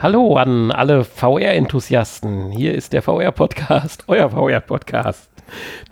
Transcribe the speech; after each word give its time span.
Hallo 0.00 0.36
an 0.36 0.70
alle 0.70 1.02
VR-Enthusiasten. 1.02 2.52
Hier 2.52 2.72
ist 2.72 2.92
der 2.92 3.02
VR-Podcast, 3.02 4.04
euer 4.06 4.30
VR-Podcast. 4.30 5.28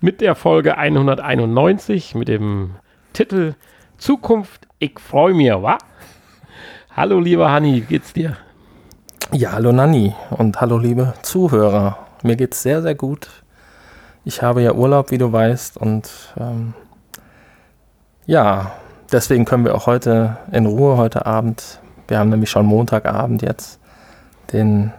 Mit 0.01 0.21
der 0.21 0.37
Folge 0.37 0.79
191 0.79 2.15
mit 2.15 2.29
dem 2.29 2.77
Titel 3.13 3.57
Zukunft, 3.99 4.69
ich 4.79 5.01
freue 5.01 5.35
mich, 5.35 5.51
wa? 5.51 5.79
Hallo, 6.95 7.19
lieber 7.19 7.51
Hanni, 7.51 7.75
wie 7.75 7.81
geht's 7.81 8.13
dir? 8.13 8.37
Ja, 9.33 9.55
hallo 9.55 9.73
Nanni 9.73 10.15
und 10.31 10.61
hallo, 10.61 10.79
liebe 10.79 11.15
Zuhörer. 11.23 11.99
Mir 12.23 12.37
geht's 12.37 12.63
sehr, 12.63 12.83
sehr 12.83 12.95
gut. 12.95 13.29
Ich 14.25 14.41
habe 14.41 14.63
ja 14.63 14.73
Urlaub, 14.75 15.11
wie 15.11 15.19
du 15.19 15.33
weißt, 15.33 15.79
und 15.79 16.33
ähm, 16.39 16.75
ja, 18.25 18.71
deswegen 19.11 19.45
können 19.45 19.65
wir 19.65 19.75
auch 19.75 19.87
heute 19.87 20.37
in 20.53 20.67
Ruhe, 20.67 20.97
heute 20.97 21.27
Abend, 21.27 21.81
wir 22.07 22.21
haben 22.21 22.31
nämlich 22.31 22.51
schon 22.51 22.67
Montagabend 22.67 23.43
jetzt, 23.43 23.81
den 24.53 24.93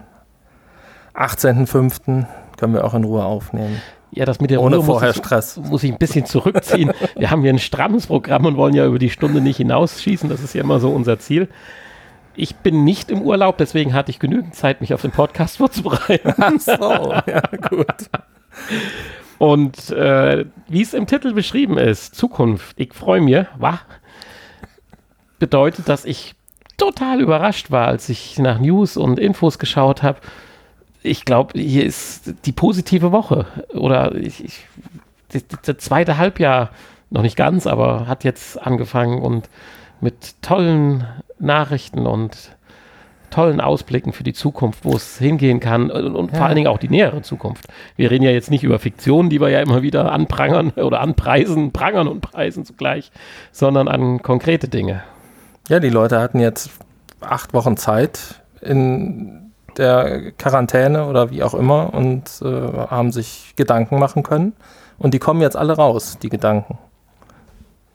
18.05., 1.16 2.26
können 2.58 2.74
wir 2.74 2.84
auch 2.86 2.94
in 2.94 3.04
Ruhe 3.04 3.24
aufnehmen. 3.24 3.82
Ja, 4.12 4.26
das 4.26 4.40
mit 4.40 4.50
der 4.50 4.62
Ohne 4.62 4.78
Ruhe 4.78 4.86
vorher 4.86 5.10
muss, 5.10 5.18
ich- 5.18 5.24
Stress. 5.26 5.58
muss 5.58 5.84
ich 5.84 5.92
ein 5.92 5.98
bisschen 5.98 6.26
zurückziehen. 6.26 6.92
wir 7.16 7.30
haben 7.30 7.42
hier 7.42 7.54
ein 7.54 7.60
strammes 7.60 8.08
Programm 8.08 8.46
und 8.46 8.58
wollen 8.58 8.74
ja 8.74 8.86
über 8.86 9.00
die 9.00 9.10
Stunde 9.10 9.41
nicht 9.41 9.58
hinausschießen. 9.58 10.30
Das 10.30 10.41
ist 10.41 10.54
ja 10.54 10.62
immer 10.64 10.80
so 10.80 10.90
unser 10.91 11.20
Ziel. 11.20 11.50
Ich 12.36 12.55
bin 12.58 12.84
nicht 12.84 13.10
im 13.12 13.22
Urlaub, 13.22 13.58
deswegen 13.58 13.94
hatte 13.94 14.12
ich 14.12 14.20
genügend 14.20 14.55
Zeit, 14.55 14.82
mich 14.82 14.94
auf 14.94 15.02
den 15.02 15.12
Podcast 15.12 15.58
vorzubereiten. 15.58 16.34
Ach 16.38 16.54
so, 16.60 17.14
ja, 17.27 17.41
gut. 17.70 18.10
Und 19.38 19.91
äh, 19.91 20.46
wie 20.68 20.82
es 20.82 20.94
im 20.94 21.05
Titel 21.05 21.34
beschrieben 21.34 21.77
ist, 21.77 22.16
Zukunft, 22.16 22.80
ich 22.80 22.94
freue 22.94 23.22
mich, 23.22 23.46
wa? 23.58 23.80
Bedeutet, 25.38 25.90
dass 25.90 26.05
ich 26.05 26.34
total 26.77 27.20
überrascht 27.22 27.72
war, 27.72 27.88
als 27.88 28.09
ich 28.09 28.38
nach 28.40 28.60
News 28.60 28.98
und 28.98 29.20
Infos 29.20 29.60
geschaut 29.60 30.04
habe. 30.04 30.20
Ich 31.04 31.26
glaube, 31.26 31.60
hier 31.60 31.85
ist 31.85 32.34
die 32.46 32.52
positive 32.52 33.12
Woche. 33.12 33.46
Oder 33.74 34.15
ich, 34.15 34.43
ich, 34.43 34.65
das, 35.63 35.77
zweite 35.77 36.18
Halbjahr, 36.18 36.70
noch 37.10 37.21
nicht 37.21 37.35
ganz, 37.37 37.68
aber 37.68 38.07
hat 38.07 38.24
jetzt 38.24 38.62
angefangen 38.62 39.21
und 39.21 39.49
mit 40.02 40.41
tollen 40.41 41.05
Nachrichten 41.40 42.05
und 42.05 42.52
tollen 43.30 43.59
Ausblicken 43.59 44.13
für 44.13 44.24
die 44.24 44.34
Zukunft, 44.34 44.85
wo 44.85 44.96
es 44.96 45.18
hingehen 45.18 45.59
kann 45.59 45.91
und, 45.91 46.15
und 46.15 46.30
vor 46.32 46.40
Ja. 46.40 46.46
allen 46.46 46.55
Dingen 46.55 46.68
auch 46.68 46.77
die 46.77 46.90
nähere 46.90 47.21
Zukunft. 47.21 47.65
Wir 47.96 48.09
reden 48.09 48.24
ja 48.24 48.32
jetzt 48.32 48.49
nicht 48.49 48.63
über 48.63 48.80
Fiktionen, 48.80 49.30
die 49.30 49.41
wir 49.41 49.49
ja 49.49 49.62
immer 49.62 49.82
wieder 49.82 50.12
anprangern 50.12 50.71
oder 50.71 51.02
anpreisen, 51.02 51.71
prangern 51.71 52.07
und 52.07 52.21
preisen 52.21 52.65
zugleich, 52.65 53.12
sondern 53.52 53.87
an 53.87 54.21
konkrete 54.21 54.68
Dinge. 54.70 55.04
Ja, 55.70 55.79
die 55.79 55.90
Leute 55.90 56.20
hatten 56.21 56.40
jetzt 56.40 56.70
acht 57.21 57.54
Wochen 57.54 57.77
Zeit 57.77 58.41
in 58.62 59.51
der 59.77 60.32
Quarantäne 60.32 61.05
oder 61.07 61.29
wie 61.29 61.43
auch 61.43 61.54
immer 61.54 61.93
und 61.93 62.24
äh, 62.41 62.46
haben 62.90 63.12
sich 63.12 63.54
Gedanken 63.55 63.99
machen 63.99 64.24
können. 64.24 64.53
Und 64.97 65.13
die 65.13 65.19
kommen 65.19 65.41
jetzt 65.41 65.56
alle 65.56 65.74
raus, 65.74 66.18
die 66.22 66.29
Gedanken. 66.29 66.78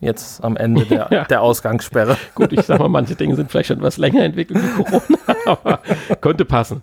Jetzt 0.01 0.45
am 0.45 0.56
Ende 0.56 0.84
der, 0.84 1.09
Ja. 1.11 1.25
der 1.25 1.42
Ausgangssperre. 1.42 2.17
Gut, 2.34 2.53
ich 2.53 2.62
sag 2.62 2.79
mal, 2.79 2.89
manche 2.89 3.14
Dinge 3.14 3.34
sind 3.37 3.51
vielleicht 3.51 3.69
schon 3.69 3.79
etwas 3.79 3.97
länger 3.97 4.23
entwickelt 4.23 4.61
wie 4.62 4.83
Corona, 4.83 5.19
aber 5.47 5.81
könnte 6.20 6.45
passen. 6.45 6.83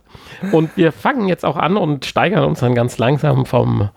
Und 0.52 0.76
wir 0.76 0.92
fangen 0.92 1.28
jetzt 1.28 1.46
auch 1.46 1.56
an 1.58 1.78
und 1.78 2.06
steigern 2.06 2.44
uns 2.46 2.60
dann 2.62 2.76
ganz 2.76 2.98
langsam 2.98 3.46
vom, 3.46 3.90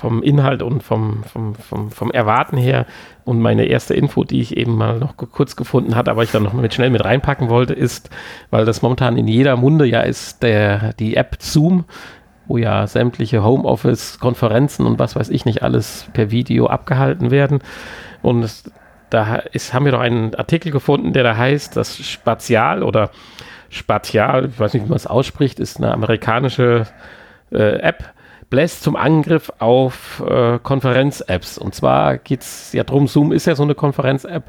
vom 0.00 0.22
Inhalt 0.22 0.62
und 0.62 0.82
vom, 0.82 1.22
vom, 1.24 1.54
vom, 1.54 1.90
vom 1.90 2.10
Erwarten 2.10 2.56
her. 2.56 2.86
Und 3.24 3.40
meine 3.40 3.66
erste 3.66 3.94
Info, 3.94 4.24
die 4.24 4.40
ich 4.40 4.56
eben 4.56 4.76
mal 4.76 4.98
noch 4.98 5.16
kurz 5.16 5.56
gefunden 5.56 5.94
hatte, 5.94 6.10
aber 6.10 6.22
ich 6.22 6.30
dann 6.30 6.42
noch 6.42 6.54
mit 6.54 6.72
schnell 6.72 6.90
mit 6.90 7.04
reinpacken 7.04 7.50
wollte, 7.50 7.74
ist, 7.74 8.08
weil 8.50 8.64
das 8.64 8.80
momentan 8.80 9.18
in 9.18 9.28
jeder 9.28 9.56
Munde 9.56 9.84
ja 9.84 10.00
ist, 10.00 10.42
der, 10.42 10.94
die 10.94 11.16
App 11.16 11.36
Zoom, 11.40 11.84
wo 12.46 12.56
ja 12.56 12.86
sämtliche 12.86 13.44
Homeoffice-Konferenzen 13.44 14.86
und 14.86 14.98
was 14.98 15.16
weiß 15.16 15.28
ich 15.28 15.44
nicht 15.44 15.62
alles 15.62 16.06
per 16.14 16.30
Video 16.30 16.66
abgehalten 16.66 17.30
werden. 17.30 17.60
Und 18.22 18.50
da 19.10 19.36
ist, 19.36 19.74
haben 19.74 19.84
wir 19.84 19.92
doch 19.92 20.00
einen 20.00 20.34
Artikel 20.34 20.72
gefunden, 20.72 21.12
der 21.12 21.24
da 21.24 21.36
heißt, 21.36 21.76
das 21.76 21.98
Spatial 21.98 22.82
oder 22.82 23.10
Spatial, 23.68 24.46
ich 24.46 24.58
weiß 24.58 24.72
nicht, 24.72 24.84
wie 24.84 24.88
man 24.88 24.96
es 24.96 25.06
ausspricht, 25.06 25.60
ist 25.60 25.76
eine 25.76 25.92
amerikanische 25.92 26.86
äh, 27.52 27.78
App, 27.80 28.14
bläst 28.50 28.82
zum 28.82 28.96
Angriff 28.96 29.52
auf 29.60 30.22
äh, 30.28 30.58
Konferenz-Apps. 30.58 31.56
Und 31.56 31.74
zwar 31.74 32.18
geht 32.18 32.42
es 32.42 32.72
ja 32.72 32.84
drum, 32.84 33.06
Zoom 33.06 33.32
ist 33.32 33.46
ja 33.46 33.54
so 33.54 33.62
eine 33.62 33.74
Konferenz-App. 33.74 34.44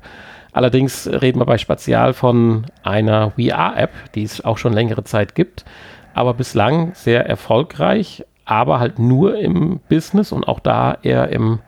Allerdings 0.52 1.08
reden 1.08 1.40
wir 1.40 1.46
bei 1.46 1.58
Spatial 1.58 2.14
von 2.14 2.66
einer 2.84 3.32
VR-App, 3.32 3.92
die 4.16 4.24
es 4.24 4.44
auch 4.44 4.58
schon 4.58 4.74
längere 4.74 5.04
Zeit 5.06 5.34
gibt, 5.34 5.64
aber 6.14 6.34
bislang 6.34 6.92
sehr 6.94 7.26
erfolgreich, 7.26 8.26
aber 8.44 8.82
halt 8.82 9.00
nur 9.00 9.38
im 9.38 9.80
Business 9.88 10.34
und 10.34 10.46
auch 10.46 10.60
da 10.60 10.98
eher 11.04 11.30
im 11.30 11.60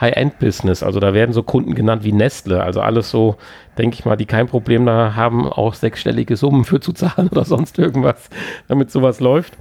High-End-Business. 0.00 0.82
Also 0.82 0.98
da 0.98 1.14
werden 1.14 1.32
so 1.32 1.42
Kunden 1.42 1.74
genannt 1.74 2.02
wie 2.02 2.12
Nestle. 2.12 2.62
Also 2.64 2.80
alles 2.80 3.10
so, 3.10 3.36
denke 3.78 3.94
ich 3.94 4.04
mal, 4.04 4.16
die 4.16 4.26
kein 4.26 4.46
Problem 4.48 4.86
da 4.86 5.14
haben, 5.14 5.46
auch 5.46 5.74
sechsstellige 5.74 6.36
Summen 6.36 6.64
für 6.64 6.80
zu 6.80 6.92
zahlen 6.92 7.28
oder 7.30 7.44
sonst 7.44 7.78
irgendwas, 7.78 8.28
damit 8.66 8.90
sowas 8.90 9.20
läuft. 9.20 9.56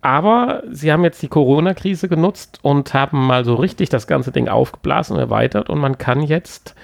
Aber 0.00 0.62
sie 0.70 0.92
haben 0.92 1.02
jetzt 1.04 1.20
die 1.22 1.28
Corona-Krise 1.28 2.08
genutzt 2.08 2.60
und 2.62 2.94
haben 2.94 3.26
mal 3.26 3.44
so 3.44 3.56
richtig 3.56 3.88
das 3.88 4.06
ganze 4.06 4.30
Ding 4.30 4.48
aufgeblasen 4.48 5.16
und 5.16 5.20
erweitert. 5.20 5.68
Und 5.68 5.80
man 5.80 5.98
kann 5.98 6.22
jetzt 6.22 6.74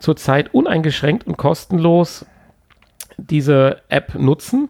zurzeit 0.00 0.52
uneingeschränkt 0.52 1.26
und 1.26 1.36
kostenlos 1.36 2.26
diese 3.16 3.80
App 3.88 4.14
nutzen. 4.16 4.68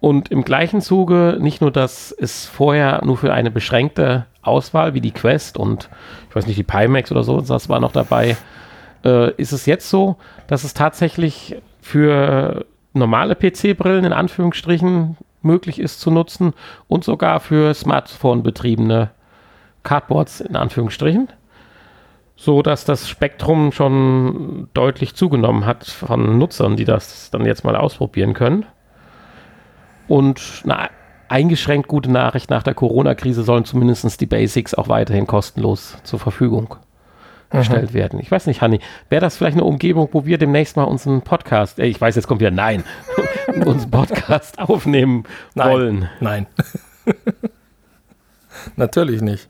Und 0.00 0.30
im 0.30 0.44
gleichen 0.44 0.80
Zuge 0.80 1.36
nicht 1.40 1.60
nur, 1.60 1.70
dass 1.70 2.10
es 2.10 2.46
vorher 2.46 3.02
nur 3.04 3.18
für 3.18 3.34
eine 3.34 3.50
beschränkte 3.50 4.26
Auswahl 4.42 4.94
wie 4.94 5.02
die 5.02 5.10
Quest 5.10 5.58
und 5.58 5.90
ich 6.28 6.36
weiß 6.36 6.46
nicht, 6.46 6.58
die 6.58 6.62
Pimax 6.62 7.12
oder 7.12 7.22
so, 7.22 7.42
das 7.42 7.68
war 7.68 7.80
noch 7.80 7.92
dabei, 7.92 8.38
äh, 9.04 9.32
ist 9.34 9.52
es 9.52 9.66
jetzt 9.66 9.90
so, 9.90 10.16
dass 10.46 10.64
es 10.64 10.72
tatsächlich 10.72 11.56
für 11.82 12.64
normale 12.94 13.34
PC-Brillen 13.34 14.06
in 14.06 14.14
Anführungsstrichen 14.14 15.18
möglich 15.42 15.78
ist 15.78 16.00
zu 16.00 16.10
nutzen 16.10 16.52
und 16.88 17.04
sogar 17.04 17.40
für 17.40 17.74
Smartphone-betriebene 17.74 19.10
Cardboards 19.82 20.40
in 20.40 20.56
Anführungsstrichen, 20.56 21.28
so 22.36 22.62
dass 22.62 22.84
das 22.84 23.08
Spektrum 23.08 23.72
schon 23.72 24.68
deutlich 24.74 25.14
zugenommen 25.14 25.66
hat 25.66 25.86
von 25.86 26.38
Nutzern, 26.38 26.76
die 26.76 26.84
das 26.84 27.30
dann 27.30 27.46
jetzt 27.46 27.64
mal 27.64 27.76
ausprobieren 27.76 28.34
können. 28.34 28.66
Und 30.08 30.62
eine 30.64 30.90
eingeschränkt 31.28 31.88
gute 31.88 32.10
Nachricht 32.10 32.50
nach 32.50 32.64
der 32.64 32.74
Corona-Krise 32.74 33.44
sollen 33.44 33.64
zumindest 33.64 34.20
die 34.20 34.26
Basics 34.26 34.74
auch 34.74 34.88
weiterhin 34.88 35.26
kostenlos 35.26 35.96
zur 36.02 36.18
Verfügung 36.18 36.76
gestellt 37.50 37.94
werden. 37.94 38.20
Ich 38.20 38.30
weiß 38.30 38.46
nicht, 38.46 38.62
Hanni, 38.62 38.80
wäre 39.08 39.20
das 39.20 39.36
vielleicht 39.36 39.56
eine 39.56 39.64
Umgebung, 39.64 40.08
wo 40.12 40.24
wir 40.24 40.38
demnächst 40.38 40.76
mal 40.76 40.84
unseren 40.84 41.22
Podcast, 41.22 41.78
äh, 41.78 41.86
ich 41.86 42.00
weiß, 42.00 42.14
jetzt 42.14 42.26
kommt 42.26 42.40
wieder 42.40 42.50
Nein, 42.50 42.84
unseren 43.48 43.90
Podcast 43.90 44.58
aufnehmen 44.58 45.24
Nein. 45.54 45.70
wollen? 45.70 46.08
Nein. 46.20 46.46
Natürlich 48.76 49.22
nicht. 49.22 49.48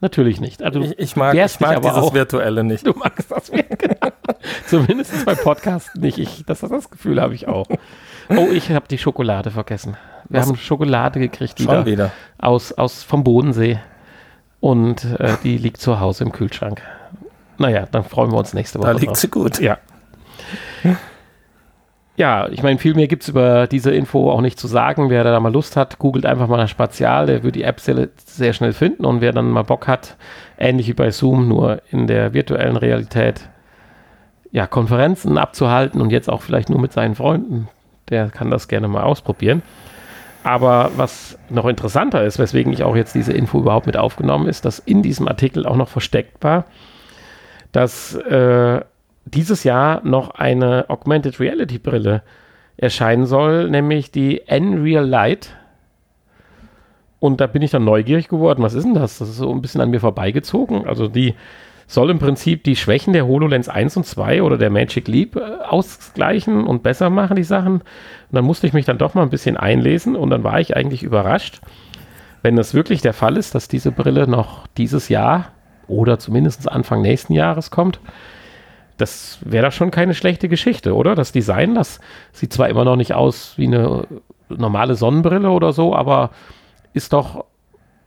Natürlich 0.00 0.40
nicht. 0.40 0.62
Also, 0.62 0.80
Ich, 0.80 0.98
ich 0.98 1.16
mag, 1.16 1.34
ich 1.34 1.60
mag 1.60 1.80
dieses 1.80 1.96
auch. 1.96 2.12
Virtuelle 2.14 2.64
nicht. 2.64 2.86
Du 2.86 2.92
magst 2.92 3.30
das 3.30 3.50
genau. 3.50 3.68
Zumindest 4.66 5.24
bei 5.24 5.34
Podcasts 5.34 5.94
nicht. 5.94 6.18
Ich, 6.18 6.44
das, 6.44 6.60
das 6.60 6.90
Gefühl 6.90 7.20
habe 7.20 7.34
ich 7.34 7.46
auch. 7.46 7.66
Oh, 8.28 8.48
ich 8.52 8.70
habe 8.70 8.88
die 8.88 8.98
Schokolade 8.98 9.50
vergessen. 9.52 9.96
Wir 10.28 10.40
Was? 10.40 10.48
haben 10.48 10.56
Schokolade 10.56 11.20
gekriegt 11.20 11.58
Schon 11.58 11.68
wieder, 11.68 11.86
wieder. 11.86 12.12
aus, 12.38 12.72
aus 12.72 13.02
vom 13.04 13.22
Bodensee 13.22 13.78
und 14.60 15.04
äh, 15.20 15.36
die 15.44 15.58
liegt 15.58 15.80
zu 15.80 16.00
Hause 16.00 16.24
im 16.24 16.32
Kühlschrank. 16.32 16.82
Naja, 17.58 17.86
dann 17.90 18.02
freuen 18.04 18.32
wir 18.32 18.38
uns 18.38 18.54
nächste 18.54 18.78
Woche. 18.80 18.86
Da 18.88 18.92
liegt 18.98 19.08
drauf. 19.08 19.18
sie 19.18 19.28
gut. 19.28 19.60
Ja. 19.60 19.78
Ja, 22.16 22.48
ich 22.50 22.62
meine, 22.62 22.78
viel 22.78 22.94
mehr 22.94 23.08
gibt 23.08 23.22
es 23.22 23.30
über 23.30 23.66
diese 23.66 23.90
Info 23.90 24.30
auch 24.30 24.42
nicht 24.42 24.58
zu 24.58 24.66
sagen. 24.68 25.08
Wer 25.08 25.24
da 25.24 25.40
mal 25.40 25.52
Lust 25.52 25.76
hat, 25.76 25.98
googelt 25.98 26.26
einfach 26.26 26.46
mal 26.46 26.58
nach 26.58 26.68
Spatial, 26.68 27.26
der 27.26 27.42
wird 27.42 27.54
die 27.54 27.62
App 27.62 27.80
sehr, 27.80 28.08
sehr 28.26 28.52
schnell 28.52 28.74
finden. 28.74 29.06
Und 29.06 29.22
wer 29.22 29.32
dann 29.32 29.50
mal 29.50 29.62
Bock 29.62 29.88
hat, 29.88 30.16
ähnlich 30.58 30.88
wie 30.88 30.92
bei 30.92 31.10
Zoom, 31.10 31.48
nur 31.48 31.80
in 31.90 32.06
der 32.06 32.34
virtuellen 32.34 32.76
Realität, 32.76 33.48
ja, 34.50 34.66
Konferenzen 34.66 35.38
abzuhalten 35.38 36.02
und 36.02 36.10
jetzt 36.10 36.28
auch 36.28 36.42
vielleicht 36.42 36.68
nur 36.68 36.78
mit 36.78 36.92
seinen 36.92 37.14
Freunden, 37.14 37.68
der 38.10 38.28
kann 38.28 38.50
das 38.50 38.68
gerne 38.68 38.88
mal 38.88 39.04
ausprobieren. 39.04 39.62
Aber 40.44 40.90
was 40.96 41.38
noch 41.48 41.66
interessanter 41.66 42.24
ist, 42.24 42.38
weswegen 42.38 42.72
ich 42.72 42.82
auch 42.82 42.96
jetzt 42.96 43.14
diese 43.14 43.32
Info 43.32 43.58
überhaupt 43.60 43.86
mit 43.86 43.96
aufgenommen 43.96 44.48
ist, 44.48 44.66
dass 44.66 44.78
in 44.80 45.02
diesem 45.02 45.28
Artikel 45.28 45.64
auch 45.64 45.76
noch 45.76 45.88
versteckt 45.88 46.44
war, 46.44 46.66
dass 47.70 48.14
äh, 48.14 48.80
dieses 49.24 49.64
Jahr 49.64 50.04
noch 50.04 50.30
eine 50.30 50.86
Augmented 50.88 51.40
Reality 51.40 51.78
Brille 51.78 52.22
erscheinen 52.76 53.26
soll, 53.26 53.70
nämlich 53.70 54.10
die 54.10 54.42
Nreal 54.48 55.06
Light. 55.06 55.56
Und 57.20 57.40
da 57.40 57.46
bin 57.46 57.62
ich 57.62 57.70
dann 57.70 57.84
neugierig 57.84 58.28
geworden. 58.28 58.62
Was 58.62 58.74
ist 58.74 58.84
denn 58.84 58.94
das? 58.94 59.18
Das 59.18 59.28
ist 59.28 59.36
so 59.36 59.52
ein 59.52 59.62
bisschen 59.62 59.80
an 59.80 59.90
mir 59.90 60.00
vorbeigezogen. 60.00 60.86
Also 60.86 61.06
die 61.06 61.34
soll 61.86 62.10
im 62.10 62.18
Prinzip 62.18 62.64
die 62.64 62.74
Schwächen 62.74 63.12
der 63.12 63.26
HoloLens 63.26 63.68
1 63.68 63.96
und 63.98 64.06
2 64.06 64.42
oder 64.42 64.56
der 64.56 64.70
Magic 64.70 65.08
Leap 65.08 65.36
äh, 65.36 65.40
ausgleichen 65.40 66.64
und 66.64 66.82
besser 66.82 67.10
machen, 67.10 67.36
die 67.36 67.44
Sachen. 67.44 67.74
Und 67.74 67.82
dann 68.32 68.44
musste 68.44 68.66
ich 68.66 68.72
mich 68.72 68.86
dann 68.86 68.98
doch 68.98 69.14
mal 69.14 69.22
ein 69.22 69.30
bisschen 69.30 69.56
einlesen 69.56 70.16
und 70.16 70.30
dann 70.30 70.42
war 70.42 70.58
ich 70.58 70.76
eigentlich 70.76 71.02
überrascht, 71.02 71.60
wenn 72.42 72.56
das 72.56 72.74
wirklich 72.74 73.02
der 73.02 73.12
Fall 73.12 73.36
ist, 73.36 73.54
dass 73.54 73.68
diese 73.68 73.92
Brille 73.92 74.26
noch 74.26 74.66
dieses 74.78 75.08
Jahr 75.08 75.52
oder 75.86 76.18
zumindest 76.18 76.70
Anfang 76.70 77.02
nächsten 77.02 77.34
Jahres 77.34 77.70
kommt. 77.70 78.00
Das 78.96 79.38
wäre 79.44 79.66
doch 79.66 79.72
schon 79.72 79.90
keine 79.90 80.14
schlechte 80.14 80.48
Geschichte, 80.48 80.94
oder? 80.94 81.14
Das 81.14 81.32
Design, 81.32 81.74
das 81.74 82.00
sieht 82.32 82.52
zwar 82.52 82.68
immer 82.68 82.84
noch 82.84 82.96
nicht 82.96 83.14
aus 83.14 83.54
wie 83.56 83.66
eine 83.66 84.06
normale 84.48 84.94
Sonnenbrille 84.94 85.50
oder 85.50 85.72
so, 85.72 85.94
aber 85.94 86.30
ist 86.92 87.12
doch 87.12 87.44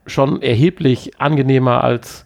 schon 0.05 0.41
erheblich 0.41 1.19
angenehmer 1.19 1.83
als 1.83 2.25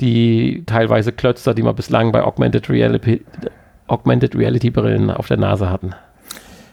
die 0.00 0.62
teilweise 0.66 1.12
Klötzer, 1.12 1.54
die 1.54 1.62
wir 1.62 1.72
bislang 1.72 2.12
bei 2.12 2.22
Augmented 2.22 2.68
Reality, 2.68 3.24
Augmented 3.86 4.36
Reality 4.36 4.70
Brillen 4.70 5.10
auf 5.10 5.28
der 5.28 5.38
Nase 5.38 5.70
hatten. 5.70 5.94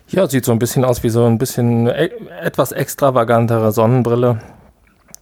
Ja, 0.09 0.27
sieht 0.27 0.45
so 0.45 0.51
ein 0.51 0.59
bisschen 0.59 0.83
aus 0.83 1.03
wie 1.03 1.09
so 1.09 1.25
ein 1.25 1.37
bisschen 1.37 1.87
e 1.87 2.11
etwas 2.41 2.71
extravagantere 2.71 3.71
Sonnenbrille. 3.71 4.39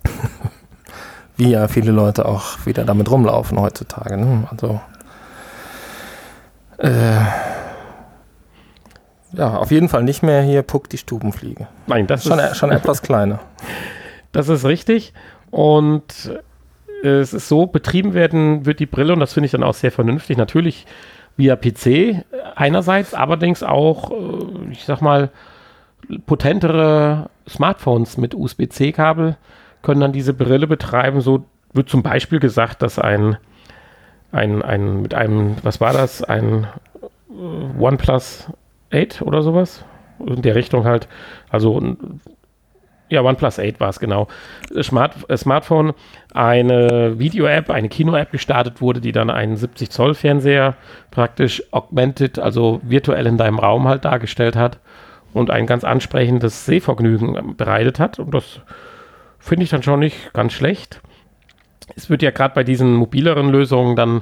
wie 1.38 1.52
ja 1.52 1.68
viele 1.68 1.92
Leute 1.92 2.26
auch 2.26 2.66
wieder 2.66 2.84
damit 2.84 3.10
rumlaufen 3.10 3.60
heutzutage. 3.60 4.18
Ne? 4.18 4.48
Also 4.50 4.82
äh, 6.82 7.22
ja, 9.34 9.56
auf 9.56 9.72
jeden 9.72 9.90
Fall 9.90 10.04
nicht 10.04 10.24
mehr 10.24 10.42
hier 10.42 10.62
Puck 10.62 10.90
die 10.90 10.98
Stubenfliege. 10.98 11.68
Nein, 11.88 12.08
das 12.08 12.24
schon, 12.24 12.40
ist 12.40 12.58
schon 12.58 12.72
etwas 12.72 13.02
kleiner. 13.02 13.40
Das 14.34 14.48
ist 14.48 14.64
richtig. 14.64 15.14
Und 15.50 16.32
es 17.04 17.34
ist 17.34 17.50
so, 17.50 17.68
betrieben 17.68 18.14
werden 18.14 18.66
wird 18.66 18.80
die 18.80 18.86
Brille, 18.86 19.12
und 19.12 19.20
das 19.20 19.34
finde 19.34 19.46
ich 19.46 19.52
dann 19.52 19.64
auch 19.64 19.74
sehr 19.74 19.92
vernünftig, 19.92 20.38
natürlich 20.38 20.86
via 21.36 21.58
PC 21.58 22.24
einerseits, 22.56 23.14
allerdings 23.14 23.64
auch, 23.64 24.12
äh, 24.12 24.72
ich 24.72 24.86
sag 24.86 25.02
mal, 25.02 25.32
potentere 26.26 27.30
Smartphones 27.48 28.18
mit 28.18 28.36
USB-C-Kabel 28.36 29.38
können 29.82 30.02
dann 30.02 30.12
diese 30.12 30.34
Brille 30.34 30.68
betreiben. 30.68 31.22
So 31.22 31.46
wird 31.74 31.90
zum 31.90 32.04
Beispiel 32.04 32.40
gesagt, 32.40 32.82
dass 32.82 33.00
ein, 33.00 33.38
ein, 34.32 34.62
ein 34.62 35.02
mit 35.02 35.14
einem, 35.14 35.56
was 35.64 35.82
war 35.82 35.94
das, 35.94 36.24
ein 36.24 36.68
äh, 37.30 37.82
OnePlus 37.82 38.48
8 38.94 39.22
oder 39.22 39.42
sowas, 39.42 39.84
in 40.26 40.42
der 40.42 40.56
Richtung 40.56 40.86
halt, 40.86 41.08
also 41.50 41.82
ja, 43.12 43.22
OnePlus 43.22 43.60
8 43.60 43.80
war 43.80 43.90
es 43.90 44.00
genau. 44.00 44.28
Smart, 44.82 45.30
äh, 45.30 45.36
Smartphone, 45.36 45.94
eine 46.34 47.20
Video-App, 47.20 47.70
eine 47.70 47.90
Kino-App 47.90 48.32
gestartet 48.32 48.80
wurde, 48.82 49.02
die 49.02 49.12
dann 49.12 49.30
einen 49.30 49.58
70-Zoll-Fernseher 49.58 50.76
praktisch 51.12 51.62
augmented, 51.72 52.40
also 52.40 52.80
virtuell 52.84 53.28
in 53.28 53.38
deinem 53.38 53.60
Raum 53.60 53.88
halt 53.88 54.06
dargestellt 54.06 54.56
hat 54.56 54.80
und 55.34 55.52
ein 55.52 55.68
ganz 55.68 55.84
ansprechendes 55.84 56.66
Sehvergnügen 56.66 57.58
bereitet 57.58 58.00
hat. 58.00 58.18
Und 58.18 58.34
das 58.34 58.62
finde 59.40 59.66
ich 59.66 59.70
dann 59.70 59.84
schon 59.84 60.00
nicht 60.00 60.32
ganz 60.34 60.54
schlecht. 60.54 61.02
Es 61.96 62.10
wird 62.10 62.22
ja 62.22 62.32
gerade 62.32 62.54
bei 62.54 62.64
diesen 62.64 62.94
mobileren 62.94 63.50
Lösungen 63.50 63.96
dann 63.96 64.22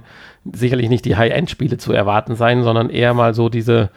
sicherlich 0.51 0.89
nicht 0.89 1.06
die 1.06 1.16
High-End-Spiele 1.16 1.77
zu 1.77 1.94
erwarten 1.94 2.36
sein, 2.36 2.63
sondern 2.63 2.89
eher 2.89 3.13
mal 3.13 3.33
so 3.33 3.50
diese 3.50 3.89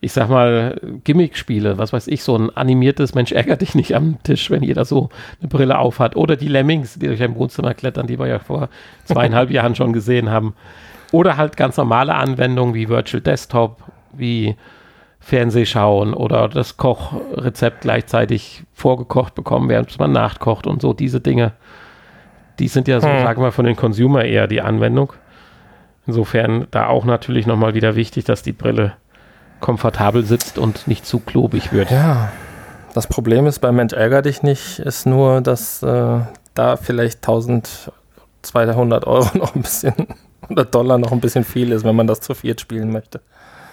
ich 0.00 0.12
sag 0.12 0.28
mal, 0.28 0.80
Gimmick-Spiele, 1.02 1.76
was 1.76 1.92
weiß 1.92 2.06
ich, 2.06 2.22
so 2.22 2.36
ein 2.36 2.56
animiertes 2.56 3.14
Mensch 3.14 3.32
ärgert 3.32 3.62
dich 3.62 3.74
nicht 3.74 3.96
am 3.96 4.22
Tisch, 4.22 4.50
wenn 4.50 4.62
jeder 4.62 4.84
so 4.84 5.08
eine 5.40 5.48
Brille 5.48 5.78
aufhat. 5.78 6.14
Oder 6.14 6.36
die 6.36 6.46
Lemmings, 6.46 6.98
die 6.98 7.08
durch 7.08 7.22
ein 7.22 7.34
Wohnzimmer 7.34 7.74
klettern, 7.74 8.06
die 8.06 8.18
wir 8.18 8.28
ja 8.28 8.38
vor 8.38 8.68
zweieinhalb 9.04 9.50
Jahren 9.50 9.74
schon 9.74 9.92
gesehen 9.92 10.30
haben. 10.30 10.54
Oder 11.10 11.36
halt 11.36 11.56
ganz 11.56 11.76
normale 11.76 12.14
Anwendungen 12.14 12.74
wie 12.74 12.88
Virtual 12.88 13.20
Desktop, 13.20 13.82
wie 14.12 14.56
Fernsehschauen 15.18 16.14
oder 16.14 16.48
das 16.48 16.76
Kochrezept 16.76 17.80
gleichzeitig 17.80 18.62
vorgekocht 18.72 19.34
bekommen, 19.34 19.68
während 19.68 19.98
man 19.98 20.12
nachkocht 20.12 20.66
und 20.66 20.80
so 20.80 20.92
diese 20.92 21.20
Dinge. 21.20 21.52
Die 22.58 22.68
sind 22.68 22.88
ja 22.88 23.00
so, 23.00 23.08
hm. 23.08 23.20
sagen 23.20 23.42
wir, 23.42 23.52
von 23.52 23.64
den 23.64 23.76
Consumer 23.76 24.24
eher 24.24 24.46
die 24.46 24.60
Anwendung. 24.60 25.12
Insofern 26.06 26.66
da 26.70 26.86
auch 26.86 27.04
natürlich 27.04 27.46
nochmal 27.46 27.74
wieder 27.74 27.94
wichtig, 27.94 28.24
dass 28.24 28.42
die 28.42 28.52
Brille 28.52 28.94
komfortabel 29.60 30.24
sitzt 30.24 30.58
und 30.58 30.88
nicht 30.88 31.04
zu 31.04 31.20
klobig 31.20 31.72
wird. 31.72 31.90
Ja, 31.90 32.32
das 32.94 33.06
Problem 33.06 33.46
ist 33.46 33.58
bei 33.58 33.72
Mensch 33.72 33.92
ärger 33.92 34.22
dich 34.22 34.42
nicht, 34.42 34.78
ist 34.78 35.06
nur, 35.06 35.40
dass 35.40 35.82
äh, 35.82 36.20
da 36.54 36.76
vielleicht 36.76 37.18
1200 37.18 39.06
Euro 39.06 39.28
noch 39.38 39.54
ein 39.54 39.62
bisschen 39.62 39.94
oder 40.48 40.64
Dollar 40.64 40.98
noch 40.98 41.12
ein 41.12 41.20
bisschen 41.20 41.44
viel 41.44 41.72
ist, 41.72 41.84
wenn 41.84 41.96
man 41.96 42.06
das 42.06 42.20
zu 42.20 42.34
viert 42.34 42.60
spielen 42.60 42.90
möchte. 42.90 43.20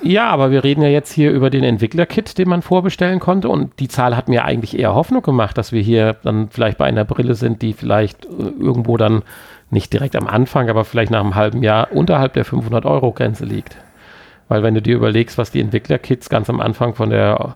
Ja, 0.05 0.29
aber 0.29 0.51
wir 0.51 0.63
reden 0.63 0.83
ja 0.83 0.87
jetzt 0.87 1.11
hier 1.11 1.31
über 1.31 1.49
den 1.49 1.63
Entwickler-Kit, 1.63 2.37
den 2.37 2.47
man 2.47 2.61
vorbestellen 2.61 3.19
konnte 3.19 3.49
und 3.49 3.79
die 3.79 3.87
Zahl 3.87 4.15
hat 4.15 4.29
mir 4.29 4.45
eigentlich 4.45 4.77
eher 4.77 4.93
Hoffnung 4.93 5.23
gemacht, 5.23 5.57
dass 5.57 5.71
wir 5.71 5.81
hier 5.81 6.15
dann 6.21 6.49
vielleicht 6.49 6.77
bei 6.77 6.85
einer 6.85 7.05
Brille 7.05 7.33
sind, 7.33 7.63
die 7.63 7.73
vielleicht 7.73 8.23
äh, 8.25 8.29
irgendwo 8.59 8.97
dann 8.97 9.23
nicht 9.71 9.91
direkt 9.91 10.15
am 10.15 10.27
Anfang, 10.27 10.69
aber 10.69 10.85
vielleicht 10.85 11.09
nach 11.09 11.21
einem 11.21 11.33
halben 11.33 11.63
Jahr 11.63 11.91
unterhalb 11.91 12.33
der 12.33 12.45
500 12.45 12.85
Euro 12.85 13.13
Grenze 13.13 13.45
liegt. 13.45 13.77
Weil 14.47 14.61
wenn 14.61 14.75
du 14.75 14.81
dir 14.83 14.95
überlegst, 14.95 15.39
was 15.39 15.49
die 15.49 15.59
Entwickler-Kits 15.59 16.29
ganz 16.29 16.51
am 16.51 16.61
Anfang 16.61 16.93
von 16.93 17.09
der 17.09 17.55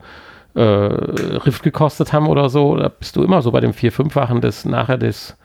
äh, 0.56 0.62
Rift 0.62 1.62
gekostet 1.62 2.14
haben 2.14 2.26
oder 2.28 2.50
so, 2.50 2.76
da 2.78 2.90
bist 2.90 3.16
du 3.16 3.24
immer 3.24 3.44
so 3.44 3.52
bei 3.52 3.60
dem 3.60 3.74
vier-, 3.74 3.92
fünffachen 3.92 4.42
des 4.42 4.66
nachher 4.66 4.98
des 4.98 5.38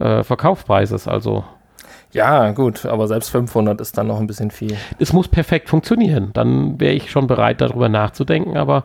äh, 0.00 0.24
Verkaufspreises. 0.24 1.06
Also 1.06 1.44
ja, 2.14 2.52
gut, 2.52 2.86
aber 2.86 3.08
selbst 3.08 3.30
500 3.30 3.80
ist 3.80 3.98
dann 3.98 4.06
noch 4.06 4.20
ein 4.20 4.26
bisschen 4.28 4.52
viel. 4.52 4.76
Es 5.00 5.12
muss 5.12 5.26
perfekt 5.26 5.68
funktionieren. 5.68 6.30
Dann 6.32 6.78
wäre 6.80 6.94
ich 6.94 7.10
schon 7.10 7.26
bereit, 7.26 7.60
darüber 7.60 7.88
nachzudenken, 7.88 8.56
aber 8.56 8.84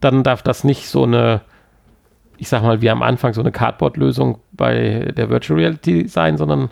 dann 0.00 0.22
darf 0.22 0.42
das 0.42 0.64
nicht 0.64 0.88
so 0.88 1.04
eine, 1.04 1.42
ich 2.38 2.48
sag 2.48 2.62
mal, 2.62 2.80
wie 2.80 2.88
am 2.88 3.02
Anfang 3.02 3.34
so 3.34 3.42
eine 3.42 3.52
Cardboard-Lösung 3.52 4.38
bei 4.52 5.12
der 5.14 5.28
Virtual 5.28 5.58
Reality 5.58 6.08
sein, 6.08 6.38
sondern 6.38 6.70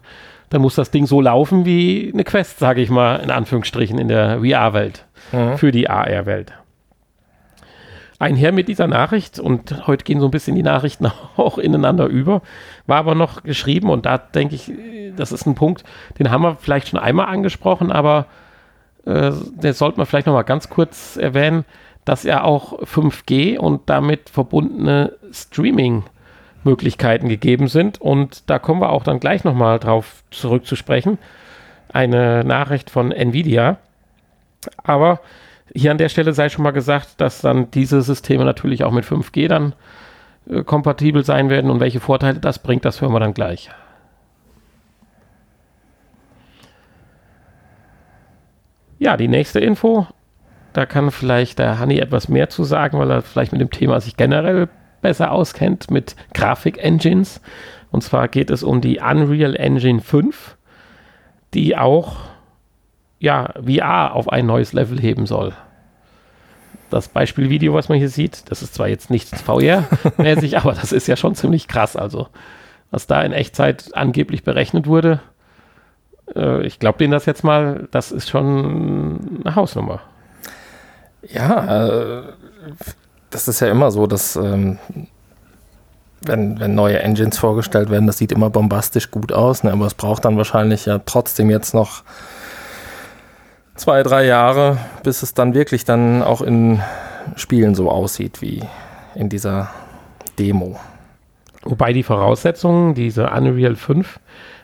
dann 0.48 0.62
muss 0.62 0.76
das 0.76 0.90
Ding 0.90 1.06
so 1.06 1.20
laufen 1.20 1.66
wie 1.66 2.10
eine 2.12 2.24
Quest, 2.24 2.58
sage 2.58 2.80
ich 2.80 2.88
mal, 2.88 3.16
in 3.16 3.30
Anführungsstrichen, 3.30 3.98
in 3.98 4.08
der 4.08 4.38
VR-Welt, 4.38 5.04
mhm. 5.32 5.58
für 5.58 5.72
die 5.72 5.90
AR-Welt. 5.90 6.54
Einher 8.18 8.50
mit 8.52 8.68
dieser 8.68 8.86
Nachricht, 8.86 9.38
und 9.38 9.86
heute 9.86 10.04
gehen 10.04 10.20
so 10.20 10.26
ein 10.26 10.32
bisschen 10.32 10.56
die 10.56 10.62
Nachrichten 10.62 11.06
auch 11.36 11.58
ineinander 11.58 12.06
über, 12.06 12.42
war 12.86 12.98
aber 12.98 13.14
noch 13.14 13.42
geschrieben, 13.42 13.90
und 13.90 14.06
da 14.06 14.18
denke 14.18 14.54
ich, 14.54 14.72
das 15.16 15.32
ist 15.32 15.46
ein 15.46 15.54
Punkt, 15.54 15.84
den 16.18 16.30
haben 16.30 16.42
wir 16.42 16.56
vielleicht 16.56 16.88
schon 16.88 16.98
einmal 16.98 17.26
angesprochen, 17.26 17.92
aber 17.92 18.26
äh, 19.06 19.32
den 19.32 19.72
sollte 19.72 19.98
man 19.98 20.06
vielleicht 20.06 20.26
noch 20.26 20.34
mal 20.34 20.42
ganz 20.42 20.68
kurz 20.68 21.16
erwähnen, 21.16 21.64
dass 22.04 22.22
ja 22.22 22.42
auch 22.42 22.80
5G 22.82 23.58
und 23.58 23.88
damit 23.88 24.30
verbundene 24.30 25.12
Streaming- 25.32 26.04
Möglichkeiten 26.64 27.28
gegeben 27.28 27.68
sind. 27.68 28.00
Und 28.00 28.48
da 28.50 28.58
kommen 28.58 28.80
wir 28.80 28.90
auch 28.90 29.04
dann 29.04 29.20
gleich 29.20 29.44
nochmal 29.44 29.78
drauf 29.78 30.22
zurückzusprechen. 30.30 31.18
Eine 31.92 32.44
Nachricht 32.44 32.90
von 32.90 33.12
Nvidia. 33.12 33.78
Aber 34.82 35.20
hier 35.74 35.90
an 35.90 35.98
der 35.98 36.08
Stelle 36.08 36.32
sei 36.32 36.48
schon 36.48 36.62
mal 36.62 36.70
gesagt, 36.72 37.20
dass 37.20 37.40
dann 37.40 37.70
diese 37.70 38.02
Systeme 38.02 38.44
natürlich 38.44 38.84
auch 38.84 38.92
mit 38.92 39.04
5G 39.04 39.48
dann 39.48 39.74
äh, 40.48 40.62
kompatibel 40.64 41.24
sein 41.24 41.50
werden 41.50 41.70
und 41.70 41.80
welche 41.80 42.00
Vorteile 42.00 42.38
das 42.38 42.58
bringt, 42.58 42.84
das 42.84 43.00
hören 43.00 43.12
wir 43.12 43.20
dann 43.20 43.34
gleich. 43.34 43.70
Ja, 48.98 49.16
die 49.16 49.28
nächste 49.28 49.60
Info, 49.60 50.06
da 50.72 50.84
kann 50.84 51.10
vielleicht 51.10 51.60
der 51.60 51.78
Hanni 51.78 51.98
etwas 51.98 52.28
mehr 52.28 52.48
zu 52.48 52.64
sagen, 52.64 52.98
weil 52.98 53.10
er 53.10 53.22
vielleicht 53.22 53.52
mit 53.52 53.60
dem 53.60 53.70
Thema 53.70 54.00
sich 54.00 54.16
generell 54.16 54.68
besser 55.00 55.30
auskennt 55.30 55.90
mit 55.90 56.16
Grafik-Engines. 56.34 57.40
Und 57.90 58.02
zwar 58.02 58.28
geht 58.28 58.50
es 58.50 58.62
um 58.62 58.80
die 58.80 58.98
Unreal 58.98 59.54
Engine 59.54 60.00
5, 60.00 60.56
die 61.54 61.76
auch 61.76 62.16
ja, 63.18 63.52
VR 63.54 64.14
auf 64.14 64.30
ein 64.30 64.46
neues 64.46 64.72
Level 64.72 65.00
heben 65.00 65.26
soll. 65.26 65.52
Das 66.90 67.08
Beispielvideo, 67.08 67.74
was 67.74 67.88
man 67.88 67.98
hier 67.98 68.08
sieht, 68.08 68.50
das 68.50 68.62
ist 68.62 68.74
zwar 68.74 68.88
jetzt 68.88 69.10
nicht 69.10 69.28
VR-mäßig, 69.34 70.56
aber 70.58 70.72
das 70.72 70.92
ist 70.92 71.06
ja 71.06 71.16
schon 71.16 71.34
ziemlich 71.34 71.68
krass. 71.68 71.96
Also, 71.96 72.28
was 72.90 73.06
da 73.06 73.22
in 73.22 73.32
Echtzeit 73.32 73.90
angeblich 73.94 74.44
berechnet 74.44 74.86
wurde, 74.86 75.20
äh, 76.34 76.66
ich 76.66 76.78
glaube 76.78 76.98
denen 76.98 77.12
das 77.12 77.26
jetzt 77.26 77.44
mal, 77.44 77.88
das 77.90 78.12
ist 78.12 78.30
schon 78.30 79.42
eine 79.44 79.54
Hausnummer. 79.54 80.00
Ja, 81.22 81.86
äh, 81.88 82.22
das 83.30 83.48
ist 83.48 83.60
ja 83.60 83.68
immer 83.68 83.90
so, 83.90 84.06
dass 84.06 84.36
ähm, 84.36 84.78
wenn, 86.22 86.58
wenn 86.58 86.74
neue 86.74 87.00
Engines 87.00 87.38
vorgestellt 87.38 87.90
werden, 87.90 88.06
das 88.06 88.18
sieht 88.18 88.32
immer 88.32 88.50
bombastisch 88.50 89.10
gut 89.10 89.32
aus, 89.32 89.62
ne? 89.62 89.72
aber 89.72 89.86
es 89.86 89.94
braucht 89.94 90.24
dann 90.24 90.36
wahrscheinlich 90.36 90.86
ja 90.86 90.98
trotzdem 91.04 91.50
jetzt 91.50 91.74
noch 91.74 92.02
zwei, 93.78 94.02
drei 94.02 94.26
Jahre, 94.26 94.78
bis 95.02 95.22
es 95.22 95.34
dann 95.34 95.54
wirklich 95.54 95.84
dann 95.84 96.22
auch 96.22 96.42
in 96.42 96.82
Spielen 97.36 97.74
so 97.74 97.90
aussieht 97.90 98.42
wie 98.42 98.62
in 99.14 99.28
dieser 99.28 99.70
Demo. 100.38 100.78
Wobei 101.62 101.92
die 101.92 102.02
Voraussetzungen, 102.02 102.94
diese 102.94 103.30
Unreal 103.30 103.76
5, 103.76 104.20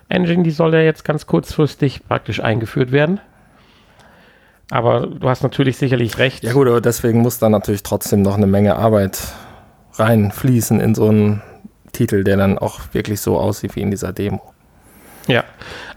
Engine, 0.08 0.42
die 0.42 0.50
soll 0.50 0.74
ja 0.74 0.80
jetzt 0.80 1.04
ganz 1.04 1.26
kurzfristig 1.26 2.06
praktisch 2.06 2.40
eingeführt 2.40 2.92
werden. 2.92 3.20
Aber 4.70 5.06
du 5.06 5.28
hast 5.28 5.42
natürlich 5.42 5.76
sicherlich 5.76 6.18
recht. 6.18 6.42
Ja 6.42 6.52
gut, 6.52 6.68
aber 6.68 6.80
deswegen 6.80 7.20
muss 7.20 7.38
da 7.38 7.48
natürlich 7.48 7.82
trotzdem 7.82 8.22
noch 8.22 8.36
eine 8.36 8.46
Menge 8.46 8.76
Arbeit 8.76 9.20
reinfließen 9.94 10.80
in 10.80 10.94
so 10.94 11.08
einen 11.08 11.42
Titel, 11.92 12.24
der 12.24 12.36
dann 12.36 12.58
auch 12.58 12.80
wirklich 12.92 13.20
so 13.20 13.38
aussieht 13.38 13.76
wie 13.76 13.82
in 13.82 13.90
dieser 13.90 14.12
Demo. 14.12 14.40
Ja, 15.26 15.44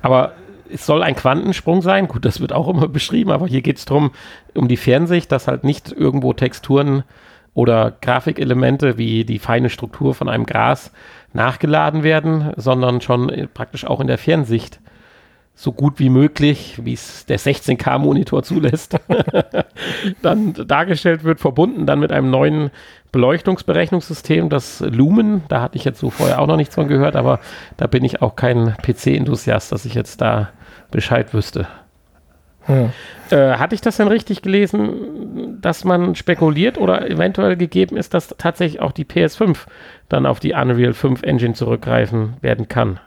aber 0.01 0.33
es 0.71 0.85
soll 0.85 1.03
ein 1.03 1.15
Quantensprung 1.15 1.81
sein. 1.81 2.07
Gut, 2.07 2.25
das 2.25 2.39
wird 2.39 2.53
auch 2.53 2.67
immer 2.67 2.87
beschrieben, 2.87 3.31
aber 3.31 3.47
hier 3.47 3.61
geht 3.61 3.77
es 3.77 3.85
darum, 3.85 4.11
um 4.53 4.67
die 4.67 4.77
Fernsicht, 4.77 5.31
dass 5.31 5.47
halt 5.47 5.63
nicht 5.63 5.91
irgendwo 5.91 6.33
Texturen 6.33 7.03
oder 7.53 7.91
Grafikelemente 8.01 8.97
wie 8.97 9.25
die 9.25 9.39
feine 9.39 9.69
Struktur 9.69 10.13
von 10.13 10.29
einem 10.29 10.45
Gras 10.45 10.91
nachgeladen 11.33 12.03
werden, 12.03 12.51
sondern 12.55 13.01
schon 13.01 13.47
praktisch 13.53 13.85
auch 13.85 13.99
in 13.99 14.07
der 14.07 14.19
Fernsicht 14.19 14.79
so 15.59 15.71
gut 15.71 15.97
wie 15.97 16.11
möglich, 16.11 16.79
wie 16.83 16.93
es 16.93 17.25
der 17.25 17.39
16K-Monitor 17.39 18.43
zulässt, 18.43 18.99
dann 20.21 20.53
dargestellt 20.53 21.23
wird, 21.23 21.39
verbunden 21.39 21.87
dann 21.87 21.99
mit 21.99 22.11
einem 22.11 22.29
neuen 22.29 22.69
Beleuchtungsberechnungssystem, 23.11 24.49
das 24.49 24.81
Lumen. 24.81 25.41
Da 25.47 25.61
hatte 25.61 25.77
ich 25.77 25.83
jetzt 25.83 25.99
so 25.99 26.11
vorher 26.11 26.39
auch 26.39 26.45
noch 26.45 26.57
nichts 26.57 26.75
von 26.75 26.87
gehört, 26.87 27.15
aber 27.15 27.39
da 27.75 27.87
bin 27.87 28.05
ich 28.05 28.21
auch 28.21 28.35
kein 28.35 28.75
PC-Enthusiast, 28.83 29.71
dass 29.71 29.85
ich 29.85 29.95
jetzt 29.95 30.21
da 30.21 30.49
Bescheid 30.91 31.33
wüsste. 31.33 31.67
Hm. 32.67 32.91
Äh, 33.29 33.53
hatte 33.53 33.75
ich 33.75 33.81
das 33.81 33.97
denn 33.97 34.09
richtig 34.09 34.41
gelesen, 34.41 35.59
dass 35.61 35.83
man 35.83 36.15
spekuliert 36.15 36.77
oder 36.77 37.09
eventuell 37.09 37.55
gegeben 37.55 37.95
ist, 37.97 38.13
dass 38.13 38.35
tatsächlich 38.37 38.81
auch 38.81 38.91
die 38.91 39.05
PS5 39.05 39.57
dann 40.09 40.25
auf 40.25 40.39
die 40.39 40.53
Unreal 40.53 40.93
5 40.93 41.23
Engine 41.23 41.53
zurückgreifen 41.53 42.35
werden 42.41 42.67
kann? 42.67 42.99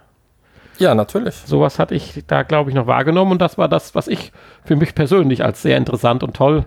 Ja, 0.79 0.95
natürlich. 0.95 1.35
Sowas 1.35 1.79
hatte 1.79 1.95
ich 1.95 2.25
da, 2.27 2.43
glaube 2.43 2.71
ich, 2.71 2.77
noch 2.77 2.87
wahrgenommen 2.87 3.33
und 3.33 3.43
das 3.43 3.59
war 3.59 3.69
das, 3.69 3.95
was 3.95 4.09
ich 4.09 4.33
für 4.65 4.77
mich 4.77 4.95
persönlich 4.95 5.45
als 5.45 5.61
sehr 5.61 5.77
interessant 5.77 6.23
und 6.23 6.35
toll 6.35 6.65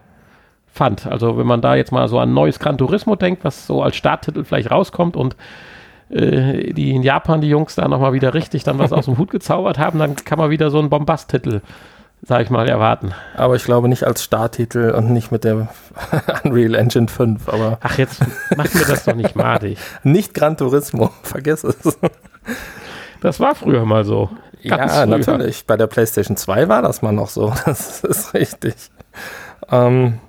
fand. 0.71 1.07
Also 1.07 1.37
wenn 1.37 1.47
man 1.47 1.61
da 1.61 1.75
jetzt 1.75 1.91
mal 1.91 2.07
so 2.07 2.19
an 2.19 2.33
neues 2.33 2.59
Gran 2.59 2.77
Turismo 2.77 3.15
denkt, 3.15 3.43
was 3.43 3.65
so 3.65 3.81
als 3.81 3.95
Starttitel 3.95 4.43
vielleicht 4.43 4.69
rauskommt 4.69 5.15
und 5.15 5.35
äh, 6.13 6.73
die 6.73 6.91
in 6.91 7.03
Japan 7.03 7.41
die 7.41 7.49
Jungs 7.49 7.75
da 7.75 7.87
nochmal 7.87 8.13
wieder 8.13 8.33
richtig 8.33 8.63
dann 8.63 8.79
was 8.79 8.93
aus 8.93 9.05
dem 9.05 9.17
Hut 9.17 9.31
gezaubert 9.31 9.77
haben, 9.79 9.99
dann 9.99 10.15
kann 10.15 10.37
man 10.37 10.49
wieder 10.49 10.69
so 10.69 10.79
einen 10.79 10.89
Bombast-Titel, 10.89 11.61
sag 12.21 12.41
ich 12.41 12.49
mal, 12.49 12.69
erwarten. 12.69 13.13
Aber 13.35 13.55
ich 13.55 13.63
glaube 13.63 13.89
nicht 13.89 14.03
als 14.03 14.23
Starttitel 14.23 14.91
und 14.91 15.11
nicht 15.11 15.31
mit 15.31 15.43
der 15.43 15.69
Unreal 16.43 16.75
Engine 16.75 17.07
5, 17.07 17.49
aber. 17.49 17.79
Ach, 17.81 17.97
jetzt 17.97 18.21
machen 18.55 18.73
wir 18.73 18.85
das 18.85 19.05
doch 19.05 19.15
nicht 19.15 19.35
madig. 19.35 19.77
nicht 20.03 20.33
Gran 20.33 20.55
Turismo, 20.57 21.09
vergiss 21.23 21.63
es. 21.63 21.97
Das 23.21 23.39
war 23.39 23.55
früher 23.55 23.85
mal 23.85 24.03
so. 24.03 24.29
Ganz 24.63 24.93
ja, 24.93 25.05
früher. 25.05 25.17
natürlich. 25.17 25.65
Bei 25.65 25.77
der 25.77 25.87
PlayStation 25.87 26.37
2 26.37 26.67
war 26.67 26.81
das 26.81 27.01
mal 27.01 27.11
noch 27.11 27.29
so. 27.29 27.53
Das 27.65 28.03
ist 28.03 28.33
richtig. 28.33 28.75
Ähm, 29.69 30.19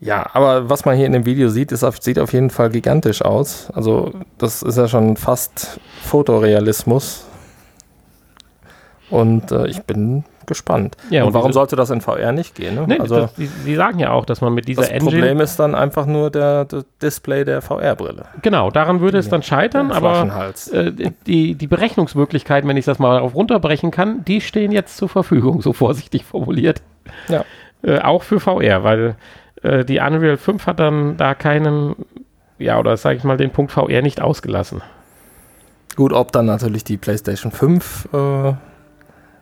ja, 0.00 0.28
aber 0.34 0.68
was 0.68 0.84
man 0.84 0.96
hier 0.96 1.06
in 1.06 1.12
dem 1.12 1.24
Video 1.24 1.48
sieht, 1.48 1.72
ist, 1.72 1.84
sieht 2.02 2.18
auf 2.18 2.32
jeden 2.32 2.50
Fall 2.50 2.70
gigantisch 2.70 3.22
aus. 3.22 3.70
Also, 3.72 4.12
das 4.38 4.62
ist 4.62 4.76
ja 4.76 4.88
schon 4.88 5.16
fast 5.16 5.80
Fotorealismus. 6.02 7.26
Und 9.08 9.52
äh, 9.52 9.68
ich 9.68 9.82
bin 9.82 10.24
gespannt. 10.46 10.96
Ja, 11.10 11.22
und, 11.22 11.28
und 11.28 11.34
warum 11.34 11.52
sollte 11.52 11.76
das 11.76 11.90
in 11.90 12.00
VR 12.00 12.32
nicht 12.32 12.54
gehen? 12.54 12.74
Ne? 12.74 12.84
Nee, 12.86 12.98
also, 12.98 13.20
das, 13.20 13.34
die, 13.34 13.48
die, 13.64 13.74
sagen 13.74 13.98
ja 13.98 14.12
auch, 14.12 14.24
dass 14.24 14.40
man 14.40 14.52
mit 14.52 14.68
dieser 14.68 14.82
das 14.82 14.90
Engine. 14.90 15.10
Das 15.10 15.14
Problem 15.14 15.40
ist 15.40 15.56
dann 15.56 15.74
einfach 15.74 16.06
nur 16.06 16.30
der, 16.30 16.66
der 16.66 16.84
Display 17.00 17.44
der 17.44 17.62
VR-Brille. 17.62 18.26
Genau, 18.42 18.70
daran 18.70 19.00
würde 19.00 19.18
es 19.18 19.28
dann 19.28 19.42
scheitern, 19.42 19.90
aber 19.92 20.52
äh, 20.72 20.92
die, 21.26 21.54
die 21.54 21.66
Berechnungsmöglichkeiten, 21.66 22.68
wenn 22.68 22.76
ich 22.76 22.84
das 22.84 22.98
mal 22.98 23.14
darauf 23.14 23.34
runterbrechen 23.34 23.90
kann, 23.90 24.24
die 24.24 24.40
stehen 24.40 24.72
jetzt 24.72 24.96
zur 24.96 25.08
Verfügung, 25.08 25.62
so 25.62 25.72
vorsichtig 25.72 26.24
formuliert. 26.24 26.82
Ja. 27.28 27.44
Äh, 27.82 28.00
auch 28.00 28.22
für 28.22 28.40
VR, 28.40 28.84
weil 28.84 29.16
äh, 29.66 29.84
die 29.84 29.98
Unreal 29.98 30.36
5 30.36 30.66
hat 30.66 30.80
dann 30.80 31.16
da 31.16 31.34
keinen, 31.34 31.96
ja, 32.58 32.78
oder 32.78 32.96
sage 32.96 33.16
ich 33.16 33.24
mal, 33.24 33.36
den 33.36 33.50
Punkt 33.50 33.72
VR 33.72 34.02
nicht 34.02 34.20
ausgelassen. 34.20 34.82
Gut, 35.96 36.12
ob 36.12 36.32
dann 36.32 36.46
natürlich 36.46 36.84
die 36.84 36.96
PlayStation 36.96 37.50
5 37.50 38.08
äh, 38.12 38.52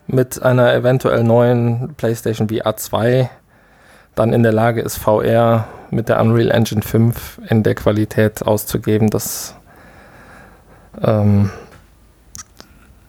mit 0.07 0.41
einer 0.41 0.73
eventuell 0.73 1.23
neuen 1.23 1.95
PlayStation 1.95 2.49
VR 2.49 2.75
2 2.75 3.29
dann 4.15 4.31
in 4.31 4.43
der 4.43 4.53
Lage 4.53 4.81
ist, 4.81 4.97
VR 4.97 5.67
mit 5.91 6.09
der 6.09 6.21
Unreal 6.21 6.49
Engine 6.51 6.81
5 6.81 7.41
in 7.49 7.63
der 7.63 7.75
Qualität 7.75 8.45
auszugeben, 8.45 9.09
das 9.09 9.55
ähm, 11.03 11.51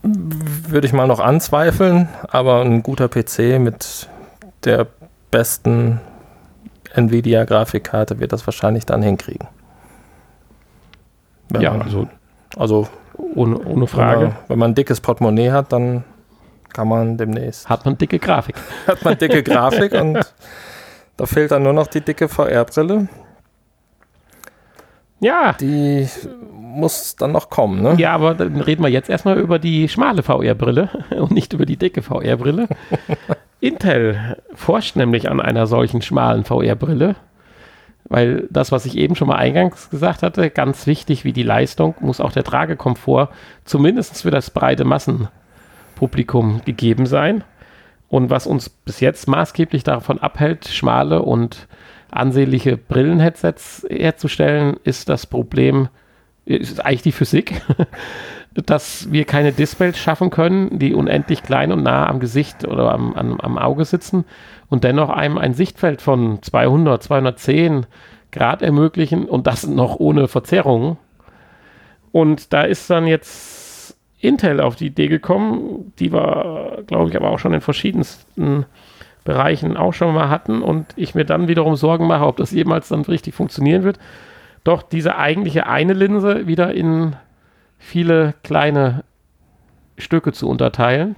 würde 0.02 0.87
ich 0.87 0.92
mal 0.92 1.06
noch 1.06 1.20
anzweifeln, 1.20 2.08
aber 2.28 2.62
ein 2.62 2.82
guter 2.82 3.08
PC 3.08 3.61
mit 3.61 4.08
der 4.64 4.87
besten 5.30 6.00
Nvidia-Grafikkarte 6.97 8.19
wird 8.19 8.33
das 8.33 8.47
wahrscheinlich 8.47 8.87
dann 8.87 9.03
hinkriegen. 9.03 9.49
Wenn 11.49 11.61
ja, 11.61 11.73
man, 11.73 11.83
also, 11.83 12.09
also 12.57 12.88
ohne, 13.35 13.59
ohne 13.59 13.87
Frage. 13.87 14.21
Wenn 14.21 14.29
man, 14.29 14.37
wenn 14.49 14.59
man 14.59 14.71
ein 14.73 14.75
dickes 14.75 15.00
Portemonnaie 15.00 15.50
hat, 15.50 15.73
dann 15.73 16.05
kann 16.73 16.88
man 16.88 17.17
demnächst. 17.17 17.69
Hat 17.69 17.85
man 17.85 17.97
dicke 17.97 18.19
Grafik. 18.19 18.57
Hat 18.87 19.05
man 19.05 19.17
dicke 19.17 19.43
Grafik 19.43 19.93
und 19.93 20.19
da 21.17 21.26
fehlt 21.26 21.50
dann 21.50 21.62
nur 21.62 21.73
noch 21.73 21.87
die 21.87 22.03
dicke 22.03 22.29
VR-Brille. 22.29 23.09
Ja. 25.21 25.55
Die 25.55 26.07
muss 26.53 27.17
dann 27.17 27.33
noch 27.33 27.49
kommen, 27.49 27.83
ne? 27.83 27.95
Ja, 27.99 28.12
aber 28.12 28.35
dann 28.35 28.61
reden 28.61 28.83
wir 28.83 28.91
jetzt 28.91 29.09
erstmal 29.09 29.38
über 29.38 29.59
die 29.59 29.88
schmale 29.88 30.23
VR-Brille 30.23 30.91
und 31.19 31.31
nicht 31.31 31.53
über 31.55 31.65
die 31.65 31.76
dicke 31.76 32.03
VR-Brille. 32.03 32.69
Intel 33.60 34.36
forscht 34.54 34.96
nämlich 34.96 35.30
an 35.30 35.40
einer 35.40 35.66
solchen 35.66 36.02
schmalen 36.02 36.44
VR-Brille, 36.44 37.16
weil 38.04 38.46
das, 38.50 38.70
was 38.70 38.86
ich 38.86 38.96
eben 38.96 39.16
schon 39.16 39.28
mal 39.28 39.36
eingangs 39.36 39.90
gesagt 39.90 40.22
hatte, 40.22 40.50
ganz 40.50 40.86
wichtig 40.86 41.25
wie 41.25 41.32
die 41.32 41.42
Leistung, 41.42 41.94
muss 42.00 42.20
auch 42.20 42.32
der 42.32 42.44
Tragekomfort 42.44 43.30
zumindest 43.64 44.22
für 44.22 44.30
das 44.30 44.50
breite 44.50 44.84
Massen 44.84 45.28
Publikum 45.94 46.60
gegeben 46.64 47.06
sein. 47.06 47.42
Und 48.08 48.30
was 48.30 48.46
uns 48.46 48.68
bis 48.68 49.00
jetzt 49.00 49.26
maßgeblich 49.26 49.82
davon 49.82 50.20
abhält, 50.20 50.68
schmale 50.68 51.22
und 51.22 51.66
ansehnliche 52.10 52.76
Brillenheadsets 52.76 53.84
herzustellen, 53.90 54.76
ist 54.84 55.08
das 55.08 55.26
Problem, 55.26 55.88
ist 56.44 56.84
eigentlich 56.84 57.02
die 57.02 57.12
Physik, 57.12 57.62
dass 58.64 59.12
wir 59.12 59.25
keine 59.25 59.52
Displays 59.52 59.98
schaffen 59.98 60.30
können, 60.30 60.78
die 60.78 60.94
unendlich 60.94 61.42
klein 61.42 61.72
und 61.72 61.82
nah 61.82 62.08
am 62.08 62.20
Gesicht 62.20 62.66
oder 62.66 62.92
am, 62.92 63.12
am, 63.14 63.40
am 63.40 63.58
Auge 63.58 63.84
sitzen 63.84 64.25
und 64.68 64.84
dennoch 64.84 65.10
einem 65.10 65.38
ein 65.38 65.54
Sichtfeld 65.54 66.00
von 66.00 66.42
200, 66.42 67.02
210 67.02 67.86
Grad 68.32 68.62
ermöglichen 68.62 69.26
und 69.26 69.46
das 69.46 69.66
noch 69.66 69.96
ohne 69.96 70.28
Verzerrungen. 70.28 70.96
Und 72.12 72.52
da 72.52 72.62
ist 72.62 72.88
dann 72.88 73.06
jetzt 73.06 73.96
Intel 74.20 74.60
auf 74.60 74.76
die 74.76 74.86
Idee 74.86 75.08
gekommen, 75.08 75.92
die 75.98 76.12
wir, 76.12 76.82
glaube 76.86 77.10
ich, 77.10 77.16
aber 77.16 77.30
auch 77.30 77.38
schon 77.38 77.52
in 77.52 77.60
verschiedensten 77.60 78.64
Bereichen 79.25 79.76
auch 79.76 79.92
schon 79.92 80.14
mal 80.14 80.30
hatten 80.30 80.62
und 80.62 80.86
ich 80.96 81.14
mir 81.14 81.25
dann 81.25 81.48
wiederum 81.48 81.76
Sorgen 81.76 82.06
mache, 82.06 82.25
ob 82.25 82.36
das 82.36 82.52
jemals 82.52 82.88
dann 82.88 83.02
richtig 83.02 83.34
funktionieren 83.34 83.82
wird, 83.82 83.98
doch 84.64 84.82
diese 84.82 85.16
eigentliche 85.16 85.66
eine 85.66 85.92
Linse 85.92 86.46
wieder 86.46 86.72
in 86.72 87.16
viele 87.78 88.35
kleine 88.42 89.04
Stücke 89.99 90.33
zu 90.33 90.49
unterteilen 90.49 91.16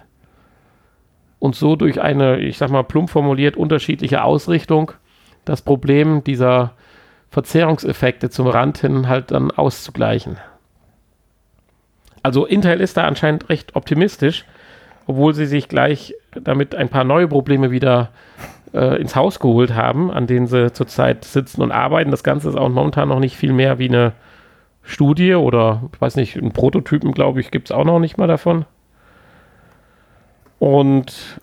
und 1.38 1.54
so 1.54 1.76
durch 1.76 2.00
eine, 2.00 2.38
ich 2.38 2.58
sag 2.58 2.70
mal 2.70 2.84
plump 2.84 3.10
formuliert, 3.10 3.56
unterschiedliche 3.56 4.22
Ausrichtung 4.24 4.92
das 5.44 5.62
Problem 5.62 6.24
dieser 6.24 6.72
Verzerrungseffekte 7.30 8.30
zum 8.30 8.46
Rand 8.46 8.78
hin 8.78 9.08
halt 9.08 9.30
dann 9.30 9.50
auszugleichen. 9.50 10.38
Also 12.22 12.46
Intel 12.46 12.80
ist 12.80 12.96
da 12.96 13.04
anscheinend 13.04 13.48
recht 13.48 13.76
optimistisch, 13.76 14.44
obwohl 15.06 15.34
sie 15.34 15.46
sich 15.46 15.68
gleich 15.68 16.14
damit 16.32 16.74
ein 16.74 16.88
paar 16.88 17.04
neue 17.04 17.28
Probleme 17.28 17.70
wieder 17.70 18.10
äh, 18.74 19.00
ins 19.00 19.16
Haus 19.16 19.40
geholt 19.40 19.74
haben, 19.74 20.10
an 20.10 20.26
denen 20.26 20.46
sie 20.46 20.72
zurzeit 20.72 21.24
sitzen 21.24 21.62
und 21.62 21.72
arbeiten. 21.72 22.10
Das 22.10 22.24
Ganze 22.24 22.48
ist 22.48 22.56
auch 22.56 22.68
momentan 22.68 23.08
noch 23.08 23.20
nicht 23.20 23.36
viel 23.36 23.52
mehr 23.52 23.78
wie 23.78 23.88
eine 23.88 24.12
Studie 24.88 25.34
oder, 25.34 25.82
ich 25.92 26.00
weiß 26.00 26.16
nicht, 26.16 26.38
einen 26.38 26.52
Prototypen, 26.52 27.12
glaube 27.12 27.40
ich, 27.40 27.50
gibt 27.50 27.68
es 27.68 27.76
auch 27.76 27.84
noch 27.84 27.98
nicht 27.98 28.16
mal 28.16 28.26
davon. 28.26 28.64
Und 30.58 31.38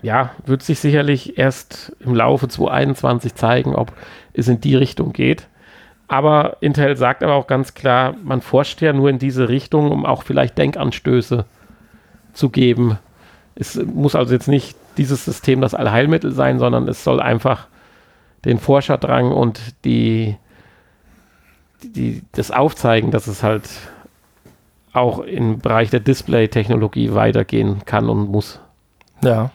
ja, 0.00 0.30
wird 0.46 0.62
sich 0.62 0.78
sicherlich 0.78 1.38
erst 1.38 1.96
im 1.98 2.14
Laufe 2.14 2.46
2021 2.46 3.34
zeigen, 3.34 3.74
ob 3.74 3.92
es 4.32 4.46
in 4.46 4.60
die 4.60 4.76
Richtung 4.76 5.12
geht. 5.12 5.48
Aber 6.06 6.58
Intel 6.60 6.96
sagt 6.96 7.24
aber 7.24 7.34
auch 7.34 7.48
ganz 7.48 7.74
klar, 7.74 8.14
man 8.22 8.42
forscht 8.42 8.80
ja 8.80 8.92
nur 8.92 9.10
in 9.10 9.18
diese 9.18 9.48
Richtung, 9.48 9.90
um 9.90 10.06
auch 10.06 10.22
vielleicht 10.22 10.56
Denkanstöße 10.56 11.44
zu 12.32 12.50
geben. 12.50 12.96
Es 13.56 13.74
muss 13.74 14.14
also 14.14 14.34
jetzt 14.34 14.48
nicht 14.48 14.76
dieses 14.98 15.24
System 15.24 15.60
das 15.60 15.74
Allheilmittel 15.74 16.30
sein, 16.30 16.60
sondern 16.60 16.86
es 16.86 17.02
soll 17.02 17.20
einfach 17.20 17.66
den 18.44 18.58
Forscherdrang 18.58 19.32
und 19.32 19.84
die, 19.84 20.36
die, 21.92 22.22
das 22.32 22.50
Aufzeigen, 22.50 23.10
dass 23.10 23.26
es 23.26 23.42
halt 23.42 23.68
auch 24.92 25.18
im 25.20 25.58
Bereich 25.58 25.90
der 25.90 26.00
Display-Technologie 26.00 27.14
weitergehen 27.14 27.82
kann 27.84 28.08
und 28.08 28.30
muss. 28.30 28.60
Ja. 29.22 29.50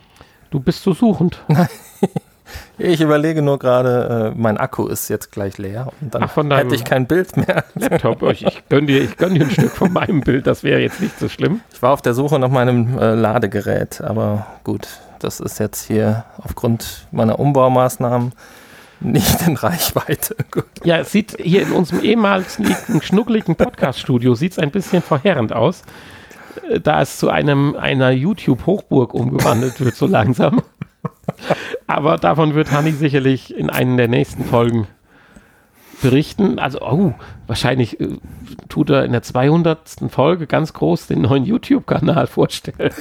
Du 0.52 0.60
bist 0.60 0.84
so 0.84 0.94
suchend. 0.94 1.44
Ich 2.78 3.02
überlege 3.02 3.42
nur 3.42 3.60
gerade, 3.60 4.32
äh, 4.34 4.40
mein 4.40 4.58
Akku 4.58 4.88
ist 4.88 5.10
jetzt 5.10 5.32
gleich 5.32 5.58
leer 5.58 5.92
und 6.02 6.16
dann 6.16 6.24
Ach, 6.24 6.36
hätte 6.36 6.76
ich 6.76 6.84
kein 6.84 7.08
Bild 7.08 7.36
mehr. 7.38 7.64
Laptop. 7.76 8.24
Ich, 8.24 8.46
ich 8.46 8.64
gönn 8.70 8.88
dir, 8.88 9.04
ich 9.04 9.18
gönn 9.18 9.36
dir 9.36 9.44
ein 9.44 9.52
Stück 9.52 9.72
von 9.72 9.92
meinem 9.92 10.22
Bild, 10.22 10.48
das 10.48 10.64
wäre 10.64 10.80
jetzt 10.80 11.02
nicht 11.02 11.20
so 11.20 11.30
schlimm. 11.30 11.62
Ich 11.74 11.82
war 11.82 11.92
auf 11.92 12.02
der 12.02 12.14
Suche 12.14 12.40
nach 12.40 12.50
meinem 12.50 12.98
äh, 12.98 13.14
Ladegerät, 13.14 14.02
aber 14.02 14.48
gut, 14.64 14.88
das 15.20 15.40
ist 15.40 15.60
jetzt 15.60 15.86
hier 15.86 16.24
aufgrund 16.42 17.08
meiner 17.12 17.40
Umbaumaßnahmen 17.40 18.34
nicht 19.02 19.48
in 19.48 19.56
Reichweite. 19.56 20.36
Gut. 20.52 20.66
Ja, 20.84 20.98
es 20.98 21.12
sieht 21.12 21.38
hier 21.40 21.64
in 21.64 21.72
unserem 21.72 22.04
ehemals 22.04 22.60
schnuckeligen 23.02 23.56
Podcast-Studio 23.56 24.36
sieht 24.36 24.54
es 24.54 24.60
ein 24.60 24.72
bisschen 24.72 25.02
verheerend 25.02 25.54
aus, 25.54 25.84
äh, 26.70 26.80
da 26.80 27.02
es 27.02 27.18
zu 27.18 27.30
einem 27.30 27.76
einer 27.76 28.12
YouTube-Hochburg 28.12 29.14
umgewandelt 29.14 29.80
wird, 29.80 29.96
so 29.96 30.06
langsam. 30.08 30.62
Aber 31.88 32.18
davon 32.18 32.56
wird 32.56 32.72
Hanni 32.72 32.92
sicherlich 32.92 33.56
in 33.56 33.70
einer 33.70 33.98
der 33.98 34.08
nächsten 34.08 34.44
Folgen 34.44 34.88
berichten. 36.02 36.60
Also, 36.60 36.82
oh, 36.82 37.14
wahrscheinlich 37.48 38.00
äh, 38.00 38.18
tut 38.68 38.90
er 38.90 39.06
in 39.06 39.12
der 39.12 39.24
200. 39.24 39.80
Folge 40.10 40.48
ganz 40.48 40.74
groß 40.74 41.08
den 41.08 41.22
neuen 41.22 41.46
YouTube-Kanal 41.46 42.28
vorstellen. 42.28 42.94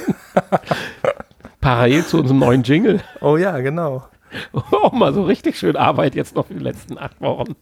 Parallel 1.61 2.05
zu 2.05 2.19
unserem 2.19 2.39
neuen 2.39 2.63
Jingle. 2.63 3.01
Oh 3.21 3.37
ja, 3.37 3.59
genau. 3.59 4.03
Oh, 4.71 4.89
mal 4.95 5.13
so 5.13 5.23
richtig 5.23 5.57
schön 5.57 5.75
Arbeit 5.75 6.15
jetzt 6.15 6.35
noch 6.35 6.47
für 6.47 6.53
die 6.53 6.63
letzten 6.63 6.97
acht 6.97 7.19
Wochen. 7.21 7.55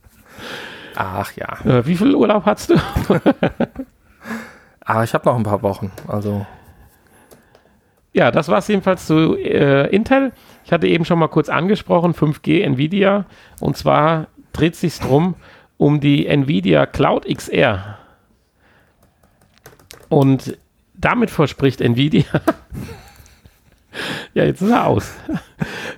Ach 0.96 1.32
ja. 1.34 1.60
Äh, 1.66 1.86
wie 1.86 1.96
viel 1.96 2.16
Urlaub 2.16 2.46
hast 2.46 2.70
du? 2.72 2.76
Ah, 4.90 5.04
ich 5.04 5.14
habe 5.14 5.26
noch 5.28 5.36
ein 5.36 5.44
paar 5.44 5.62
Wochen. 5.64 5.92
Also, 6.08 6.46
Ja, 8.14 8.32
das 8.32 8.48
war 8.48 8.60
es 8.60 8.70
jedenfalls 8.70 9.06
zu 9.06 9.36
äh, 9.36 9.94
Intel. 9.94 10.32
Ich 10.64 10.72
hatte 10.72 10.88
eben 10.88 11.04
schon 11.04 11.20
mal 11.20 11.28
kurz 11.28 11.50
angesprochen, 11.50 12.14
5G 12.14 12.62
Nvidia. 12.64 13.26
Und 13.60 13.76
zwar 13.76 14.28
dreht 14.54 14.78
sich 14.78 14.98
drum 14.98 15.36
um 15.76 16.00
die 16.00 16.26
Nvidia 16.26 16.86
Cloud 16.86 17.26
XR. 17.28 17.98
Und 20.08 20.58
damit 20.94 21.32
verspricht 21.32 21.82
Nvidia. 21.82 22.24
ja, 24.34 24.44
jetzt 24.44 24.62
ist 24.62 24.70
er 24.72 24.88
aus. 24.88 25.14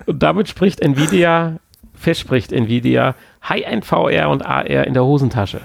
Und 0.06 0.22
damit 0.22 0.48
spricht 0.48 0.80
Nvidia, 0.80 1.56
verspricht 1.94 2.52
Nvidia 2.52 3.14
High-End 3.48 3.84
VR 3.84 4.28
und 4.30 4.44
AR 4.44 4.86
in 4.86 4.94
der 4.94 5.04
Hosentasche. 5.04 5.60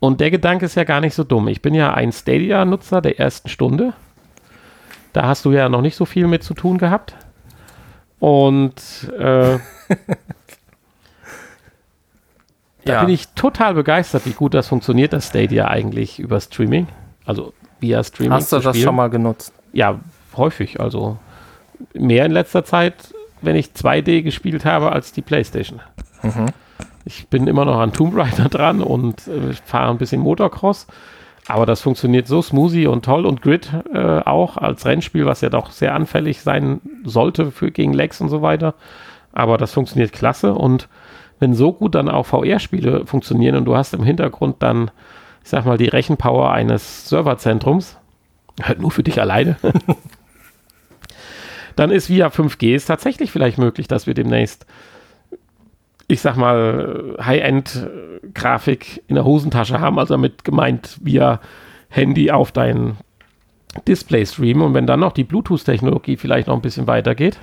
Und 0.00 0.20
der 0.20 0.30
Gedanke 0.30 0.64
ist 0.66 0.76
ja 0.76 0.84
gar 0.84 1.00
nicht 1.00 1.14
so 1.14 1.24
dumm. 1.24 1.48
Ich 1.48 1.60
bin 1.62 1.74
ja 1.74 1.92
ein 1.92 2.10
Stadia-Nutzer 2.12 3.00
der 3.02 3.18
ersten 3.20 3.48
Stunde. 3.48 3.92
Da 5.12 5.26
hast 5.26 5.44
du 5.44 5.52
ja 5.52 5.68
noch 5.68 5.82
nicht 5.82 5.96
so 5.96 6.04
viel 6.06 6.26
mit 6.26 6.42
zu 6.42 6.54
tun 6.54 6.78
gehabt. 6.78 7.14
Und 8.18 8.74
äh, 9.18 9.58
da 12.84 12.92
Ja. 12.92 13.04
bin 13.04 13.12
ich 13.14 13.28
total 13.28 13.74
begeistert, 13.74 14.24
wie 14.26 14.32
gut 14.32 14.54
das 14.54 14.68
funktioniert, 14.68 15.12
das 15.12 15.28
Stadia 15.28 15.68
eigentlich 15.68 16.18
über 16.18 16.40
Streaming. 16.40 16.86
Also 17.26 17.52
via 17.80 18.02
Streaming. 18.02 18.32
hast 18.32 18.52
du 18.52 18.58
das 18.58 18.78
schon 18.78 18.94
mal 18.96 19.08
genutzt? 19.10 19.52
Ja, 19.72 20.00
häufig. 20.36 20.80
Also 20.80 21.18
mehr 21.94 22.26
in 22.26 22.32
letzter 22.32 22.64
Zeit, 22.64 23.14
wenn 23.42 23.56
ich 23.56 23.68
2D 23.68 24.22
gespielt 24.22 24.64
habe, 24.64 24.92
als 24.92 25.12
die 25.12 25.22
Playstation. 25.22 25.80
Mhm. 26.22 26.46
Ich 27.04 27.28
bin 27.28 27.46
immer 27.46 27.64
noch 27.64 27.78
an 27.78 27.92
Tomb 27.92 28.16
Raider 28.16 28.48
dran 28.50 28.82
und 28.82 29.26
äh, 29.26 29.54
fahre 29.64 29.90
ein 29.90 29.98
bisschen 29.98 30.20
Motocross. 30.20 30.86
Aber 31.48 31.66
das 31.66 31.80
funktioniert 31.80 32.28
so 32.28 32.42
smoothie 32.42 32.86
und 32.86 33.04
toll 33.04 33.26
und 33.26 33.42
Grid 33.42 33.72
äh, 33.92 34.20
auch 34.20 34.56
als 34.56 34.86
Rennspiel, 34.86 35.26
was 35.26 35.40
ja 35.40 35.48
doch 35.48 35.70
sehr 35.70 35.94
anfällig 35.94 36.42
sein 36.42 36.80
sollte 37.04 37.50
für 37.50 37.70
gegen 37.70 37.92
Lags 37.92 38.20
und 38.20 38.28
so 38.28 38.42
weiter. 38.42 38.74
Aber 39.32 39.56
das 39.58 39.72
funktioniert 39.72 40.12
klasse 40.12 40.54
und 40.54 40.88
wenn 41.40 41.54
so 41.54 41.72
gut 41.72 41.94
dann 41.94 42.08
auch 42.08 42.26
VR-Spiele 42.26 43.06
funktionieren 43.06 43.56
und 43.56 43.64
du 43.64 43.74
hast 43.74 43.94
im 43.94 44.04
Hintergrund 44.04 44.56
dann, 44.60 44.90
ich 45.42 45.48
sag 45.48 45.64
mal, 45.64 45.78
die 45.78 45.88
Rechenpower 45.88 46.52
eines 46.52 47.08
Serverzentrums, 47.08 47.96
halt 48.62 48.80
nur 48.80 48.90
für 48.90 49.02
dich 49.02 49.20
alleine, 49.20 49.56
dann 51.80 51.90
ist 51.90 52.10
via 52.10 52.28
5G 52.28 52.74
es 52.74 52.84
tatsächlich 52.84 53.30
vielleicht 53.30 53.56
möglich, 53.56 53.88
dass 53.88 54.06
wir 54.06 54.12
demnächst, 54.12 54.66
ich 56.08 56.20
sag 56.20 56.36
mal, 56.36 57.16
High-End-Grafik 57.18 59.02
in 59.08 59.14
der 59.14 59.24
Hosentasche 59.24 59.80
haben, 59.80 59.98
also 59.98 60.12
damit 60.12 60.44
gemeint 60.44 60.98
via 61.00 61.40
Handy 61.88 62.32
auf 62.32 62.52
dein 62.52 62.98
Display 63.88 64.26
streamen. 64.26 64.62
Und 64.62 64.74
wenn 64.74 64.86
dann 64.86 65.00
noch 65.00 65.12
die 65.12 65.24
Bluetooth-Technologie 65.24 66.18
vielleicht 66.18 66.48
noch 66.48 66.54
ein 66.54 66.60
bisschen 66.60 66.86
weitergeht, 66.86 67.40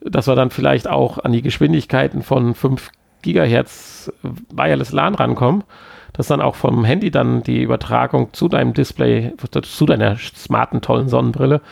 dass 0.00 0.28
wir 0.28 0.36
dann 0.36 0.50
vielleicht 0.50 0.88
auch 0.88 1.18
an 1.18 1.32
die 1.32 1.42
Geschwindigkeiten 1.42 2.22
von 2.22 2.54
5 2.54 2.88
Gigahertz 3.22 4.12
Wireless 4.52 4.92
LAN 4.92 5.16
rankommen, 5.16 5.64
dass 6.12 6.28
dann 6.28 6.40
auch 6.40 6.54
vom 6.54 6.84
Handy 6.84 7.10
dann 7.10 7.42
die 7.42 7.62
Übertragung 7.62 8.32
zu 8.32 8.46
deinem 8.46 8.74
Display, 8.74 9.32
zu 9.64 9.86
deiner 9.86 10.18
smarten, 10.18 10.82
tollen 10.82 11.08
Sonnenbrille 11.08 11.62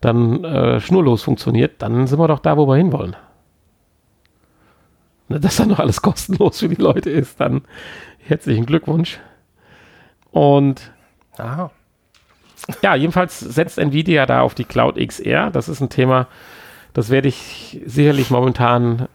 dann 0.00 0.44
äh, 0.44 0.80
schnurlos 0.80 1.22
funktioniert, 1.22 1.82
dann 1.82 2.06
sind 2.06 2.18
wir 2.18 2.28
doch 2.28 2.38
da, 2.38 2.56
wo 2.56 2.66
wir 2.66 2.76
hinwollen. 2.76 3.16
Ne, 5.28 5.40
Dass 5.40 5.56
dann 5.56 5.68
noch 5.68 5.78
alles 5.78 6.02
kostenlos 6.02 6.60
für 6.60 6.68
die 6.68 6.80
Leute 6.80 7.10
ist, 7.10 7.40
dann 7.40 7.62
herzlichen 8.18 8.66
Glückwunsch. 8.66 9.20
Und 10.30 10.92
Aha. 11.38 11.70
ja, 12.82 12.94
jedenfalls 12.94 13.40
setzt 13.40 13.78
Nvidia 13.78 14.26
da 14.26 14.40
auf 14.42 14.54
die 14.54 14.64
Cloud 14.64 14.96
XR. 14.96 15.50
Das 15.50 15.68
ist 15.68 15.80
ein 15.80 15.88
Thema, 15.88 16.28
das 16.92 17.10
werde 17.10 17.28
ich 17.28 17.80
sicherlich 17.84 18.30
momentan 18.30 19.08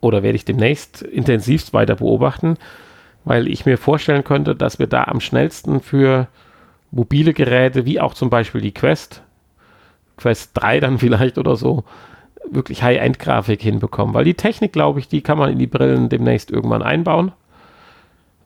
oder 0.00 0.22
werde 0.22 0.36
ich 0.36 0.44
demnächst 0.44 1.02
intensivst 1.02 1.72
weiter 1.72 1.96
beobachten, 1.96 2.56
weil 3.24 3.48
ich 3.48 3.66
mir 3.66 3.78
vorstellen 3.78 4.24
könnte, 4.24 4.54
dass 4.54 4.78
wir 4.78 4.86
da 4.86 5.04
am 5.04 5.20
schnellsten 5.20 5.80
für 5.80 6.28
mobile 6.90 7.34
Geräte, 7.34 7.84
wie 7.84 8.00
auch 8.00 8.14
zum 8.14 8.30
Beispiel 8.30 8.60
die 8.60 8.72
Quest, 8.72 9.22
Quest 10.16 10.50
3 10.54 10.80
dann 10.80 10.98
vielleicht 10.98 11.38
oder 11.38 11.56
so, 11.56 11.84
wirklich 12.48 12.82
High-End-Grafik 12.82 13.60
hinbekommen. 13.60 14.14
Weil 14.14 14.24
die 14.24 14.34
Technik, 14.34 14.72
glaube 14.72 15.00
ich, 15.00 15.08
die 15.08 15.22
kann 15.22 15.38
man 15.38 15.50
in 15.50 15.58
die 15.58 15.66
Brillen 15.66 16.08
demnächst 16.08 16.50
irgendwann 16.50 16.82
einbauen. 16.82 17.32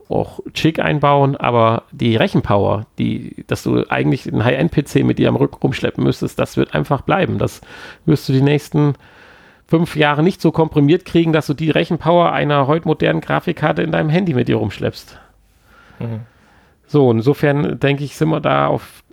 Auch 0.09 0.41
schick 0.55 0.81
einbauen, 0.81 1.37
aber 1.37 1.85
die 1.93 2.17
Rechenpower, 2.17 2.87
die, 2.99 3.45
dass 3.47 3.63
du 3.63 3.85
eigentlich 3.89 4.27
einen 4.27 4.45
High-End-PC 4.45 5.05
mit 5.05 5.19
dir 5.19 5.29
am 5.29 5.37
Rücken 5.37 5.59
rumschleppen 5.63 6.03
müsstest, 6.03 6.39
das 6.39 6.57
wird 6.57 6.75
einfach 6.75 7.03
bleiben. 7.03 7.39
Das 7.39 7.61
wirst 8.07 8.29
du 8.29 8.33
die 8.33 8.43
nächsten 8.43 8.95
fünf 9.69 9.95
Jahre 9.95 10.25
nicht 10.25 10.41
so 10.41 10.51
komprimiert 10.51 11.05
kriegen, 11.05 11.33
dass 11.33 11.47
du 11.47 11.55
die 11.55 11.71
Rechenpower 11.71 12.33
einer 12.33 12.67
heute 12.67 12.89
modernen 12.89 13.21
Grafikkarte 13.21 13.83
in 13.83 13.93
deinem 13.93 14.11
Handy 14.11 14.35
mit 14.35 14.49
dir 14.49 14.57
rumschleppst. 14.57 15.17
Mhm. 16.01 16.21
So, 16.89 17.09
insofern 17.13 17.79
denke 17.79 18.03
ich, 18.03 18.17
sind 18.17 18.31
wir 18.31 18.41
da 18.41 18.67
auf 18.67 19.05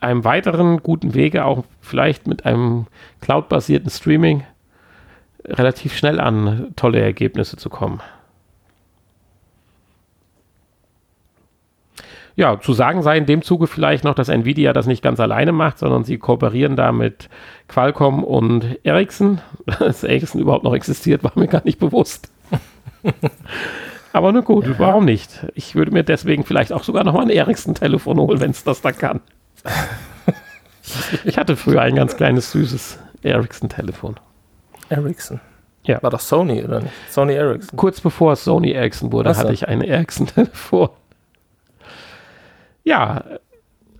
einem 0.00 0.24
weiteren 0.24 0.78
guten 0.82 1.14
Wege, 1.14 1.44
auch 1.44 1.64
vielleicht 1.80 2.26
mit 2.26 2.46
einem 2.46 2.86
cloud-basierten 3.20 3.90
Streaming 3.90 4.44
relativ 5.44 5.96
schnell 5.96 6.20
an 6.20 6.72
tolle 6.76 7.00
Ergebnisse 7.00 7.56
zu 7.56 7.70
kommen. 7.70 8.00
Ja, 12.36 12.58
zu 12.58 12.72
sagen 12.72 13.02
sei 13.02 13.18
in 13.18 13.26
dem 13.26 13.42
Zuge 13.42 13.66
vielleicht 13.66 14.04
noch, 14.04 14.14
dass 14.14 14.28
Nvidia 14.30 14.72
das 14.72 14.86
nicht 14.86 15.02
ganz 15.02 15.20
alleine 15.20 15.52
macht, 15.52 15.78
sondern 15.78 16.04
sie 16.04 16.16
kooperieren 16.16 16.76
da 16.76 16.92
mit 16.92 17.28
Qualcomm 17.68 18.24
und 18.24 18.78
Ericsson. 18.82 19.40
Dass 19.78 20.04
Ericsson 20.04 20.40
überhaupt 20.40 20.64
noch 20.64 20.74
existiert, 20.74 21.22
war 21.22 21.32
mir 21.34 21.48
gar 21.48 21.62
nicht 21.64 21.78
bewusst. 21.78 22.32
Aber 24.12 24.32
na 24.32 24.40
gut, 24.40 24.78
warum 24.78 25.04
nicht? 25.04 25.46
Ich 25.54 25.74
würde 25.74 25.90
mir 25.90 26.02
deswegen 26.02 26.44
vielleicht 26.44 26.72
auch 26.72 26.82
sogar 26.82 27.04
noch 27.04 27.12
mal 27.12 27.22
ein 27.22 27.30
Ericsson-Telefon 27.30 28.18
holen, 28.18 28.40
wenn 28.40 28.50
es 28.52 28.64
das 28.64 28.80
da 28.80 28.92
kann. 28.92 29.20
Ich 31.24 31.38
hatte 31.38 31.56
früher 31.56 31.82
ein 31.82 31.94
ganz 31.94 32.16
kleines, 32.16 32.52
süßes 32.52 32.98
Ericsson-Telefon. 33.22 34.16
Ericsson. 34.88 35.40
Ja. 35.84 36.02
War 36.02 36.10
doch 36.10 36.20
Sony, 36.20 36.62
oder 36.62 36.80
nicht? 36.80 36.92
Sony 37.10 37.34
Ericsson. 37.34 37.76
Kurz 37.76 38.00
bevor 38.00 38.32
es 38.32 38.44
Sony 38.44 38.72
Ericsson 38.72 39.12
wurde, 39.12 39.32
so. 39.32 39.40
hatte 39.40 39.52
ich 39.52 39.68
ein 39.68 39.80
Ericsson-Telefon. 39.80 40.90
Ja, 42.84 43.24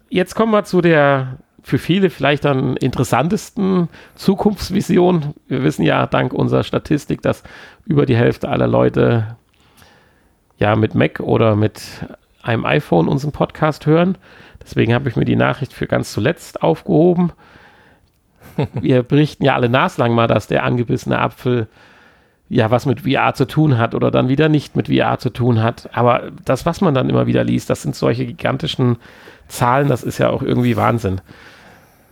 jetzt 0.09 0.35
kommen 0.35 0.53
wir 0.53 0.65
zu 0.65 0.81
der 0.81 1.39
für 1.63 1.79
viele 1.79 2.11
vielleicht 2.11 2.45
dann 2.45 2.77
interessantesten 2.77 3.89
Zukunftsvision. 4.15 5.35
Wir 5.47 5.63
wissen 5.63 5.83
ja 5.83 6.07
dank 6.07 6.33
unserer 6.33 6.65
Statistik, 6.65 7.23
dass 7.23 7.43
über 7.85 8.07
die 8.07 8.17
Hälfte 8.17 8.49
aller 8.49 8.67
Leute 8.67 9.37
ja 10.59 10.75
mit 10.77 10.95
Mac 10.95 11.21
oder 11.21 11.57
mit 11.57 11.83
einem 12.43 12.65
iPhone 12.65 13.09
unseren 13.09 13.33
Podcast 13.33 13.87
hören. 13.87 14.17
Deswegen 14.63 14.95
habe 14.95 15.09
ich 15.09 15.17
mir 15.17 15.25
die 15.25 15.37
Nachricht 15.37 15.73
für 15.73 15.87
ganz 15.87 16.13
zuletzt 16.13 16.63
aufgehoben. 16.63 17.33
Wir 18.75 19.03
berichten 19.03 19.45
ja 19.45 19.55
alle 19.55 19.69
naslang 19.69 20.15
mal, 20.15 20.27
dass 20.27 20.47
der 20.47 20.65
angebissene 20.65 21.19
Apfel 21.19 21.69
ja, 22.51 22.69
was 22.71 22.85
mit 22.85 23.03
VR 23.03 23.33
zu 23.35 23.47
tun 23.47 23.79
hat 23.79 23.95
oder 23.95 24.11
dann 24.11 24.29
wieder 24.29 24.49
nicht 24.49 24.75
mit 24.75 24.89
VR 24.89 25.19
zu 25.19 25.31
tun 25.31 25.63
hat. 25.63 25.89
Aber 25.93 26.33
das, 26.45 26.67
was 26.67 26.81
man 26.81 26.95
dann 26.95 27.09
immer 27.09 27.29
wieder 27.29 27.45
liest, 27.45 27.71
das 27.71 27.83
sind 27.83 27.95
solche 27.95 28.27
gigantischen 28.27 28.97
Zahlen, 29.47 29.87
das 29.87 30.03
ist 30.03 30.19
ja 30.19 30.31
auch 30.31 30.43
irgendwie 30.43 30.77
Wahnsinn. 30.77 31.21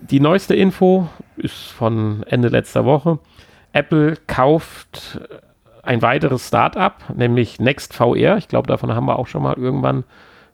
Die 0.01 0.21
neueste 0.21 0.55
Info 0.55 1.09
ist 1.37 1.73
von 1.73 2.23
Ende 2.29 2.49
letzter 2.49 2.85
Woche. 2.85 3.19
Apple 3.73 4.15
kauft 4.29 5.21
ein 5.83 6.03
weiteres 6.03 6.47
Startup, 6.47 6.95
nämlich 7.15 7.59
NextVR. 7.59 8.37
Ich 8.37 8.47
glaube, 8.47 8.69
davon 8.69 8.95
haben 8.95 9.07
wir 9.07 9.19
auch 9.19 9.27
schon 9.27 9.43
mal 9.43 9.57
irgendwann 9.57 10.05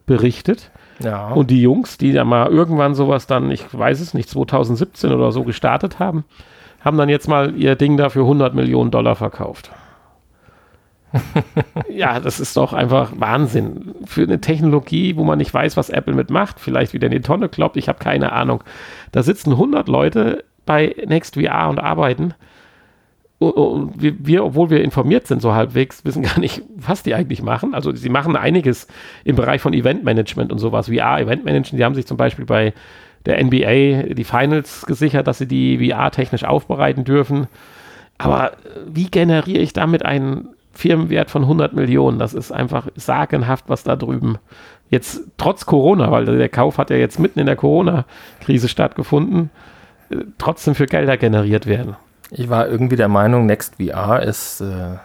berichtet. 0.07 0.71
Ja. 1.01 1.29
Und 1.29 1.51
die 1.51 1.61
Jungs, 1.61 1.99
die 1.99 2.13
ja 2.13 2.25
mal 2.25 2.49
irgendwann 2.49 2.95
sowas 2.95 3.27
dann, 3.27 3.51
ich 3.51 3.65
weiß 3.73 4.01
es 4.01 4.15
nicht, 4.15 4.29
2017 4.29 5.13
oder 5.13 5.33
so 5.33 5.45
gestartet 5.45 5.99
haben, 5.99 6.25
haben 6.81 6.99
dann 6.99 7.09
jetzt 7.09 7.29
mal 7.29 7.57
ihr 7.57 7.77
Ding 7.77 7.97
da 7.97 8.11
für 8.11 8.21
100 8.21 8.55
Millionen 8.55 8.91
Dollar 8.91 9.17
verkauft. 9.17 9.71
ja, 11.89 12.21
das 12.21 12.41
ist 12.41 12.57
doch 12.57 12.73
einfach 12.73 13.13
Wahnsinn. 13.17 13.95
Für 14.05 14.23
eine 14.23 14.41
Technologie, 14.41 15.17
wo 15.17 15.25
man 15.25 15.39
nicht 15.39 15.55
weiß, 15.55 15.77
was 15.77 15.91
Apple 15.91 16.15
mitmacht, 16.15 16.61
vielleicht 16.61 16.93
wieder 16.93 17.07
in 17.07 17.13
die 17.13 17.21
Tonne 17.21 17.49
kloppt, 17.49 17.77
ich 17.77 17.89
habe 17.89 17.99
keine 17.99 18.33
Ahnung. 18.33 18.63
Da 19.13 19.23
sitzen 19.23 19.53
100 19.53 19.89
Leute 19.89 20.45
bei 20.67 20.95
NextVR 21.07 21.69
und 21.69 21.79
arbeiten. 21.79 22.35
Und 23.39 24.01
wir, 24.01 24.15
wir, 24.19 24.45
obwohl 24.45 24.71
wir 24.71 24.83
informiert 24.83 25.27
sind, 25.27 25.43
so 25.43 25.55
halbwegs, 25.55 26.05
wissen 26.05 26.23
gar 26.23 26.39
nicht, 26.39 26.63
was 26.77 27.03
die 27.03 27.15
eigentlich 27.15 27.43
machen. 27.43 27.75
Also 27.75 27.93
sie 27.95 28.09
machen 28.09 28.37
einiges 28.37 28.87
im 29.25 29.37
Bereich 29.37 29.61
von 29.61 29.75
Eventmanagement 29.75 30.53
und 30.53 30.59
sowas. 30.59 30.89
VR, 30.89 31.21
Eventmanagement, 31.21 31.79
die 31.79 31.85
haben 31.85 31.95
sich 31.95 32.07
zum 32.07 32.17
Beispiel 32.17 32.45
bei 32.45 32.73
der 33.27 33.43
NBA 33.43 34.15
die 34.15 34.25
Finals 34.25 34.87
gesichert, 34.87 35.27
dass 35.27 35.39
sie 35.39 35.49
die 35.49 35.91
VR 35.91 36.11
technisch 36.11 36.45
aufbereiten 36.45 37.05
dürfen. 37.05 37.49
Aber 38.19 38.53
wie 38.87 39.11
generiere 39.11 39.63
ich 39.63 39.73
damit 39.73 40.05
einen 40.05 40.51
Firmenwert 40.73 41.31
von 41.31 41.43
100 41.43 41.75
Millionen? 41.75 42.19
Das 42.19 42.35
ist 42.35 42.53
einfach 42.53 42.89
sagenhaft, 42.95 43.65
was 43.69 43.83
da 43.83 43.97
drüben 43.97 44.39
jetzt 44.91 45.23
trotz 45.37 45.67
Corona, 45.67 46.11
weil 46.11 46.25
der 46.25 46.49
Kauf 46.49 46.79
hat 46.79 46.91
ja 46.91 46.97
jetzt 46.97 47.19
mitten 47.19 47.41
in 47.41 47.47
der 47.47 47.57
Corona-Krise 47.57 48.69
stattgefunden, 48.69 49.51
äh, 50.11 50.17
trotzdem 50.39 50.75
für 50.75 50.87
Gelder 50.87 51.17
generiert 51.17 51.67
werden. 51.67 51.97
Ich 52.31 52.49
war 52.49 52.69
irgendwie 52.69 52.97
der 52.97 53.09
Meinung, 53.09 53.47
NextVR 53.47 54.23
ist 54.23 54.61
äh, 54.61 54.97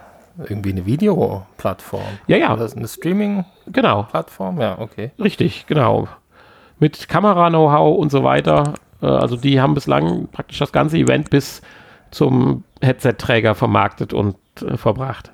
irgendwie 0.47 0.71
eine 0.71 0.85
Videoplattform. 0.85 2.01
Ja, 2.27 2.37
ja. 2.37 2.55
Das 2.55 2.71
ist 2.71 2.77
eine 2.77 2.87
Streaming-Plattform? 2.87 4.55
Genau. 4.55 4.67
Ja, 4.67 4.79
okay. 4.79 5.11
Richtig, 5.19 5.67
genau. 5.67 6.07
Mit 6.79 7.09
Kamera-Know-how 7.09 7.97
und 7.97 8.11
so 8.11 8.23
weiter. 8.23 8.75
Äh, 9.01 9.07
also 9.07 9.35
die 9.35 9.59
haben 9.59 9.73
bislang 9.73 10.27
praktisch 10.27 10.59
das 10.59 10.71
ganze 10.71 10.97
Event 10.97 11.29
bis 11.29 11.61
zum 12.11 12.63
Headset-Träger 12.81 13.55
vermarktet 13.55 14.13
und 14.13 14.37
äh, 14.61 14.77
verbracht. 14.77 15.31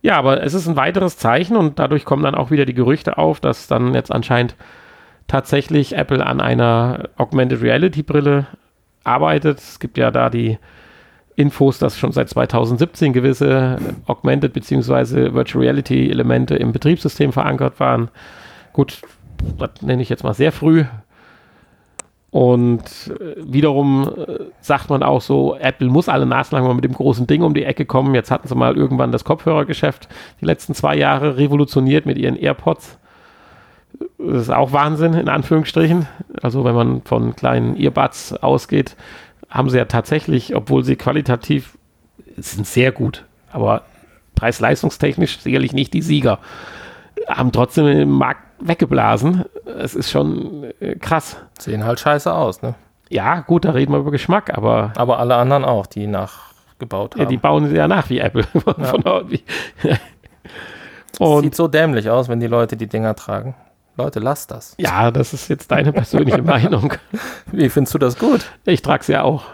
Ja, 0.00 0.16
aber 0.16 0.42
es 0.42 0.54
ist 0.54 0.68
ein 0.68 0.76
weiteres 0.76 1.16
Zeichen 1.16 1.56
und 1.56 1.78
dadurch 1.78 2.04
kommen 2.04 2.22
dann 2.22 2.36
auch 2.36 2.50
wieder 2.50 2.64
die 2.64 2.74
Gerüchte 2.74 3.18
auf, 3.18 3.40
dass 3.40 3.66
dann 3.66 3.94
jetzt 3.94 4.12
anscheinend 4.12 4.54
tatsächlich 5.26 5.96
Apple 5.96 6.24
an 6.24 6.40
einer 6.40 7.08
Augmented 7.16 7.62
Reality 7.62 8.02
Brille 8.02 8.46
arbeitet. 9.04 9.58
Es 9.58 9.78
gibt 9.78 9.98
ja 9.98 10.10
da 10.10 10.30
die 10.30 10.58
Infos, 11.36 11.78
dass 11.78 11.96
schon 11.98 12.12
seit 12.12 12.28
2017 12.28 13.12
gewisse 13.12 13.78
Augmented 14.06 14.52
bzw. 14.52 15.32
Virtual 15.34 15.64
Reality 15.64 16.10
Elemente 16.10 16.56
im 16.56 16.72
Betriebssystem 16.72 17.32
verankert 17.32 17.78
waren. 17.78 18.10
Gut, 18.72 19.02
das 19.58 19.82
nenne 19.82 20.02
ich 20.02 20.08
jetzt 20.08 20.24
mal 20.24 20.34
sehr 20.34 20.50
früh. 20.50 20.84
Und 22.30 22.82
äh, 23.08 23.36
wiederum 23.38 24.10
äh, 24.16 24.38
sagt 24.60 24.90
man 24.90 25.02
auch 25.02 25.22
so, 25.22 25.56
Apple 25.56 25.88
muss 25.88 26.08
alle 26.08 26.26
Nase 26.26 26.54
lang 26.54 26.64
mal 26.64 26.74
mit 26.74 26.84
dem 26.84 26.92
großen 26.92 27.26
Ding 27.26 27.42
um 27.42 27.54
die 27.54 27.64
Ecke 27.64 27.86
kommen. 27.86 28.14
Jetzt 28.14 28.30
hatten 28.30 28.48
sie 28.48 28.54
mal 28.54 28.76
irgendwann 28.76 29.12
das 29.12 29.24
Kopfhörergeschäft 29.24 30.08
die 30.40 30.44
letzten 30.44 30.74
zwei 30.74 30.96
Jahre 30.96 31.38
revolutioniert 31.38 32.04
mit 32.04 32.18
ihren 32.18 32.36
AirPods. 32.36 32.98
Das 34.18 34.42
ist 34.42 34.50
auch 34.50 34.72
Wahnsinn, 34.72 35.14
in 35.14 35.28
Anführungsstrichen. 35.28 36.06
Also 36.42 36.64
wenn 36.64 36.74
man 36.74 37.02
von 37.02 37.34
kleinen 37.34 37.76
Earbuds 37.76 38.34
ausgeht, 38.34 38.96
haben 39.48 39.70
sie 39.70 39.78
ja 39.78 39.86
tatsächlich, 39.86 40.54
obwohl 40.54 40.84
sie 40.84 40.96
qualitativ 40.96 41.78
sind 42.36 42.66
sehr 42.66 42.92
gut, 42.92 43.24
aber 43.52 43.82
preis-leistungstechnisch 44.34 45.40
sicherlich 45.40 45.72
nicht 45.72 45.94
die 45.94 46.02
Sieger, 46.02 46.38
haben 47.26 47.52
trotzdem 47.52 47.86
den 47.86 48.10
Markt 48.10 48.42
weggeblasen. 48.60 49.44
Es 49.64 49.94
ist 49.94 50.10
schon 50.10 50.64
äh, 50.80 50.96
krass. 50.96 51.36
Sehen 51.58 51.84
halt 51.84 52.00
scheiße 52.00 52.32
aus, 52.32 52.62
ne? 52.62 52.74
Ja, 53.08 53.40
gut, 53.40 53.64
da 53.64 53.70
reden 53.70 53.92
wir 53.92 54.00
über 54.00 54.10
Geschmack, 54.10 54.56
aber. 54.56 54.92
Aber 54.96 55.18
alle 55.18 55.36
anderen 55.36 55.64
auch, 55.64 55.86
die 55.86 56.06
nachgebaut 56.06 57.14
haben. 57.14 57.22
Ja, 57.22 57.28
die 57.28 57.38
bauen 57.38 57.68
sie 57.68 57.76
ja 57.76 57.88
nach 57.88 58.10
wie 58.10 58.18
Apple. 58.18 58.44
Ja. 59.82 59.98
Sieht 61.40 61.54
so 61.54 61.68
dämlich 61.68 62.10
aus, 62.10 62.28
wenn 62.28 62.38
die 62.38 62.46
Leute 62.46 62.76
die 62.76 62.86
Dinger 62.86 63.16
tragen. 63.16 63.54
Leute, 63.98 64.20
lasst 64.20 64.52
das. 64.52 64.74
Ja, 64.78 65.10
das 65.10 65.34
ist 65.34 65.48
jetzt 65.48 65.70
deine 65.70 65.92
persönliche 65.92 66.42
Meinung. 66.54 66.94
Wie 67.50 67.68
findest 67.68 67.94
du 67.94 67.98
das 67.98 68.16
gut? 68.18 68.46
Ich 68.64 68.80
trage 68.80 69.00
es 69.02 69.08
ja 69.08 69.22
auch. 69.22 69.44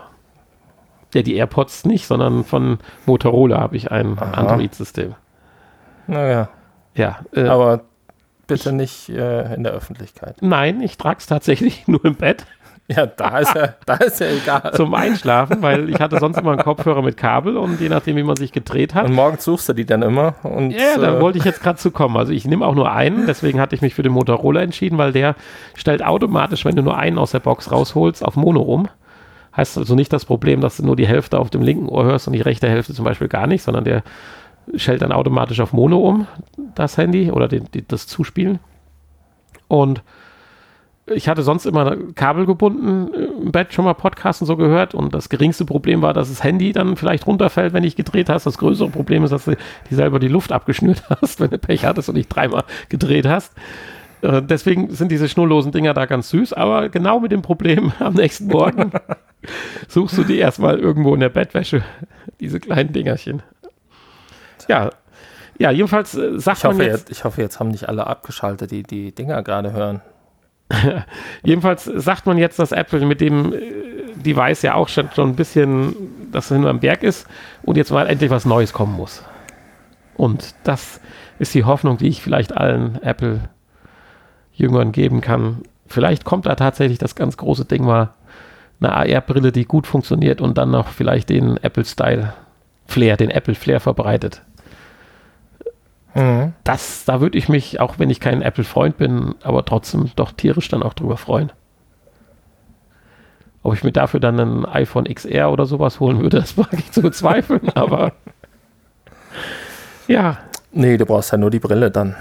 Ja, 1.15 1.23
die 1.23 1.35
AirPods 1.37 1.87
nicht, 1.87 2.07
sondern 2.07 2.45
von 2.45 2.79
Motorola 3.07 3.59
habe 3.59 3.77
ich 3.77 3.91
ein 3.91 4.19
Android-System. 4.19 5.15
Naja. 6.07 6.49
Ja. 6.95 7.21
Äh, 7.33 7.47
Aber 7.47 7.85
bitte 8.47 8.73
nicht 8.73 9.09
äh, 9.09 9.55
in 9.55 9.63
der 9.65 9.73
Öffentlichkeit. 9.73 10.37
Nein, 10.43 10.81
ich 10.83 10.99
trage 10.99 11.19
es 11.21 11.27
tatsächlich 11.27 11.89
nur 11.89 12.05
im 12.05 12.15
Bett. 12.17 12.45
Ja, 12.89 13.07
da 13.07 13.39
ist 13.39 13.55
ja, 13.55 13.75
da 13.87 13.95
ist 13.95 14.21
ja 14.21 14.27
egal. 14.27 14.73
Zum 14.75 14.93
Einschlafen, 14.93 15.63
weil 15.63 15.89
ich 15.89 16.01
hatte 16.01 16.19
sonst 16.19 16.37
immer 16.37 16.53
einen 16.53 16.61
Kopfhörer 16.61 17.01
mit 17.01 17.17
Kabel 17.17 17.57
und 17.57 17.81
je 17.81 17.89
nachdem, 17.89 18.17
wie 18.17 18.23
man 18.23 18.37
sich 18.37 18.53
gedreht 18.53 18.95
hat. 18.95 19.07
Und 19.07 19.15
morgens 19.15 19.45
suchst 19.45 19.71
du 19.71 19.73
die 19.73 19.87
dann 19.87 20.03
immer. 20.03 20.35
Und, 20.43 20.71
ja, 20.71 20.99
da 20.99 21.17
äh, 21.17 21.21
wollte 21.21 21.39
ich 21.39 21.45
jetzt 21.45 21.63
gerade 21.63 21.79
zu 21.79 21.91
kommen. 21.91 22.17
Also 22.19 22.33
ich 22.33 22.45
nehme 22.45 22.67
auch 22.67 22.75
nur 22.75 22.93
einen, 22.93 23.27
deswegen 23.27 23.59
hatte 23.59 23.75
ich 23.75 23.81
mich 23.81 23.95
für 23.95 24.03
den 24.03 24.13
Motorola 24.13 24.61
entschieden, 24.61 24.99
weil 24.99 25.13
der 25.13 25.35
stellt 25.75 26.05
automatisch, 26.05 26.67
wenn 26.67 26.77
du 26.77 26.83
nur 26.83 26.99
einen 26.99 27.17
aus 27.17 27.31
der 27.31 27.41
Box 27.41 27.73
rausholst, 27.73 28.23
auf 28.23 28.37
Mono 28.37 28.61
um. 28.61 28.89
Heißt 29.57 29.79
also 29.79 29.95
nicht 29.95 30.13
das 30.13 30.27
Problem, 30.27 30.61
dass 30.61 30.77
du 30.77 30.85
nur 30.85 30.97
die 30.97 31.07
Hälfte 31.07 31.39
auf 31.39 31.49
dem 31.49 31.63
linken 31.63 31.89
Ohr 31.89 32.05
hörst 32.05 32.27
und 32.27 32.35
die 32.35 32.43
rechte 32.43 32.69
Hälfte 32.69 32.93
zum 32.93 33.07
Beispiel 33.07 33.29
gar 33.29 33.47
nicht, 33.47 33.63
sondern 33.63 33.85
der 33.85 34.03
stellt 34.77 35.01
dann 35.01 35.13
automatisch 35.13 35.61
auf 35.61 35.73
Mono 35.73 35.99
um, 35.99 36.27
das 36.75 36.99
Handy 36.99 37.31
oder 37.31 37.49
den, 37.49 37.67
die, 37.73 37.87
das 37.87 38.07
Zuspielen. 38.07 38.59
Und 39.69 40.03
ich 41.07 41.29
hatte 41.29 41.43
sonst 41.43 41.67
immer 41.67 41.97
Kabel 42.15 42.47
gebunden 42.47 43.13
äh, 43.13 43.43
im 43.43 43.53
Bett 43.53 43.75
schon 43.75 43.85
mal 43.85 43.95
Podcasts 43.95 44.41
und 44.41 44.47
so 44.47 44.57
gehört 44.57 44.95
und 44.95 45.15
das 45.15 45.29
geringste 45.29 45.65
Problem 45.65 46.03
war, 46.03 46.15
dass 46.15 46.29
das 46.29 46.43
Handy 46.43 46.73
dann 46.73 46.97
vielleicht 46.97 47.27
runterfällt, 47.27 47.73
wenn 47.73 47.85
ich 47.85 47.97
gedreht 47.97 48.29
hast. 48.29 48.47
Das 48.47 48.59
größere 48.59 48.89
Problem 48.89 49.25
ist, 49.25 49.31
dass 49.31 49.45
du 49.45 49.53
dir 49.53 49.97
selber 49.97 50.19
die 50.19 50.29
Luft 50.29 50.53
abgeschnürt 50.53 51.03
hast, 51.11 51.41
wenn 51.41 51.51
du 51.51 51.59
Pech 51.59 51.85
hattest 51.85 52.09
und 52.09 52.17
nicht 52.17 52.29
dreimal 52.29 52.65
gedreht 52.89 53.27
hast. 53.27 53.53
Äh, 54.23 54.43
deswegen 54.43 54.91
sind 54.91 55.13
diese 55.13 55.29
schnurlosen 55.29 55.73
Dinger 55.73 55.93
da 55.93 56.07
ganz 56.07 56.31
süß, 56.31 56.55
aber 56.55 56.89
genau 56.89 57.21
mit 57.21 57.33
dem 57.33 57.43
Problem 57.43 57.93
am 57.99 58.15
nächsten 58.15 58.47
Morgen 58.47 58.93
suchst 59.89 60.17
du 60.17 60.25
die 60.25 60.39
erstmal 60.39 60.79
irgendwo 60.79 61.13
in 61.15 61.21
der 61.21 61.29
Bettwäsche, 61.29 61.83
diese 62.41 62.61
kleinen 62.61 62.93
Dingerchen. 62.93 63.43
Ja, 64.69 64.91
ja, 65.59 65.71
jedenfalls 65.71 66.15
äh, 66.15 66.41
sagt 66.41 66.59
ich 66.59 66.65
hoffe, 66.65 66.79
man 66.79 66.87
jetzt, 66.87 67.09
jetzt, 67.09 67.11
Ich 67.11 67.25
hoffe, 67.25 67.43
jetzt 67.43 67.61
haben 67.61 67.69
nicht 67.69 67.89
alle 67.89 68.07
abgeschaltet, 68.07 68.71
die 68.71 68.83
die 68.83 69.15
Dinger 69.15 69.43
gerade 69.43 69.73
hören. 69.73 70.01
jedenfalls 71.45 71.85
sagt 71.85 72.27
man 72.27 72.39
jetzt, 72.39 72.59
dass 72.59 72.73
Apple 72.73 73.05
mit 73.07 73.21
dem 73.21 73.53
äh, 73.53 73.59
Device 74.17 74.63
ja 74.63 74.75
auch 74.75 74.89
schon, 74.89 75.11
schon 75.15 75.31
ein 75.31 75.37
bisschen, 75.37 75.95
dass 76.33 76.51
er 76.51 76.59
nur 76.59 76.71
am 76.71 76.81
Berg 76.81 77.03
ist 77.03 77.27
und 77.63 77.77
jetzt 77.77 77.91
mal 77.91 78.07
endlich 78.07 78.31
was 78.31 78.45
Neues 78.45 78.73
kommen 78.73 78.97
muss. 78.97 79.23
Und 80.17 80.55
das 80.65 81.01
ist 81.39 81.55
die 81.55 81.65
Hoffnung, 81.65 81.99
die 81.99 82.09
ich 82.09 82.23
vielleicht 82.23 82.57
allen 82.57 83.03
Apple-Jüngern 83.03 84.93
geben 84.93 85.21
kann. 85.21 85.63
Vielleicht 85.87 86.25
kommt 86.25 86.47
da 86.47 86.55
tatsächlich 86.55 86.99
das 86.99 87.15
ganz 87.15 87.37
große 87.37 87.65
Ding 87.65 87.85
mal, 87.85 88.15
eine 88.81 88.93
AR-Brille, 88.93 89.53
die 89.53 89.65
gut 89.65 89.87
funktioniert 89.87 90.41
und 90.41 90.59
dann 90.59 90.71
noch 90.71 90.89
vielleicht 90.89 91.31
den 91.31 91.57
Apple-Style-Flair, 91.57 93.17
den 93.17 93.31
Apple-Flair 93.31 93.81
verbreitet. 93.81 94.43
Mhm. 96.15 96.53
Das, 96.63 97.05
da 97.05 97.21
würde 97.21 97.37
ich 97.37 97.49
mich, 97.49 97.81
auch 97.81 97.99
wenn 97.99 98.11
ich 98.11 98.21
kein 98.21 98.43
Apple-Freund 98.43 98.97
bin, 98.97 99.35
aber 99.43 99.65
trotzdem 99.65 100.11
doch 100.17 100.33
tierisch 100.33 100.69
dann 100.69 100.83
auch 100.83 100.95
drüber 100.95 101.17
freuen. 101.17 101.53
Ob 103.63 103.75
ich 103.75 103.83
mir 103.83 103.93
dafür 103.93 104.21
dann 104.21 104.39
ein 104.39 104.67
iPhone 104.67 105.05
XR 105.07 105.51
oder 105.51 105.67
sowas 105.67 105.99
holen 105.99 106.21
würde, 106.21 106.41
das 106.41 106.57
mag 106.57 106.73
ich 106.75 106.93
zu 106.93 107.03
bezweifeln, 107.03 107.69
aber 107.75 108.13
ja. 110.07 110.39
Nee, 110.73 110.97
du 110.97 111.07
brauchst 111.07 111.33
ja 111.33 111.39
nur 111.39 111.51
die 111.51 111.61
Brille 111.61 111.91
dann. 111.91 112.15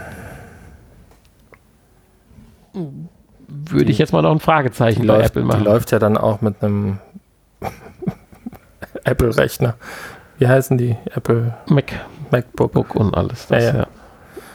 Würde 3.47 3.91
ich 3.91 3.97
jetzt 3.97 4.13
mal 4.13 4.21
noch 4.21 4.31
ein 4.31 4.39
Fragezeichen 4.39 5.05
bei 5.05 5.17
läuft, 5.17 5.31
Apple 5.31 5.43
machen. 5.43 5.59
Die 5.59 5.65
läuft 5.65 5.91
ja 5.91 5.99
dann 5.99 6.17
auch 6.17 6.41
mit 6.41 6.63
einem 6.63 6.99
Apple-Rechner. 9.03 9.75
Wie 10.39 10.47
heißen 10.47 10.77
die? 10.77 10.95
Apple 11.13 11.55
Mac. 11.67 11.93
MacBook 12.33 12.95
und 12.95 13.15
alles. 13.15 13.47
Das, 13.47 13.63
ja, 13.63 13.75
ja. 13.75 13.87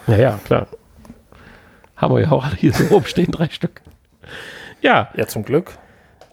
ja, 0.08 0.16
ja, 0.16 0.40
klar. 0.44 0.66
Haben 1.96 2.14
wir 2.14 2.22
ja 2.22 2.30
auch 2.30 2.44
alle 2.44 2.56
hier 2.56 2.72
so 2.72 2.84
rumstehen, 2.84 3.30
drei 3.32 3.48
Stück. 3.48 3.82
Ja. 4.82 5.08
Ja, 5.14 5.26
zum 5.26 5.44
Glück. 5.44 5.78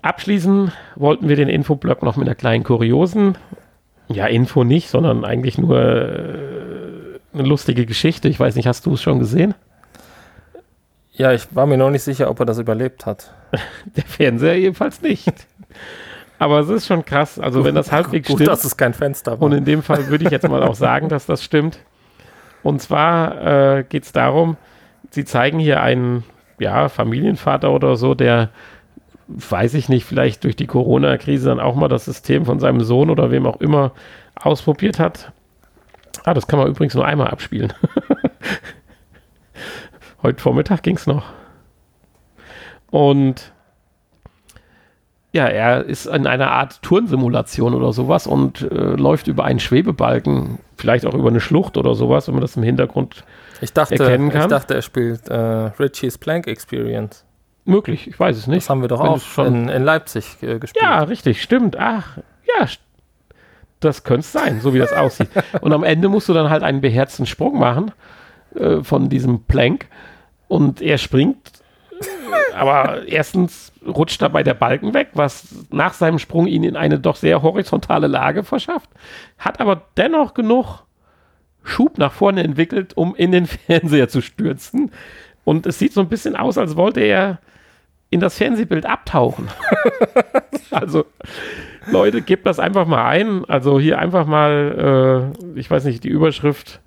Abschließen 0.02 0.72
wollten 0.96 1.30
wir 1.30 1.36
den 1.36 1.50
Infoblock 1.50 2.04
noch 2.04 2.16
mit 2.16 2.28
einer 2.28 2.36
kleinen 2.36 2.64
Kuriosen 2.64 3.38
Ja, 4.08 4.28
Info 4.28 4.64
nicht, 4.64 4.90
sondern 4.90 5.26
eigentlich 5.26 5.58
nur 5.58 5.80
äh, 5.80 7.20
eine 7.34 7.44
lustige 7.44 7.86
Geschichte. 7.86 8.28
Ich 8.28 8.40
weiß 8.40 8.56
nicht, 8.56 8.68
hast 8.68 8.86
du 8.86 8.94
es 8.94 9.02
schon 9.02 9.20
gesehen? 9.20 9.56
Ja, 11.14 11.32
ich 11.32 11.56
war 11.56 11.66
mir 11.66 11.78
noch 11.78 11.90
nicht 11.90 12.04
sicher, 12.04 12.30
ob 12.30 12.40
er 12.40 12.46
das 12.46 12.60
überlebt 12.60 13.06
hat. 13.06 13.34
Der 13.96 14.04
Fernseher 14.04 14.60
jedenfalls 14.60 15.02
nicht. 15.02 15.34
Aber 16.38 16.60
es 16.60 16.70
ist 16.70 16.88
schon 16.88 17.06
krass. 17.06 17.40
Also, 17.40 17.64
wenn 17.64 17.76
das 17.76 17.92
halbwegs 17.92 18.28
Gut, 18.28 18.38
stimmt. 18.38 18.50
dass 18.50 18.66
es 18.66 18.78
kein 18.78 18.94
Fenster 18.94 19.40
war. 19.40 19.42
Und 19.42 19.54
in 19.54 19.66
dem 19.66 19.84
Fall 19.84 20.08
würde 20.08 20.26
ich 20.26 20.32
jetzt 20.32 20.48
mal 20.48 20.64
auch 20.64 20.76
sagen, 20.76 21.10
dass 21.10 21.26
das 21.26 21.44
stimmt. 21.44 21.80
Und 22.64 22.82
zwar 22.82 23.78
äh, 23.78 23.84
geht 23.84 24.04
es 24.04 24.12
darum, 24.12 24.58
sie 25.12 25.24
zeigen 25.24 25.60
hier 25.60 25.82
einen 25.82 26.24
ja, 26.60 26.90
Familienvater 26.90 27.72
oder 27.72 27.96
so, 27.96 28.16
der, 28.16 28.50
weiß 29.28 29.74
ich 29.76 29.90
nicht, 29.90 30.06
vielleicht 30.06 30.44
durch 30.44 30.56
die 30.56 30.68
Corona-Krise 30.68 31.50
dann 31.50 31.60
auch 31.60 31.76
mal 31.76 31.88
das 31.88 32.06
System 32.06 32.46
von 32.46 32.60
seinem 32.60 32.82
Sohn 32.82 33.10
oder 33.10 33.32
wem 33.32 33.46
auch 33.46 33.62
immer 33.62 33.92
ausprobiert 34.36 35.00
hat. 35.00 35.32
Ah, 36.24 36.34
das 36.34 36.48
kann 36.48 36.60
man 36.60 36.68
übrigens 36.68 36.96
nur 36.96 37.06
einmal 37.06 37.28
abspielen. 37.28 37.74
Heute 40.24 40.42
Vormittag 40.42 40.82
ging 40.82 40.96
es 40.96 41.08
noch. 41.08 41.26
Und 42.90 43.54
ja, 45.36 45.48
er 45.48 45.84
ist 45.84 46.06
in 46.06 46.26
einer 46.28 46.50
Art 46.52 46.82
Turnsimulation 46.82 47.74
oder 47.76 47.92
sowas 47.92 48.26
und 48.26 48.62
äh, 48.62 48.74
läuft 48.96 49.28
über 49.28 49.44
einen 49.44 49.60
Schwebebalken, 49.60 50.60
vielleicht 50.78 51.06
auch 51.06 51.14
über 51.14 51.28
eine 51.28 51.42
Schlucht 51.42 51.76
oder 51.78 51.94
sowas, 51.94 52.28
wenn 52.28 52.36
man 52.36 52.42
das 52.42 52.56
im 52.56 52.64
Hintergrund 52.64 53.26
ich, 53.62 53.74
dachte, 53.74 53.96
erkennen 54.00 54.30
kann. 54.30 54.44
ich 54.44 54.48
dachte, 54.48 54.74
er 54.76 54.82
spielt 54.82 55.28
äh, 55.28 55.36
Richie's 55.36 56.18
Plank 56.18 56.48
Experience. 56.48 57.26
möglich. 57.66 58.08
Ich 58.08 58.18
weiß 58.18 58.38
es 58.38 58.48
nicht. 58.48 58.64
Das 58.64 58.70
haben 58.70 58.80
wir 58.82 58.88
doch 58.88 59.04
Wenn 59.04 59.10
auch 59.10 59.20
schon- 59.20 59.46
in, 59.48 59.70
in 59.70 59.84
Leipzig 59.84 60.38
äh, 60.42 60.58
gespielt. 60.58 60.82
Ja, 60.84 61.00
richtig, 61.04 61.42
stimmt. 61.42 61.78
Ach, 61.78 62.18
ja, 62.58 62.68
das 63.82 64.04
könnte 64.06 64.22
es 64.22 64.32
sein, 64.32 64.62
so 64.62 64.74
wie 64.74 64.80
das 64.80 64.94
aussieht. 64.94 65.30
Und 65.62 65.74
am 65.74 65.84
Ende 65.84 66.08
musst 66.08 66.30
du 66.30 66.34
dann 66.34 66.50
halt 66.50 66.64
einen 66.64 66.80
beherzten 66.80 67.26
Sprung 67.26 67.60
machen 67.60 67.92
äh, 68.56 68.82
von 68.84 69.10
diesem 69.10 69.44
Plank 69.44 69.88
und 70.48 70.82
er 70.82 70.98
springt, 70.98 71.52
äh, 72.00 72.56
aber 72.56 73.06
erstens 73.08 73.74
rutscht 73.88 74.22
dabei 74.22 74.44
der 74.44 74.54
Balken 74.54 74.94
weg, 74.94 75.10
was 75.14 75.66
nach 75.72 75.94
seinem 75.94 76.20
Sprung 76.20 76.48
ihn 76.48 76.64
in 76.64 76.76
eine 76.76 77.00
doch 77.00 77.16
sehr 77.16 77.42
horizontale 77.42 78.08
Lage 78.08 78.44
verschafft, 78.44 78.90
hat 79.38 79.60
aber 79.60 79.84
dennoch 79.98 80.34
genug 80.34 80.84
Schub 81.64 81.98
nach 81.98 82.14
vorne 82.14 82.44
entwickelt, 82.44 82.96
um 82.96 83.16
in 83.16 83.32
den 83.32 83.46
Fernseher 83.48 84.08
zu 84.08 84.22
stürzen. 84.22 84.92
Und 85.44 85.66
es 85.66 85.80
sieht 85.80 85.94
so 85.94 86.02
ein 86.02 86.10
bisschen 86.10 86.36
aus, 86.36 86.58
als 86.58 86.76
wollte 86.76 87.02
er 87.02 87.40
in 88.10 88.20
das 88.20 88.38
Fernsehbild 88.38 88.86
abtauchen. 88.86 89.50
also, 90.72 91.06
Leute, 91.88 92.22
gebt 92.22 92.46
das 92.46 92.60
einfach 92.60 92.86
mal 92.86 93.06
ein. 93.06 93.46
Also 93.46 93.80
hier 93.80 94.00
einfach 94.00 94.26
mal, 94.26 95.34
äh, 95.56 95.60
ich 95.60 95.70
weiß 95.70 95.86
nicht, 95.86 96.04
die 96.04 96.10
Überschrift, 96.10 96.82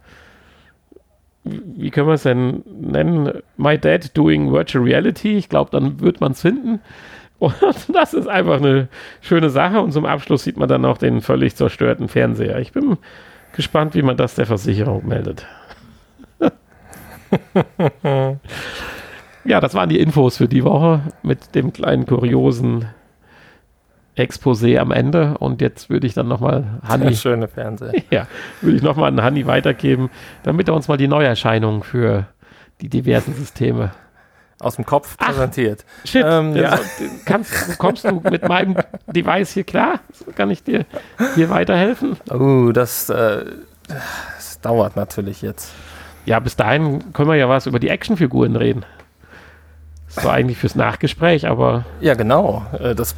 wie 1.76 1.90
können 1.90 2.08
wir 2.08 2.14
es 2.14 2.22
denn 2.22 2.62
nennen? 2.66 3.42
My 3.56 3.78
Dad 3.78 4.16
doing 4.16 4.52
Virtual 4.52 4.84
Reality. 4.84 5.36
Ich 5.36 5.48
glaube, 5.48 5.70
dann 5.70 6.00
wird 6.00 6.20
man 6.20 6.32
es 6.32 6.42
finden. 6.42 6.80
Und 7.38 7.54
das 7.92 8.14
ist 8.14 8.26
einfach 8.26 8.56
eine 8.56 8.88
schöne 9.20 9.50
Sache. 9.50 9.80
Und 9.80 9.92
zum 9.92 10.04
Abschluss 10.06 10.44
sieht 10.44 10.56
man 10.56 10.68
dann 10.68 10.82
noch 10.82 10.98
den 10.98 11.20
völlig 11.20 11.54
zerstörten 11.56 12.08
Fernseher. 12.08 12.58
Ich 12.58 12.72
bin 12.72 12.98
gespannt, 13.54 13.94
wie 13.94 14.02
man 14.02 14.16
das 14.16 14.34
der 14.34 14.46
Versicherung 14.46 15.06
meldet. 15.06 15.46
ja, 19.44 19.60
das 19.60 19.74
waren 19.74 19.88
die 19.88 20.00
Infos 20.00 20.38
für 20.38 20.48
die 20.48 20.64
Woche 20.64 21.02
mit 21.22 21.54
dem 21.54 21.72
kleinen 21.72 22.06
kuriosen 22.06 22.86
Exposé 24.18 24.78
am 24.78 24.90
Ende. 24.90 25.36
Und 25.38 25.60
jetzt 25.60 25.90
würde 25.90 26.06
ich 26.06 26.14
dann 26.14 26.28
nochmal 26.28 26.80
Hanni, 26.86 27.14
schöne 27.14 27.48
Fernseher. 27.48 27.92
ja, 28.10 28.26
würde 28.60 28.76
ich 28.76 28.82
nochmal 28.82 29.08
an 29.08 29.22
Hanni 29.22 29.46
weitergeben, 29.46 30.10
damit 30.42 30.68
er 30.68 30.74
uns 30.74 30.88
mal 30.88 30.96
die 30.96 31.08
Neuerscheinungen 31.08 31.82
für 31.82 32.26
die 32.80 32.88
diversen 32.88 33.34
Systeme. 33.34 33.92
Aus 34.60 34.74
dem 34.74 34.84
Kopf 34.84 35.16
Ach. 35.20 35.26
präsentiert. 35.28 35.84
Shit, 36.04 36.24
Ähm, 36.26 36.56
ja. 36.56 36.80
kannst, 37.24 37.78
kommst 37.78 38.04
du 38.04 38.20
mit 38.28 38.48
meinem 38.48 38.76
Device 39.06 39.52
hier 39.52 39.62
klar? 39.62 40.00
Kann 40.34 40.50
ich 40.50 40.64
dir 40.64 40.84
hier 41.36 41.48
weiterhelfen? 41.48 42.16
Uh, 42.28 42.72
das, 42.72 43.08
äh, 43.08 43.44
das 43.86 44.60
dauert 44.60 44.96
natürlich 44.96 45.42
jetzt. 45.42 45.72
Ja, 46.24 46.40
bis 46.40 46.56
dahin 46.56 47.12
können 47.12 47.28
wir 47.28 47.36
ja 47.36 47.48
was 47.48 47.66
über 47.66 47.78
die 47.78 47.88
Actionfiguren 47.88 48.56
reden. 48.56 48.84
Das 50.14 50.24
war 50.24 50.32
eigentlich 50.32 50.56
fürs 50.58 50.74
Nachgespräch, 50.74 51.46
aber 51.46 51.84
Ja, 52.00 52.14
genau. 52.14 52.64
Äh, 52.78 52.94
das 52.94 53.14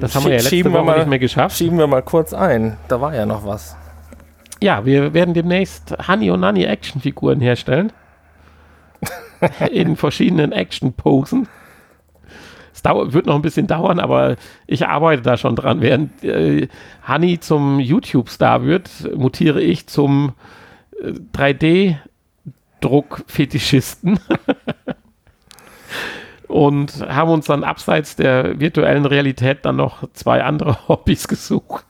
das 0.00 0.14
haben 0.14 0.24
wir 0.24 0.30
ja 0.30 0.36
letzte 0.36 0.50
schieben, 0.50 0.72
Woche 0.72 0.82
wir 0.82 0.84
mal, 0.84 0.98
nicht 0.98 1.08
mehr 1.08 1.18
geschafft. 1.18 1.56
schieben 1.56 1.78
wir 1.78 1.86
mal 1.86 2.02
kurz 2.02 2.32
ein. 2.32 2.76
Da 2.88 3.00
war 3.00 3.14
ja 3.14 3.26
noch 3.26 3.44
was. 3.46 3.76
Ja, 4.62 4.84
wir 4.86 5.12
werden 5.12 5.34
demnächst 5.34 5.94
Honey 6.08 6.30
und 6.30 6.40
Nanny 6.40 6.64
Actionfiguren 6.64 7.40
herstellen. 7.40 7.92
In 9.70 9.96
verschiedenen 9.96 10.52
Action-Posen. 10.52 11.48
Es 12.72 12.80
dauert, 12.82 13.12
wird 13.12 13.26
noch 13.26 13.34
ein 13.34 13.42
bisschen 13.42 13.66
dauern, 13.66 13.98
aber 14.00 14.36
ich 14.66 14.86
arbeite 14.86 15.20
da 15.22 15.36
schon 15.36 15.56
dran. 15.56 15.80
Während 15.82 16.24
äh, 16.24 16.68
Honey 17.06 17.38
zum 17.40 17.80
YouTube-Star 17.80 18.64
wird, 18.64 18.88
mutiere 19.16 19.60
ich 19.60 19.86
zum 19.86 20.32
äh, 21.02 21.12
3D-Druck-Fetischisten. 21.36 24.18
Und 26.48 27.06
haben 27.08 27.30
uns 27.30 27.46
dann 27.46 27.64
abseits 27.64 28.16
der 28.16 28.60
virtuellen 28.60 29.06
Realität 29.06 29.58
dann 29.62 29.76
noch 29.76 30.04
zwei 30.12 30.42
andere 30.42 30.76
Hobbys 30.88 31.28
gesucht. 31.28 31.84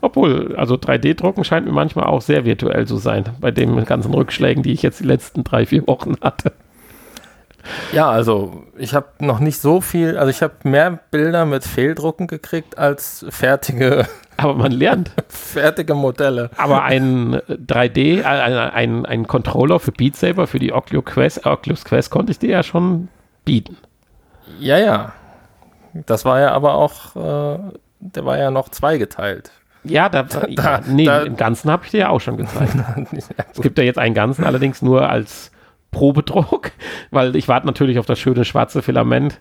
Obwohl, 0.00 0.54
also 0.56 0.74
3D-Drucken 0.74 1.42
scheint 1.42 1.66
mir 1.66 1.72
manchmal 1.72 2.04
auch 2.04 2.20
sehr 2.20 2.44
virtuell 2.44 2.86
zu 2.86 2.96
sein, 2.96 3.24
bei 3.40 3.50
den 3.50 3.84
ganzen 3.86 4.12
Rückschlägen, 4.12 4.62
die 4.62 4.72
ich 4.72 4.82
jetzt 4.82 5.00
die 5.00 5.06
letzten 5.06 5.42
drei, 5.42 5.66
vier 5.66 5.86
Wochen 5.86 6.16
hatte. 6.20 6.52
Ja, 7.92 8.10
also 8.10 8.64
ich 8.76 8.94
habe 8.94 9.06
noch 9.20 9.40
nicht 9.40 9.58
so 9.58 9.80
viel, 9.80 10.18
also 10.18 10.28
ich 10.28 10.42
habe 10.42 10.52
mehr 10.64 11.00
Bilder 11.10 11.46
mit 11.46 11.64
Fehldrucken 11.64 12.26
gekriegt 12.26 12.76
als 12.76 13.24
fertige, 13.30 14.06
Aber 14.36 14.54
man 14.54 14.72
lernt. 14.72 15.10
fertige 15.28 15.94
Modelle. 15.94 16.50
Aber 16.56 16.82
ein 16.82 17.36
3D, 17.48 18.20
äh, 18.20 18.24
ein, 18.24 18.52
ein, 18.52 19.06
ein 19.06 19.26
Controller 19.26 19.78
für 19.80 19.92
Beat 19.92 20.16
Saber, 20.16 20.46
für 20.46 20.58
die 20.58 20.72
Oculus 20.72 21.04
Quest, 21.04 21.46
Oculus 21.46 21.84
Quest 21.84 22.10
konnte 22.10 22.32
ich 22.32 22.38
dir 22.38 22.50
ja 22.50 22.62
schon 22.62 23.08
bieten. 23.44 23.76
Ja, 24.58 24.78
ja. 24.78 25.12
Das 26.06 26.24
war 26.24 26.40
ja 26.40 26.52
aber 26.52 26.74
auch, 26.74 27.14
äh, 27.16 27.58
der 28.00 28.24
war 28.24 28.38
ja 28.38 28.50
noch 28.50 28.68
zweigeteilt. 28.68 29.50
Ja, 29.84 30.08
da, 30.08 30.26
ja, 30.48 30.80
nee, 30.86 31.04
da- 31.04 31.22
im 31.22 31.36
Ganzen 31.36 31.70
habe 31.70 31.84
ich 31.84 31.90
dir 31.90 32.00
ja 32.00 32.08
auch 32.08 32.20
schon 32.20 32.36
gezeigt. 32.36 32.74
Es 33.52 33.60
gibt 33.60 33.78
ja 33.78 33.84
jetzt 33.84 33.98
einen 33.98 34.14
ganzen, 34.14 34.44
allerdings 34.44 34.82
nur 34.82 35.08
als 35.08 35.50
Probedruck, 35.90 36.72
weil 37.10 37.36
ich 37.36 37.48
warte 37.48 37.66
natürlich 37.66 37.98
auf 37.98 38.06
das 38.06 38.18
schöne 38.18 38.44
schwarze 38.44 38.82
Filament, 38.82 39.40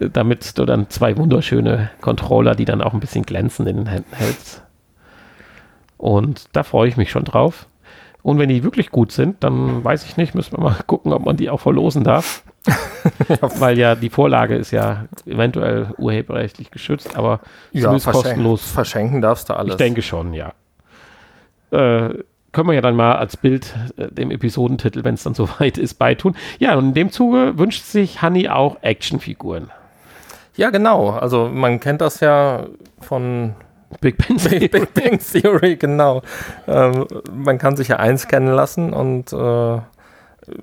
äh, 0.00 0.08
damit 0.10 0.58
du 0.58 0.64
dann 0.64 0.90
zwei 0.90 1.16
wunderschöne 1.16 1.90
Controller, 2.00 2.54
die 2.54 2.64
dann 2.64 2.80
auch 2.82 2.92
ein 2.94 3.00
bisschen 3.00 3.24
glänzen 3.24 3.66
in 3.66 3.76
den 3.76 3.86
Händen 3.86 4.14
hältst. 4.16 4.62
Und 5.96 6.44
da 6.52 6.62
freue 6.64 6.88
ich 6.88 6.96
mich 6.96 7.10
schon 7.10 7.24
drauf. 7.24 7.66
Und 8.22 8.38
wenn 8.38 8.48
die 8.48 8.64
wirklich 8.64 8.90
gut 8.90 9.12
sind, 9.12 9.44
dann 9.44 9.84
weiß 9.84 10.04
ich 10.06 10.16
nicht, 10.16 10.34
müssen 10.34 10.56
wir 10.56 10.64
mal 10.64 10.76
gucken, 10.86 11.12
ob 11.12 11.24
man 11.24 11.36
die 11.36 11.50
auch 11.50 11.60
verlosen 11.60 12.04
darf. 12.04 12.42
Weil 13.58 13.78
ja 13.78 13.94
die 13.94 14.10
Vorlage 14.10 14.56
ist 14.56 14.70
ja 14.70 15.04
eventuell 15.26 15.88
urheberrechtlich 15.98 16.70
geschützt, 16.70 17.16
aber 17.16 17.40
zumindest 17.72 18.04
verschenken, 18.04 18.30
kostenlos 18.30 18.70
verschenken 18.70 19.20
darfst 19.20 19.50
du 19.50 19.54
alles. 19.54 19.74
ich 19.74 19.78
denke 19.78 20.02
schon, 20.02 20.32
ja. 20.32 20.52
Äh, 21.70 22.22
können 22.52 22.68
wir 22.68 22.74
ja 22.74 22.80
dann 22.80 22.96
mal 22.96 23.16
als 23.16 23.36
Bild 23.36 23.74
äh, 23.96 24.08
dem 24.08 24.30
Episodentitel, 24.30 25.04
wenn 25.04 25.14
es 25.14 25.24
dann 25.24 25.34
soweit 25.34 25.76
ist, 25.76 25.94
beitun. 25.94 26.36
Ja, 26.58 26.76
und 26.76 26.88
in 26.88 26.94
dem 26.94 27.10
Zuge 27.10 27.58
wünscht 27.58 27.82
sich 27.82 28.22
Honey 28.22 28.48
auch 28.48 28.82
Actionfiguren. 28.82 29.70
Ja, 30.56 30.70
genau. 30.70 31.10
Also 31.10 31.48
man 31.48 31.80
kennt 31.80 32.00
das 32.00 32.20
ja 32.20 32.66
von 33.00 33.54
Big 34.00 34.16
Ben 34.16 34.36
Big, 34.50 34.70
Big 34.70 34.94
Bang 34.94 35.18
Theory, 35.18 35.76
genau. 35.76 36.22
Ähm, 36.66 37.06
man 37.32 37.58
kann 37.58 37.76
sich 37.76 37.88
ja 37.88 37.96
einscannen 37.96 38.54
lassen 38.54 38.92
und 38.92 39.32
äh, 39.32 39.80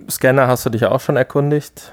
Scanner 0.09 0.47
hast 0.47 0.65
du 0.65 0.69
dich 0.69 0.81
ja 0.81 0.91
auch 0.91 0.99
schon 0.99 1.17
erkundigt. 1.17 1.91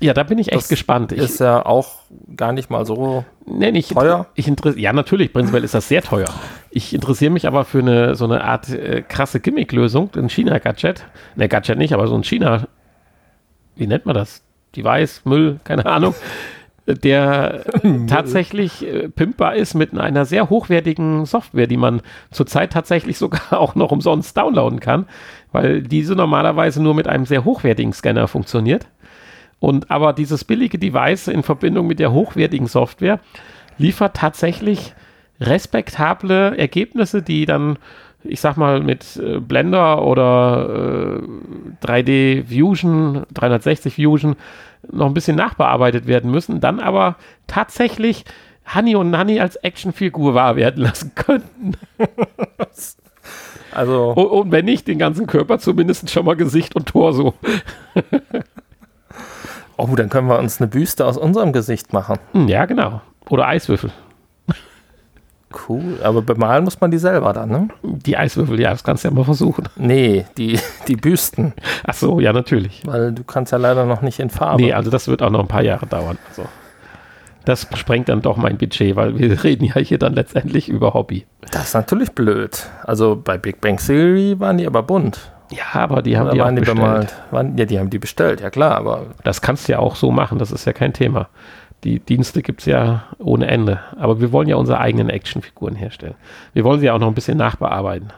Ja, 0.00 0.14
da 0.14 0.22
bin 0.22 0.38
ich 0.38 0.48
echt 0.48 0.56
Das 0.56 0.68
gespannt. 0.68 1.10
Ich, 1.12 1.18
Ist 1.18 1.40
ja 1.40 1.64
auch 1.66 2.02
gar 2.36 2.52
nicht 2.52 2.70
mal 2.70 2.86
so. 2.86 3.24
nee, 3.46 3.72
nicht, 3.72 3.92
teuer? 3.92 4.26
Ich 4.34 4.50
ja, 4.76 4.92
natürlich, 4.92 5.32
prinzipiell 5.32 5.64
ist 5.64 5.74
das 5.74 5.88
sehr 5.88 6.02
teuer. 6.02 6.28
Ich 6.70 6.94
interessiere 6.94 7.32
mich 7.32 7.46
aber 7.46 7.64
für 7.64 7.80
eine 7.80 8.14
so 8.14 8.24
eine 8.24 8.44
Art 8.44 8.68
äh, 8.68 9.02
krasse 9.02 9.40
Gimmick-Lösung, 9.40 10.10
ein 10.16 10.28
China-Gadget. 10.28 11.04
Ne, 11.34 11.48
Gadget 11.48 11.78
nicht, 11.78 11.94
aber 11.94 12.06
so 12.06 12.14
ein 12.14 12.22
China, 12.22 12.68
wie 13.74 13.86
nennt 13.86 14.06
man 14.06 14.14
das? 14.14 14.42
Device, 14.76 15.22
Müll, 15.24 15.58
keine 15.64 15.86
Ahnung. 15.86 16.14
der 16.88 17.64
tatsächlich 18.06 18.86
äh, 18.86 19.08
pimpbar 19.08 19.56
ist 19.56 19.74
mit 19.74 19.96
einer 19.96 20.24
sehr 20.24 20.48
hochwertigen 20.48 21.26
Software, 21.26 21.66
die 21.66 21.76
man 21.76 22.00
zurzeit 22.30 22.72
tatsächlich 22.72 23.18
sogar 23.18 23.42
auch 23.60 23.74
noch 23.74 23.90
umsonst 23.92 24.36
downloaden 24.36 24.80
kann, 24.80 25.06
weil 25.52 25.82
diese 25.82 26.14
normalerweise 26.14 26.82
nur 26.82 26.94
mit 26.94 27.08
einem 27.08 27.26
sehr 27.26 27.44
hochwertigen 27.44 27.92
Scanner 27.92 28.28
funktioniert. 28.28 28.86
Und 29.60 29.90
aber 29.90 30.12
dieses 30.12 30.44
billige 30.44 30.78
Device 30.78 31.28
in 31.28 31.42
Verbindung 31.42 31.86
mit 31.86 31.98
der 31.98 32.12
hochwertigen 32.12 32.68
Software 32.68 33.20
liefert 33.76 34.16
tatsächlich 34.16 34.94
respektable 35.40 36.56
Ergebnisse, 36.56 37.22
die 37.22 37.46
dann, 37.46 37.78
ich 38.24 38.40
sag 38.40 38.56
mal, 38.56 38.80
mit 38.80 39.16
äh, 39.16 39.40
Blender 39.40 40.04
oder 40.04 41.20
äh, 41.82 41.86
3D 41.86 42.44
Fusion, 42.46 43.24
360 43.34 43.94
Fusion 43.94 44.36
noch 44.90 45.06
ein 45.06 45.14
bisschen 45.14 45.36
nachbearbeitet 45.36 46.06
werden 46.06 46.30
müssen, 46.30 46.60
dann 46.60 46.80
aber 46.80 47.16
tatsächlich 47.46 48.24
Honey 48.74 48.96
und 48.96 49.10
Nanny 49.10 49.40
als 49.40 49.56
Actionfigur 49.56 50.34
wahr 50.34 50.56
werden 50.56 50.82
lassen 50.82 51.12
könnten. 51.14 51.72
Also, 53.78 54.10
Und, 54.10 54.26
und 54.26 54.52
wenn 54.52 54.64
nicht, 54.64 54.88
den 54.88 54.98
ganzen 54.98 55.26
Körper 55.26 55.58
zumindest 55.58 56.10
schon 56.10 56.24
mal 56.24 56.36
Gesicht 56.36 56.74
und 56.76 56.86
Torso. 56.86 57.34
oh, 59.76 59.86
dann 59.96 60.08
können 60.08 60.28
wir 60.28 60.38
uns 60.38 60.60
eine 60.60 60.68
Büste 60.68 61.06
aus 61.06 61.16
unserem 61.16 61.52
Gesicht 61.52 61.92
machen. 61.92 62.18
Hm, 62.32 62.48
Ja, 62.48 62.66
genau. 62.66 63.00
Oder 63.30 63.46
Eiswürfel. 63.46 63.90
Cool, 65.66 65.98
aber 66.02 66.20
bemalen 66.20 66.64
muss 66.64 66.78
man 66.78 66.90
die 66.90 66.98
selber 66.98 67.32
dann, 67.32 67.48
ne? 67.48 67.68
Die 67.82 68.18
Eiswürfel, 68.18 68.60
ja, 68.60 68.70
das 68.70 68.84
kannst 68.84 69.04
du 69.04 69.08
ja 69.08 69.14
mal 69.14 69.24
versuchen. 69.24 69.64
Nee, 69.76 70.26
die, 70.36 70.58
die 70.88 70.96
Büsten, 70.96 71.54
Ach 71.86 71.94
so, 71.94 72.20
ja, 72.20 72.34
natürlich. 72.34 72.82
weil 72.84 73.12
du 73.12 73.24
kannst 73.24 73.52
ja 73.52 73.58
leider 73.58 73.86
noch 73.86 74.02
nicht 74.02 74.18
in 74.20 74.28
Farbe. 74.28 74.60
Nee, 74.60 74.74
also 74.74 74.90
das 74.90 75.08
wird 75.08 75.22
auch 75.22 75.30
noch 75.30 75.40
ein 75.40 75.48
paar 75.48 75.62
Jahre 75.62 75.86
dauern. 75.86 76.18
Also, 76.28 76.42
das 77.48 77.66
sprengt 77.74 78.08
dann 78.10 78.20
doch 78.20 78.36
mein 78.36 78.58
Budget, 78.58 78.94
weil 78.94 79.18
wir 79.18 79.42
reden 79.44 79.64
ja 79.64 79.76
hier 79.76 79.98
dann 79.98 80.12
letztendlich 80.14 80.68
über 80.68 80.92
Hobby. 80.94 81.26
Das 81.50 81.68
ist 81.68 81.74
natürlich 81.74 82.12
blöd. 82.12 82.68
Also 82.84 83.16
bei 83.16 83.38
Big 83.38 83.60
Bang 83.60 83.78
Theory 83.78 84.38
waren 84.38 84.58
die 84.58 84.66
aber 84.66 84.82
bunt. 84.82 85.32
Ja, 85.50 85.64
aber 85.80 86.02
die 86.02 86.18
haben 86.18 86.26
Oder 86.26 86.34
die 86.34 86.40
auch 86.40 86.44
waren 86.44 86.56
die 86.56 86.60
bestellt. 86.60 86.78
bemalt? 86.78 87.14
Waren, 87.30 87.56
ja, 87.56 87.64
die 87.64 87.78
haben 87.78 87.88
die 87.88 87.98
bestellt, 87.98 88.42
ja 88.42 88.50
klar, 88.50 88.76
aber 88.76 89.06
Das 89.24 89.40
kannst 89.40 89.66
du 89.66 89.72
ja 89.72 89.78
auch 89.78 89.96
so 89.96 90.10
machen, 90.10 90.38
das 90.38 90.52
ist 90.52 90.66
ja 90.66 90.74
kein 90.74 90.92
Thema. 90.92 91.28
Die 91.84 92.00
Dienste 92.00 92.42
gibt 92.42 92.60
es 92.60 92.66
ja 92.66 93.04
ohne 93.18 93.46
Ende. 93.46 93.80
Aber 93.96 94.20
wir 94.20 94.30
wollen 94.32 94.48
ja 94.48 94.56
unsere 94.56 94.78
eigenen 94.78 95.08
Actionfiguren 95.08 95.74
herstellen. 95.74 96.16
Wir 96.52 96.64
wollen 96.64 96.80
sie 96.80 96.86
ja 96.86 96.92
auch 96.92 96.98
noch 96.98 97.08
ein 97.08 97.14
bisschen 97.14 97.38
nachbearbeiten. 97.38 98.12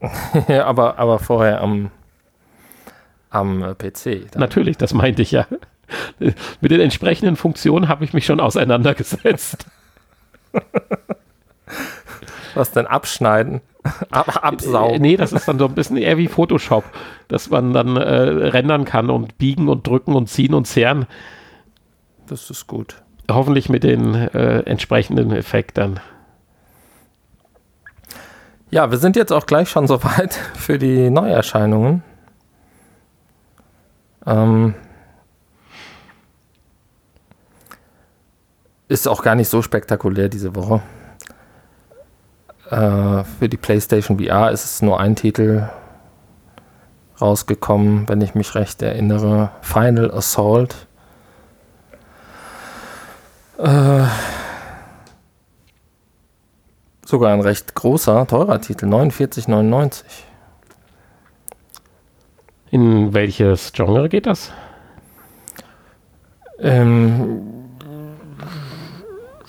Ja, 0.48 0.66
aber, 0.66 0.98
aber 0.98 1.18
vorher 1.20 1.60
am, 1.60 1.90
am 3.30 3.76
PC. 3.78 4.30
Dann. 4.32 4.40
Natürlich, 4.40 4.76
das 4.76 4.92
meinte 4.92 5.22
ich 5.22 5.30
ja. 5.30 5.46
Mit 6.60 6.70
den 6.70 6.80
entsprechenden 6.80 7.36
Funktionen 7.36 7.88
habe 7.88 8.04
ich 8.04 8.12
mich 8.12 8.26
schon 8.26 8.40
auseinandergesetzt. 8.40 9.66
Was 12.54 12.72
denn 12.72 12.86
abschneiden? 12.86 13.60
Ab, 14.10 14.44
absaugen? 14.44 15.02
nee, 15.02 15.16
das 15.16 15.32
ist 15.32 15.48
dann 15.48 15.58
so 15.58 15.64
ein 15.64 15.74
bisschen 15.74 15.96
eher 15.96 16.16
wie 16.16 16.28
Photoshop, 16.28 16.84
dass 17.26 17.50
man 17.50 17.72
dann 17.72 17.96
äh, 17.96 18.00
rendern 18.00 18.84
kann 18.84 19.10
und 19.10 19.38
biegen 19.38 19.68
und 19.68 19.86
drücken 19.86 20.14
und 20.14 20.28
ziehen 20.28 20.54
und 20.54 20.66
zehren. 20.66 21.06
Das 22.28 22.48
ist 22.48 22.68
gut. 22.68 23.02
Hoffentlich 23.28 23.68
mit 23.68 23.82
den 23.82 24.14
äh, 24.14 24.60
entsprechenden 24.60 25.32
Effekten. 25.32 25.98
Ja, 28.70 28.90
wir 28.90 28.98
sind 28.98 29.16
jetzt 29.16 29.32
auch 29.32 29.46
gleich 29.46 29.68
schon 29.68 29.88
soweit 29.88 30.34
für 30.54 30.78
die 30.78 31.10
Neuerscheinungen. 31.10 32.04
Ähm, 34.24 34.74
ist 38.92 39.08
auch 39.08 39.22
gar 39.22 39.34
nicht 39.34 39.48
so 39.48 39.62
spektakulär 39.62 40.28
diese 40.28 40.54
Woche. 40.54 40.82
Äh, 42.70 43.24
für 43.24 43.48
die 43.48 43.56
PlayStation 43.56 44.18
VR 44.18 44.50
ist 44.50 44.66
es 44.66 44.82
nur 44.82 45.00
ein 45.00 45.16
Titel 45.16 45.68
rausgekommen, 47.18 48.06
wenn 48.08 48.20
ich 48.20 48.34
mich 48.34 48.54
recht 48.54 48.82
erinnere. 48.82 49.50
Final 49.62 50.12
Assault. 50.12 50.86
Äh, 53.58 54.04
sogar 57.06 57.32
ein 57.32 57.40
recht 57.40 57.74
großer, 57.74 58.26
teurer 58.26 58.60
Titel, 58.60 58.86
49,99. 58.86 60.04
In 62.70 63.14
welches 63.14 63.72
Genre 63.72 64.10
geht 64.10 64.26
das? 64.26 64.52
Ähm, 66.58 67.61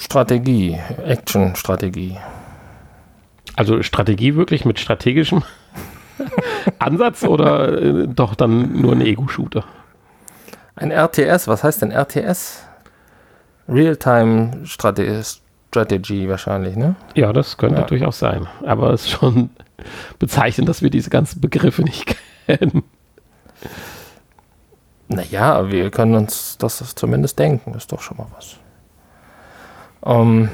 Strategie, 0.03 0.77
Action-Strategie. 1.05 2.17
Also 3.55 3.81
Strategie 3.83 4.35
wirklich 4.35 4.65
mit 4.65 4.79
strategischem 4.79 5.43
Ansatz 6.79 7.23
oder 7.23 7.81
äh, 7.81 8.07
doch 8.07 8.35
dann 8.35 8.81
nur 8.81 8.91
ein 8.93 9.01
Ego-Shooter? 9.01 9.63
Ein 10.75 10.91
RTS, 10.91 11.47
was 11.47 11.63
heißt 11.63 11.81
denn 11.83 11.91
RTS? 11.91 12.63
Real-Time 13.69 14.65
Strate 14.65 15.23
Strategy 15.69 16.27
wahrscheinlich, 16.29 16.75
ne? 16.75 16.95
Ja, 17.15 17.31
das 17.33 17.57
könnte 17.57 17.81
Ja. 17.81 17.87
durchaus 17.87 18.19
sein. 18.19 18.47
Aber 18.65 18.91
es 18.91 19.01
ist 19.05 19.09
schon 19.11 19.49
bezeichnend, 20.19 20.69
dass 20.69 20.81
wir 20.83 20.89
diese 20.89 21.09
ganzen 21.09 21.41
Begriffe 21.41 21.81
nicht 21.83 22.15
kennen. 22.45 22.83
Naja, 25.07 25.69
wir 25.71 25.89
können 25.91 26.15
uns 26.15 26.57
das 26.59 26.93
zumindest 26.95 27.39
denken, 27.39 27.73
ist 27.75 27.91
doch 27.91 28.01
schon 28.01 28.17
mal 28.17 28.27
was. 28.35 28.57
Ähm, 30.05 30.49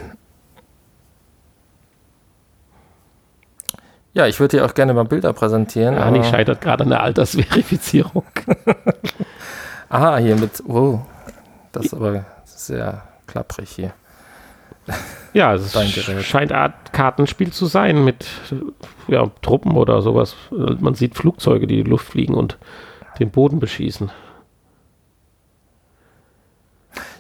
ja, 4.13 4.27
ich 4.27 4.39
würde 4.39 4.57
dir 4.57 4.65
auch 4.65 4.73
gerne 4.73 4.93
mal 4.93 5.05
Bilder 5.05 5.33
präsentieren. 5.33 5.95
Ani 5.97 6.19
aber- 6.19 6.27
scheitert 6.27 6.61
gerade 6.61 6.83
an 6.83 6.89
der 6.89 7.01
Altersverifizierung. 7.03 8.23
Ah, 9.91 10.17
hier 10.17 10.35
mit, 10.35 10.61
wow, 10.67 10.99
das 11.71 11.87
ist 11.87 11.93
aber 11.95 12.23
sehr 12.45 13.01
klapprig 13.25 13.71
hier. 13.71 13.91
Ja, 15.33 15.55
es 15.55 15.75
scheint 16.21 16.51
Art 16.51 16.93
Kartenspiel 16.93 17.51
zu 17.51 17.65
sein 17.65 18.03
mit 18.03 18.27
ja, 19.07 19.25
Truppen 19.41 19.71
oder 19.71 20.03
sowas. 20.03 20.35
Man 20.51 20.93
sieht 20.93 21.15
Flugzeuge, 21.15 21.65
die 21.65 21.79
in 21.79 21.85
die 21.85 21.89
Luft 21.89 22.05
fliegen 22.07 22.35
und 22.35 22.59
den 23.19 23.31
Boden 23.31 23.59
beschießen. 23.59 24.11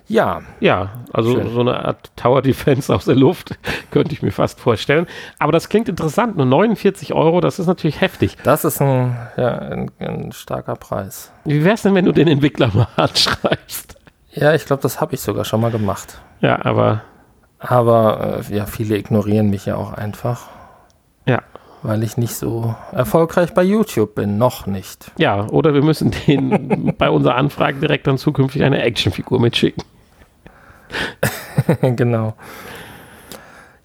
Ja, 0.09 0.41
Ja, 0.59 0.89
also 1.13 1.33
Schön. 1.33 1.53
so 1.53 1.61
eine 1.61 1.85
Art 1.85 2.11
Tower 2.15 2.41
Defense 2.41 2.93
aus 2.93 3.05
der 3.05 3.15
Luft 3.15 3.57
könnte 3.91 4.11
ich 4.13 4.21
mir 4.21 4.31
fast 4.31 4.59
vorstellen. 4.59 5.05
Aber 5.37 5.51
das 5.51 5.69
klingt 5.69 5.87
interessant. 5.87 6.35
Nur 6.35 6.45
49 6.47 7.13
Euro, 7.13 7.39
das 7.41 7.59
ist 7.59 7.67
natürlich 7.67 8.01
heftig. 8.01 8.35
das 8.43 8.65
ist 8.65 8.81
ein, 8.81 9.15
ja, 9.37 9.57
ein, 9.57 9.91
ein 9.99 10.31
starker 10.31 10.75
Preis. 10.75 11.31
Wie 11.45 11.63
wär's 11.63 11.83
denn, 11.83 11.95
wenn 11.95 12.05
du 12.05 12.11
den 12.11 12.27
Entwickler 12.27 12.69
mal 12.73 12.87
anschreibst? 12.97 13.95
Ja, 14.31 14.53
ich 14.53 14.65
glaube, 14.65 14.81
das 14.81 14.99
habe 14.99 15.13
ich 15.13 15.21
sogar 15.21 15.45
schon 15.45 15.61
mal 15.61 15.71
gemacht. 15.71 16.19
Ja, 16.41 16.63
aber 16.65 17.01
Aber 17.59 18.41
äh, 18.49 18.55
ja, 18.55 18.65
viele 18.65 18.97
ignorieren 18.97 19.49
mich 19.49 19.65
ja 19.65 19.75
auch 19.75 19.93
einfach, 19.93 20.47
ja. 21.25 21.39
weil 21.83 22.03
ich 22.03 22.15
nicht 22.17 22.35
so 22.35 22.73
erfolgreich 22.91 23.53
bei 23.53 23.63
YouTube 23.63 24.15
bin. 24.15 24.37
Noch 24.37 24.65
nicht. 24.65 25.11
Ja, 25.17 25.45
oder 25.49 25.73
wir 25.73 25.83
müssen 25.83 26.11
den 26.27 26.93
bei 26.97 27.09
unserer 27.09 27.35
Anfrage 27.35 27.79
direkt 27.79 28.07
dann 28.07 28.17
zukünftig 28.17 28.63
eine 28.63 28.81
Actionfigur 28.81 29.39
mitschicken. 29.39 29.83
genau. 31.81 32.33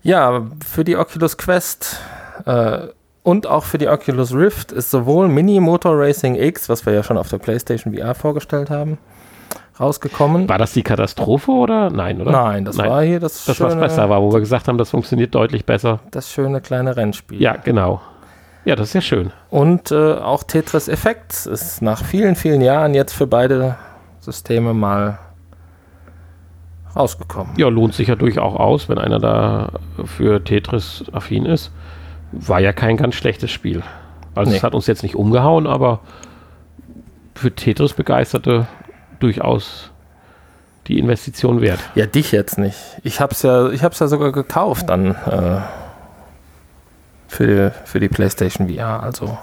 Ja, 0.02 0.42
für 0.64 0.84
die 0.84 0.96
Oculus 0.96 1.36
Quest 1.38 1.98
äh, 2.44 2.88
und 3.22 3.46
auch 3.46 3.64
für 3.64 3.78
die 3.78 3.88
Oculus 3.88 4.34
Rift 4.34 4.70
ist 4.70 4.90
sowohl 4.90 5.28
Mini 5.28 5.58
Motor 5.60 5.98
Racing 5.98 6.34
X, 6.36 6.68
was 6.68 6.84
wir 6.84 6.92
ja 6.92 7.02
schon 7.02 7.16
auf 7.16 7.28
der 7.30 7.38
PlayStation 7.38 7.94
VR 7.96 8.14
vorgestellt 8.14 8.68
haben, 8.68 8.98
rausgekommen. 9.80 10.46
War 10.46 10.58
das 10.58 10.74
die 10.74 10.82
Katastrophe 10.82 11.50
oder? 11.50 11.88
Nein, 11.88 12.20
oder? 12.20 12.32
Nein, 12.32 12.66
das 12.66 12.76
war 12.76 13.02
hier 13.02 13.20
das, 13.20 13.46
das, 13.46 13.58
was 13.60 13.72
schöne, 13.72 13.80
besser 13.80 14.10
war, 14.10 14.20
wo 14.20 14.30
wir 14.30 14.40
gesagt 14.40 14.68
haben, 14.68 14.76
das 14.76 14.90
funktioniert 14.90 15.34
deutlich 15.34 15.64
besser. 15.64 16.00
das 16.10 16.30
schöne 16.30 16.60
kleine 16.60 16.96
Rennspiel. 16.96 17.40
Ja, 17.40 17.56
genau. 17.56 18.02
Ja, 18.66 18.76
das 18.76 18.88
ist 18.88 18.94
ja 18.94 19.00
schön. 19.00 19.32
Und 19.50 19.90
äh, 19.90 20.14
auch 20.14 20.42
Tetris 20.42 20.88
Effects 20.88 21.46
ist 21.46 21.80
nach 21.80 22.04
vielen, 22.04 22.34
vielen 22.34 22.60
Jahren 22.60 22.94
jetzt 22.94 23.14
für 23.14 23.26
beide 23.26 23.76
Systeme 24.20 24.74
mal 24.74 25.18
rausgekommen. 26.96 27.54
Ja, 27.56 27.68
lohnt 27.68 27.94
sich 27.94 28.08
ja 28.08 28.14
durchaus 28.14 28.56
aus, 28.58 28.88
wenn 28.88 28.98
einer 28.98 29.18
da 29.18 29.70
für 30.04 30.42
Tetris 30.42 31.04
affin 31.12 31.46
ist. 31.46 31.70
War 32.32 32.60
ja 32.60 32.72
kein 32.72 32.96
ganz 32.96 33.14
schlechtes 33.14 33.50
Spiel. 33.50 33.82
Also 34.34 34.50
Nee. 34.50 34.56
es 34.58 34.62
hat 34.62 34.74
uns 34.74 34.86
jetzt 34.86 35.02
nicht 35.02 35.14
umgehauen, 35.14 35.66
aber 35.66 36.00
für 37.34 37.52
Tetris 37.54 37.92
begeisterte 37.94 38.66
durchaus 39.20 39.90
die 40.86 40.98
Investition 40.98 41.60
wert. 41.60 41.80
Ja, 41.94 42.06
dich 42.06 42.32
jetzt 42.32 42.58
nicht. 42.58 42.76
Ich 43.02 43.20
hab's 43.20 43.42
ja, 43.42 43.70
ich 43.70 43.82
hab's 43.82 43.98
ja 44.00 44.06
sogar 44.08 44.32
gekauft 44.32 44.88
dann 44.88 45.12
äh, 45.12 45.60
für, 47.28 47.72
für 47.84 48.00
die 48.00 48.08
PlayStation 48.08 48.68
VR. 48.68 49.02
Also 49.02 49.38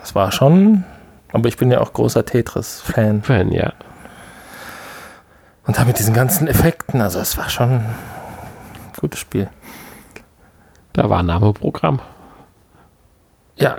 das 0.00 0.14
war 0.14 0.32
schon. 0.32 0.84
Aber 1.32 1.48
ich 1.48 1.56
bin 1.56 1.70
ja 1.70 1.80
auch 1.80 1.92
großer 1.92 2.24
Tetris-Fan. 2.24 3.22
Fan, 3.22 3.52
ja. 3.52 3.72
Und 5.66 5.78
da 5.78 5.84
mit 5.84 5.98
diesen 5.98 6.14
ganzen 6.14 6.48
Effekten, 6.48 7.00
also 7.00 7.20
es 7.20 7.36
war 7.36 7.48
schon 7.48 7.70
ein 7.70 7.94
gutes 9.00 9.20
Spiel. 9.20 9.48
Da 10.92 11.08
war 11.08 11.22
Name-Programm. 11.22 12.00
Ja, 13.56 13.78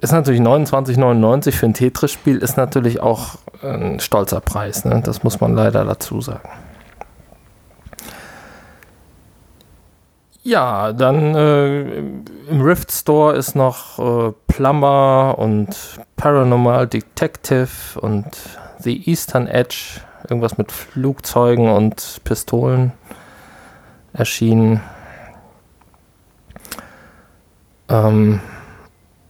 ist 0.00 0.12
natürlich 0.12 0.40
29,99 0.40 1.52
für 1.52 1.66
ein 1.66 1.74
Tetris-Spiel, 1.74 2.38
ist 2.38 2.56
natürlich 2.56 3.00
auch 3.00 3.36
ein 3.62 4.00
stolzer 4.00 4.40
Preis. 4.40 4.84
Ne? 4.84 5.00
Das 5.04 5.22
muss 5.22 5.40
man 5.40 5.54
leider 5.54 5.84
dazu 5.84 6.20
sagen. 6.20 6.48
Ja, 10.42 10.92
dann 10.92 11.36
äh, 11.36 11.82
im 12.50 12.62
Rift 12.62 12.90
Store 12.90 13.36
ist 13.36 13.54
noch 13.54 13.98
äh, 14.00 14.32
Plumber 14.48 15.38
und 15.38 15.68
Paranormal 16.16 16.88
Detective 16.88 18.00
und 18.00 18.26
The 18.80 19.08
Eastern 19.08 19.46
Edge, 19.46 20.00
irgendwas 20.28 20.58
mit 20.58 20.72
Flugzeugen 20.72 21.70
und 21.70 22.20
Pistolen 22.24 22.92
erschienen. 24.12 24.80
Ähm, 27.88 28.40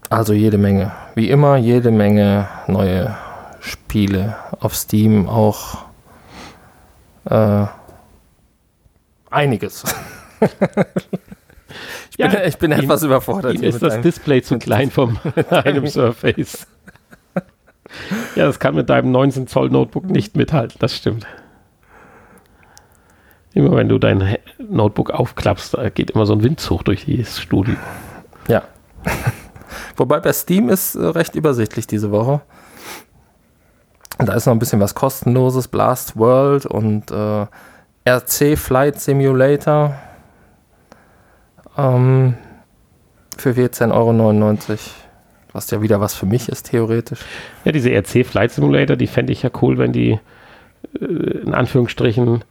also 0.09 0.33
jede 0.33 0.59
Menge. 0.59 0.93
Wie 1.15 1.31
immer, 1.31 1.57
jede 1.57 1.91
Menge 1.91 2.49
neue 2.67 3.17
Spiele 3.61 4.37
auf 4.61 4.75
Steam 4.75 5.29
auch 5.29 5.85
äh, 7.25 7.67
einiges. 9.31 9.85
ich, 12.11 12.17
bin, 12.17 12.31
ja, 12.31 12.43
ich 12.45 12.59
bin 12.59 12.73
ihm, 12.73 12.81
etwas 12.81 13.03
überfordert. 13.03 13.55
Ihm 13.55 13.63
ist 13.63 13.83
das 13.83 14.01
Display 14.01 14.43
zu 14.43 14.59
klein 14.59 14.91
vom 14.91 15.19
einem 15.51 15.87
Surface. 15.87 16.67
Ja, 18.35 18.47
das 18.47 18.59
kann 18.59 18.75
mit 18.75 18.91
deinem 18.91 19.11
19 19.13 19.47
Zoll 19.47 19.71
Notebook 19.71 20.05
nicht 20.05 20.37
mithalten, 20.37 20.77
das 20.79 20.97
stimmt. 20.97 21.27
Immer 23.55 23.77
wenn 23.77 23.89
du 23.89 23.99
dein 23.99 24.39
Notebook 24.59 25.11
aufklappst, 25.11 25.75
da 25.75 25.91
geht 25.91 26.11
immer 26.11 26.25
so 26.25 26.33
ein 26.33 26.43
Windzug 26.43 26.85
durch 26.85 27.07
das 27.07 27.41
Studio. 27.41 27.75
Ja. 28.49 28.63
Wobei 29.97 30.21
bei 30.21 30.33
Steam 30.33 30.69
ist 30.69 30.95
äh, 30.95 31.05
recht 31.05 31.35
übersichtlich 31.35 31.87
diese 31.87 32.11
Woche. 32.11 32.41
Da 34.19 34.35
ist 34.35 34.47
noch 34.47 34.53
ein 34.53 34.59
bisschen 34.59 34.81
was 34.81 34.95
kostenloses, 34.95 35.69
Blast 35.69 36.17
World 36.17 36.67
und 36.67 37.11
äh, 37.11 37.47
RC 38.09 38.57
Flight 38.57 39.01
Simulator 39.01 39.95
ähm, 41.77 42.35
für 43.37 43.51
14,99 43.51 43.91
Euro. 43.93 44.79
Was 45.53 45.71
ja 45.71 45.83
wieder 45.83 46.01
was 46.01 46.15
für 46.15 46.27
mich 46.27 46.49
ist, 46.49 46.71
theoretisch. 46.71 47.21
Ja, 47.65 47.73
diese 47.73 47.91
RC 47.91 48.25
Flight 48.27 48.53
Simulator, 48.53 48.97
die 48.97 49.07
fände 49.07 49.33
ich 49.33 49.43
ja 49.43 49.51
cool, 49.61 49.79
wenn 49.79 49.93
die 49.93 50.19
äh, 51.01 51.05
in 51.05 51.55
Anführungsstrichen, 51.55 52.45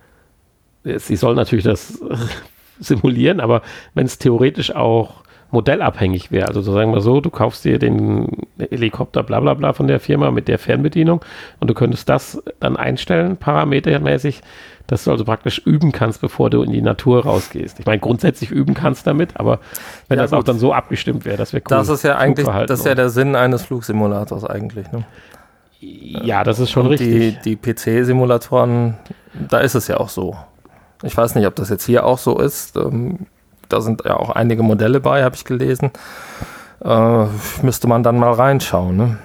sie 0.84 1.16
soll 1.16 1.36
natürlich 1.36 1.66
das 1.66 2.00
simulieren, 2.80 3.40
aber 3.40 3.62
wenn 3.94 4.06
es 4.06 4.18
theoretisch 4.18 4.74
auch 4.76 5.24
modellabhängig 5.52 6.32
wäre. 6.32 6.48
Also 6.48 6.62
so 6.62 6.74
sagen 6.74 6.94
wir 6.94 7.02
so, 7.02 7.22
du 7.22 7.30
kaufst 7.30 7.66
dir 7.66 7.78
den 7.78 8.28
Helikopter 8.58 9.24
bla 9.24 9.40
bla 9.40 9.54
bla 9.54 9.74
von 9.74 9.88
der 9.88 10.00
Firma 10.00 10.32
mit 10.32 10.48
der 10.48 10.60
Fernbedienung 10.60 11.24
und 11.60 11.70
du 11.70 11.74
könntest 11.74 12.10
das 12.10 12.42
dann 12.60 12.78
einstellen, 12.78 13.38
parametermäßig, 13.38 14.42
dass 14.88 15.04
du 15.04 15.12
also 15.12 15.24
praktisch 15.24 15.60
üben 15.60 15.92
kannst, 15.92 16.22
bevor 16.22 16.50
du 16.50 16.64
in 16.64 16.72
die 16.72 16.82
Natur 16.82 17.24
rausgehst. 17.24 17.80
Ich 17.80 17.86
meine, 17.86 18.00
grundsätzlich 18.00 18.52
üben 18.52 18.74
kannst 18.74 19.08
damit, 19.08 19.40
aber 19.40 19.60
wenn 20.08 20.18
ja, 20.18 20.24
das 20.24 20.32
gut. 20.32 20.40
auch 20.40 20.44
dann 20.44 20.60
so 20.60 20.74
abgestimmt 20.74 21.26
wäre, 21.26 21.38
das 21.38 21.54
wäre 21.54 21.64
cool. 21.70 21.78
Das 21.78 21.90
ist 21.90 22.04
ja 22.04 22.18
eigentlich, 22.18 22.48
das 22.48 22.80
ist 22.80 22.86
ja 22.86 22.96
der 22.96 23.10
Sinn 23.10 23.36
eines 23.36 23.64
Flugsimulators 23.64 24.46
eigentlich, 24.46 24.92
ne? 24.92 25.06
Ja, 25.80 26.44
das 26.44 26.60
ist 26.60 26.70
schon 26.70 26.86
und 26.86 26.92
richtig. 26.92 27.42
Die, 27.42 27.56
die 27.56 27.74
PC-Simulatoren, 27.74 28.98
da 29.50 29.60
ist 29.60 29.74
es 29.74 29.88
ja 29.88 29.98
auch 29.98 30.10
so. 30.10 30.36
Ich 31.04 31.18
weiß 31.18 31.34
nicht, 31.36 31.48
ob 31.48 31.56
das 31.56 31.70
jetzt 31.70 31.86
hier 31.86 32.06
auch 32.06 32.20
so 32.20 32.38
ist. 32.38 32.76
Ähm, 32.78 33.26
da 33.72 33.82
sind 33.82 34.04
ja 34.06 34.18
auch 34.18 34.30
einige 34.30 34.64
Modelle 34.64 35.00
bei, 35.00 35.24
habe 35.24 35.36
ich 35.36 35.46
gelesen. 35.46 35.92
Äh, 36.84 37.26
müsste 37.62 37.88
man 37.88 38.04
dann 38.04 38.18
mal 38.18 38.34
reinschauen. 38.34 38.98
Ne? 38.98 39.18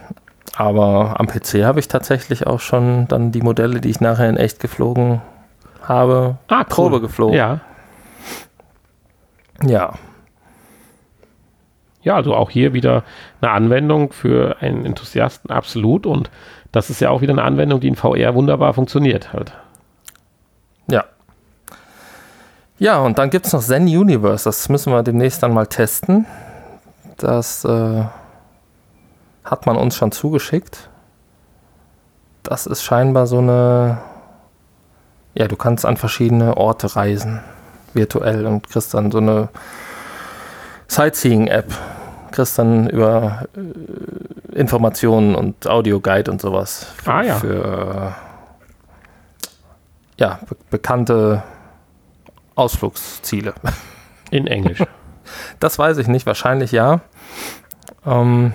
Aber 0.56 1.18
am 1.18 1.26
PC 1.26 1.64
habe 1.64 1.80
ich 1.80 1.88
tatsächlich 1.88 2.46
auch 2.46 2.60
schon 2.60 3.08
dann 3.08 3.32
die 3.32 3.42
Modelle, 3.42 3.80
die 3.80 3.90
ich 3.90 4.00
nachher 4.00 4.28
in 4.28 4.36
echt 4.36 4.60
geflogen 4.60 5.20
habe, 5.82 6.38
ah, 6.48 6.60
cool. 6.60 6.64
Probe 6.68 7.00
geflogen. 7.00 7.36
Ja. 7.36 7.60
Ja. 9.64 9.94
Ja, 12.02 12.14
also 12.14 12.34
auch 12.34 12.50
hier 12.50 12.72
wieder 12.72 13.02
eine 13.40 13.50
Anwendung 13.50 14.12
für 14.12 14.56
einen 14.60 14.86
Enthusiasten, 14.86 15.50
absolut. 15.50 16.06
Und 16.06 16.30
das 16.72 16.88
ist 16.88 17.00
ja 17.00 17.10
auch 17.10 17.20
wieder 17.20 17.32
eine 17.32 17.42
Anwendung, 17.42 17.80
die 17.80 17.88
in 17.88 17.96
VR 17.96 18.34
wunderbar 18.34 18.74
funktioniert 18.74 19.32
halt. 19.32 19.52
Ja. 20.88 21.04
Ja, 22.78 22.98
und 22.98 23.18
dann 23.18 23.30
gibt 23.30 23.46
es 23.46 23.52
noch 23.52 23.62
Zen 23.62 23.84
Universe. 23.84 24.44
Das 24.44 24.68
müssen 24.68 24.92
wir 24.92 25.02
demnächst 25.02 25.42
dann 25.42 25.54
mal 25.54 25.66
testen. 25.66 26.26
Das 27.16 27.64
äh, 27.64 28.04
hat 29.44 29.66
man 29.66 29.76
uns 29.76 29.96
schon 29.96 30.12
zugeschickt. 30.12 30.90
Das 32.42 32.66
ist 32.66 32.82
scheinbar 32.82 33.26
so 33.26 33.38
eine. 33.38 33.98
Ja, 35.34 35.48
du 35.48 35.56
kannst 35.56 35.84
an 35.84 35.96
verschiedene 35.96 36.56
Orte 36.56 36.96
reisen, 36.96 37.40
virtuell, 37.92 38.46
und 38.46 38.68
kriegst 38.68 38.94
dann 38.94 39.10
so 39.10 39.18
eine 39.18 39.48
Sightseeing-App. 40.88 41.72
Kriegst 42.30 42.58
dann 42.58 42.88
über 42.90 43.46
äh, 43.54 44.58
Informationen 44.58 45.34
und 45.34 45.66
Audioguide 45.66 46.30
und 46.30 46.40
sowas. 46.40 46.86
Für, 47.02 47.12
ah, 47.12 47.22
ja. 47.22 47.34
Für 47.36 48.14
ja, 50.18 50.38
be 50.48 50.56
bekannte 50.70 51.42
Ausflugsziele. 52.56 53.54
In 54.30 54.46
Englisch. 54.46 54.82
Das 55.58 55.76
weiß 55.76 55.98
ich 55.98 56.06
nicht, 56.06 56.24
wahrscheinlich 56.24 56.70
ja. 56.70 57.00
Ähm, 58.06 58.52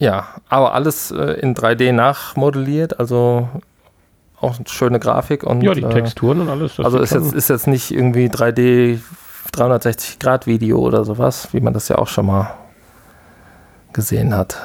ja, 0.00 0.26
aber 0.48 0.74
alles 0.74 1.12
äh, 1.12 1.34
in 1.40 1.54
3D 1.54 1.92
nachmodelliert, 1.92 2.98
also 2.98 3.48
auch 4.40 4.56
eine 4.56 4.68
schöne 4.68 4.98
Grafik 4.98 5.44
und 5.44 5.62
ja, 5.62 5.72
die 5.72 5.84
äh, 5.84 5.88
Texturen 5.88 6.40
und 6.40 6.48
alles. 6.48 6.80
Also 6.80 6.98
ist 6.98 7.12
jetzt, 7.12 7.32
ist 7.32 7.48
jetzt 7.48 7.68
nicht 7.68 7.92
irgendwie 7.92 8.26
3D 8.26 8.98
360 9.52 10.18
Grad 10.18 10.46
Video 10.46 10.78
oder 10.80 11.04
sowas, 11.04 11.48
wie 11.52 11.60
man 11.60 11.72
das 11.72 11.88
ja 11.88 11.96
auch 11.98 12.08
schon 12.08 12.26
mal 12.26 12.54
gesehen 13.92 14.34
hat. 14.34 14.58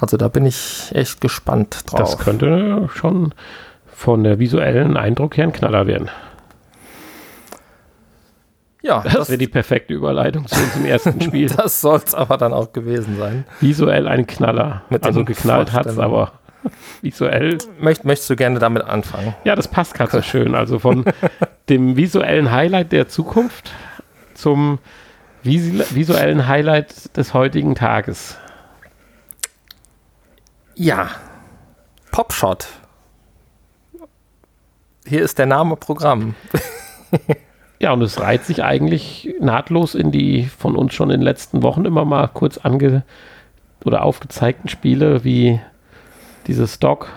Also 0.00 0.16
da 0.16 0.28
bin 0.28 0.44
ich 0.44 0.90
echt 0.94 1.20
gespannt 1.20 1.84
drauf. 1.86 2.16
Das 2.16 2.18
könnte 2.18 2.88
schon 2.94 3.32
von 3.94 4.24
der 4.24 4.38
visuellen 4.38 4.96
Eindruck 4.96 5.36
her 5.36 5.44
ein 5.44 5.52
Knaller 5.52 5.86
werden. 5.86 6.10
Ja, 8.82 9.00
das, 9.02 9.14
das 9.14 9.28
wäre 9.30 9.38
die 9.38 9.46
perfekte 9.48 9.94
Überleitung 9.94 10.46
zu 10.46 10.60
unserem 10.60 10.84
ersten 10.84 11.20
Spiel. 11.22 11.48
das 11.48 11.80
soll 11.80 12.00
es 12.04 12.14
aber 12.14 12.36
dann 12.36 12.52
auch 12.52 12.72
gewesen 12.72 13.16
sein. 13.18 13.46
Visuell 13.60 14.06
ein 14.06 14.26
Knaller. 14.26 14.82
Mit 14.90 15.04
also 15.04 15.24
geknallt 15.24 15.72
hat 15.72 15.86
es, 15.86 15.98
aber 15.98 16.32
visuell. 17.00 17.58
Möcht, 17.80 18.04
möchtest 18.04 18.28
du 18.28 18.36
gerne 18.36 18.58
damit 18.58 18.84
anfangen? 18.84 19.34
Ja, 19.44 19.56
das 19.56 19.68
passt 19.68 19.94
gerade 19.94 20.10
so 20.10 20.20
schön. 20.22 20.54
Also 20.54 20.78
von 20.78 21.04
dem 21.70 21.96
visuellen 21.96 22.50
Highlight 22.50 22.92
der 22.92 23.08
Zukunft 23.08 23.72
zum 24.34 24.78
visuellen 25.42 26.46
Highlight 26.46 27.16
des 27.16 27.32
heutigen 27.32 27.74
Tages. 27.74 28.36
Ja, 30.74 31.08
Popshot 32.10 32.66
hier 35.06 35.22
ist 35.22 35.38
der 35.38 35.46
Name 35.46 35.76
Programm. 35.76 36.34
ja, 37.78 37.92
und 37.92 38.02
es 38.02 38.20
reiht 38.20 38.44
sich 38.44 38.62
eigentlich 38.62 39.34
nahtlos 39.40 39.94
in 39.94 40.10
die 40.10 40.44
von 40.44 40.76
uns 40.76 40.94
schon 40.94 41.10
in 41.10 41.20
den 41.20 41.24
letzten 41.24 41.62
Wochen 41.62 41.84
immer 41.84 42.04
mal 42.04 42.28
kurz 42.28 42.58
ange 42.58 43.02
oder 43.84 44.02
aufgezeigten 44.02 44.68
Spiele 44.68 45.24
wie 45.24 45.60
dieses 46.46 46.78
Doc. 46.78 47.08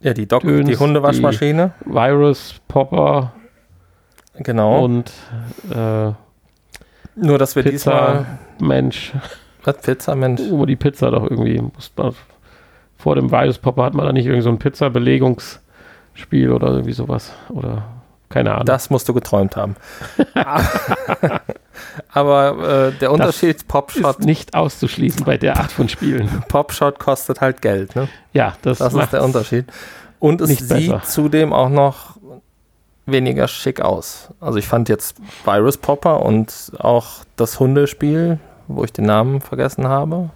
Ja, 0.00 0.14
die 0.14 0.26
Doc, 0.26 0.42
Döns, 0.42 0.68
die 0.68 0.76
Hundewaschmaschine. 0.76 1.72
Die 1.84 1.92
Virus, 1.92 2.60
Popper. 2.68 3.32
Genau. 4.34 4.84
Und 4.84 5.10
äh, 5.70 6.12
nur, 7.16 7.38
dass 7.38 7.56
wir 7.56 7.62
Pizza, 7.62 7.70
diesmal. 7.70 8.26
Mensch. 8.60 9.12
Was? 9.64 9.78
Pizza, 9.78 10.14
Mensch? 10.14 10.42
Wo 10.50 10.66
die 10.66 10.76
Pizza 10.76 11.10
doch 11.10 11.28
irgendwie. 11.28 11.60
Muss 11.60 11.90
man, 11.96 12.14
vor 12.98 13.16
dem 13.16 13.30
Virus 13.30 13.58
Popper 13.58 13.84
hat 13.84 13.94
man 13.94 14.06
da 14.06 14.12
nicht 14.12 14.26
irgendwie 14.26 14.42
so 14.42 14.50
ein 14.50 14.58
Pizza-Belegungs- 14.58 15.58
Spiel 16.16 16.50
oder 16.50 16.68
irgendwie 16.68 16.92
sowas. 16.92 17.32
Oder 17.48 17.84
keine 18.28 18.52
Ahnung. 18.52 18.66
Das 18.66 18.90
musst 18.90 19.08
du 19.08 19.14
geträumt 19.14 19.56
haben. 19.56 19.76
Aber 22.12 22.88
äh, 22.88 22.92
der 22.98 23.12
Unterschied 23.12 23.56
das 23.56 23.64
Popshot. 23.64 24.18
Ist 24.18 24.26
nicht 24.26 24.54
auszuschließen 24.54 25.24
bei 25.24 25.36
der 25.36 25.58
Art 25.58 25.70
von 25.70 25.88
Spielen. 25.88 26.28
Popshot 26.48 26.98
kostet 26.98 27.40
halt 27.40 27.62
Geld, 27.62 27.94
ne? 27.94 28.08
Ja, 28.32 28.54
das, 28.62 28.78
das 28.78 28.94
ist 28.94 29.12
der 29.12 29.22
Unterschied. 29.22 29.66
Und 30.18 30.40
es 30.40 30.48
sieht 30.50 30.68
besser. 30.68 31.02
zudem 31.04 31.52
auch 31.52 31.68
noch 31.68 32.16
weniger 33.04 33.46
schick 33.46 33.80
aus. 33.80 34.30
Also 34.40 34.58
ich 34.58 34.66
fand 34.66 34.88
jetzt 34.88 35.16
Virus 35.44 35.78
Popper 35.78 36.22
und 36.22 36.72
auch 36.78 37.24
das 37.36 37.60
Hundespiel, 37.60 38.40
wo 38.66 38.82
ich 38.82 38.92
den 38.92 39.04
Namen 39.04 39.40
vergessen 39.40 39.86
habe. 39.86 40.30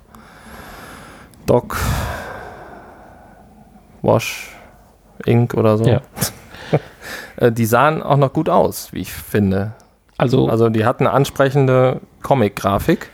Doc 1.46 1.76
Wash 4.02 4.59
Ink 5.26 5.54
oder 5.54 5.78
so. 5.78 5.84
Ja. 5.84 6.02
Äh, 7.36 7.50
die 7.50 7.64
sahen 7.64 8.02
auch 8.02 8.18
noch 8.18 8.32
gut 8.32 8.48
aus, 8.48 8.92
wie 8.92 9.00
ich 9.00 9.12
finde. 9.12 9.72
Also, 10.18 10.48
also 10.48 10.68
die 10.68 10.84
hatten 10.84 11.06
eine 11.06 11.14
ansprechende 11.14 12.00
Comic-Grafik. 12.22 13.10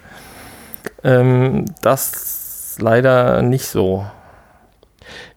Ähm, 1.04 1.64
das 1.80 2.76
leider 2.80 3.42
nicht 3.42 3.66
so. 3.66 4.04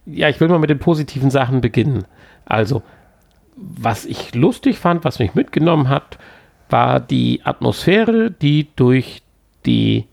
Ja, 0.06 0.30
ich 0.30 0.40
will 0.40 0.48
mal 0.48 0.60
mit 0.60 0.72
den 0.72 0.80
positiven 0.80 1.30
Sachen 1.30 1.62
beginnen. 1.62 2.06
Also, 2.46 2.82
was 3.56 4.06
ich 4.06 4.34
lustig 4.34 4.80
fand, 4.80 5.06
was 5.06 5.20
mich 5.20 5.36
mitgenommen 5.36 5.90
hat, 5.90 6.18
war 6.70 7.00
die 7.00 7.42
Atmosphäre, 7.44 8.32
die 8.32 8.68
durch 8.76 9.22
die 9.66 10.08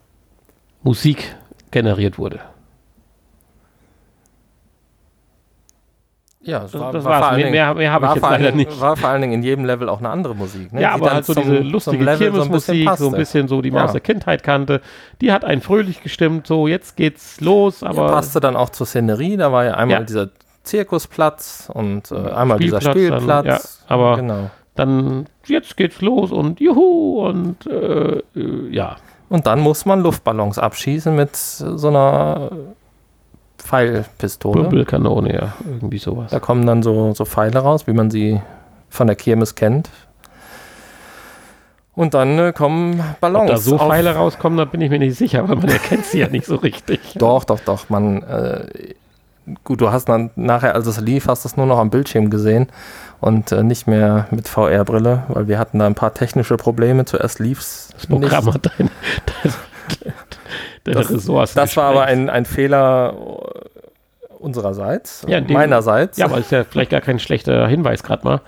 Musik 0.82 1.34
generiert 1.70 2.18
wurde. 2.18 2.40
Ja, 6.46 6.60
Das, 6.60 6.74
war, 6.74 6.92
das 6.92 7.04
war 7.04 7.18
vor 7.18 7.26
allen 7.28 7.36
Mehr, 7.36 7.44
Dingen- 7.46 7.52
mehr, 7.52 7.74
mehr 7.74 7.92
habe 7.92 8.06
ich 8.06 8.14
jetzt 8.14 8.22
leider 8.22 8.44
Dingen- 8.44 8.56
nicht. 8.56 8.80
War 8.80 8.96
vor 8.96 9.08
allen 9.10 9.20
Dingen 9.22 9.34
in 9.34 9.42
jedem 9.42 9.64
Level 9.64 9.88
auch 9.88 9.98
eine 9.98 10.08
andere 10.10 10.34
Musik. 10.34 10.72
Ne? 10.72 10.80
Ja, 10.80 10.94
die 10.96 11.02
aber 11.02 11.12
halt 11.14 11.24
so 11.24 11.34
zum- 11.34 11.42
diese 11.42 11.56
lustige 11.58 12.04
Level 12.04 12.32
so 12.34 12.42
ein 12.42 12.50
bisschen 12.50 12.74
Kirmesmusik, 12.76 12.98
so, 12.98 13.06
ein 13.08 13.16
bisschen 13.18 13.48
so, 13.48 13.62
die 13.62 13.70
man 13.70 13.80
Ja. 13.80 13.84
aus 13.86 13.92
der 13.92 14.00
Kindheit 14.00 14.42
kannte, 14.42 14.80
die 15.20 15.32
hat 15.32 15.44
einen 15.44 15.60
fröhlich 15.60 16.02
gestimmt, 16.02 16.46
so 16.46 16.66
jetzt 16.68 16.96
geht's 16.96 17.40
los, 17.40 17.80
Ja, 17.80 17.88
aber 17.88 18.06
passte 18.08 18.40
dann 18.40 18.56
auch 18.56 18.70
zur 18.70 18.86
Szenerie. 18.86 19.36
Da 19.36 19.50
war 19.52 19.64
ja 19.64 19.74
einmal 19.74 19.98
Ja. 19.98 20.04
dieser 20.04 20.28
Zirkusplatz 20.62 21.70
und 21.72 22.10
äh, 22.12 22.30
einmal 22.32 22.58
dieser 22.58 22.80
Spielplatz 22.80 23.26
dann, 23.26 23.40
Spielplatz. 23.44 23.84
ja, 23.88 23.94
aber- 23.94 24.16
genau. 24.16 24.50
dann 24.74 25.26
jetzt 25.46 25.76
geht's 25.76 26.00
los 26.02 26.30
und 26.32 26.60
juhu 26.60 27.26
und 27.26 27.66
äh, 27.66 28.18
äh, 28.36 28.68
ja. 28.70 28.96
Und 29.28 29.46
dann 29.46 29.58
muss 29.60 29.86
man 29.86 30.02
Luftballons 30.02 30.58
abschießen 30.58 31.14
mit 31.16 31.34
so 31.34 31.88
einer 31.88 32.50
Pfeilpistole. 33.58 34.62
Bümpelkanone, 34.62 35.34
ja, 35.34 35.54
irgendwie 35.64 35.98
sowas. 35.98 36.30
Da 36.30 36.40
kommen 36.40 36.66
dann 36.66 36.82
so, 36.82 37.14
so 37.14 37.24
Pfeile 37.24 37.58
raus, 37.58 37.86
wie 37.86 37.92
man 37.92 38.10
sie 38.10 38.40
von 38.88 39.06
der 39.06 39.16
Kirmes 39.16 39.54
kennt. 39.54 39.90
Und 41.94 42.12
dann 42.12 42.38
äh, 42.38 42.52
kommen 42.52 43.02
Ballons. 43.20 43.50
Ob 43.50 43.56
da 43.56 43.56
so 43.56 43.78
Pfeile 43.78 44.14
rauskommen, 44.14 44.58
da 44.58 44.66
bin 44.66 44.82
ich 44.82 44.90
mir 44.90 44.98
nicht 44.98 45.16
sicher, 45.16 45.48
weil 45.48 45.56
man 45.56 45.68
erkennt 45.70 46.04
sie 46.04 46.18
ja 46.18 46.28
nicht 46.28 46.46
so 46.46 46.56
richtig. 46.56 47.00
Doch, 47.14 47.44
doch, 47.44 47.60
doch. 47.60 47.88
Man, 47.88 48.22
äh, 48.22 48.94
gut, 49.64 49.80
du 49.80 49.90
hast 49.90 50.08
dann 50.08 50.30
nachher, 50.36 50.74
als 50.74 50.86
es 50.86 51.00
lief, 51.00 51.26
hast 51.26 51.44
du 51.44 51.48
es 51.48 51.56
nur 51.56 51.66
noch 51.66 51.78
am 51.78 51.88
Bildschirm 51.88 52.28
gesehen 52.28 52.68
und 53.20 53.50
äh, 53.50 53.62
nicht 53.62 53.86
mehr 53.86 54.26
mit 54.30 54.46
VR-Brille, 54.46 55.24
weil 55.28 55.48
wir 55.48 55.58
hatten 55.58 55.78
da 55.78 55.86
ein 55.86 55.94
paar 55.94 56.12
technische 56.12 56.58
Probleme. 56.58 57.06
Zuerst 57.06 57.38
lief 57.38 57.60
es 57.60 57.88
Das 57.94 58.06
Programm 58.06 58.52
hat 58.52 58.70
deine, 58.78 58.90
deine 60.86 61.00
Das- 61.00 61.10
Ressourcen. 61.10 61.56
Das 61.56 61.76
war 61.76 61.90
aber 61.90 62.04
ein, 62.04 62.28
ein 62.30 62.44
Fehler 62.44 63.14
äh, 63.14 64.32
unsererseits, 64.38 65.24
Ja, 65.28 65.40
dem- 65.40 65.52
meinerseits. 65.52 66.18
Ja, 66.18 66.26
aber 66.26 66.38
ist 66.38 66.52
ja 66.52 66.64
vielleicht 66.64 66.90
gar 66.90 67.00
kein 67.00 67.18
schlechter 67.18 67.66
Hinweis 67.68 68.02
gerade 68.02 68.24
mal. 68.24 68.40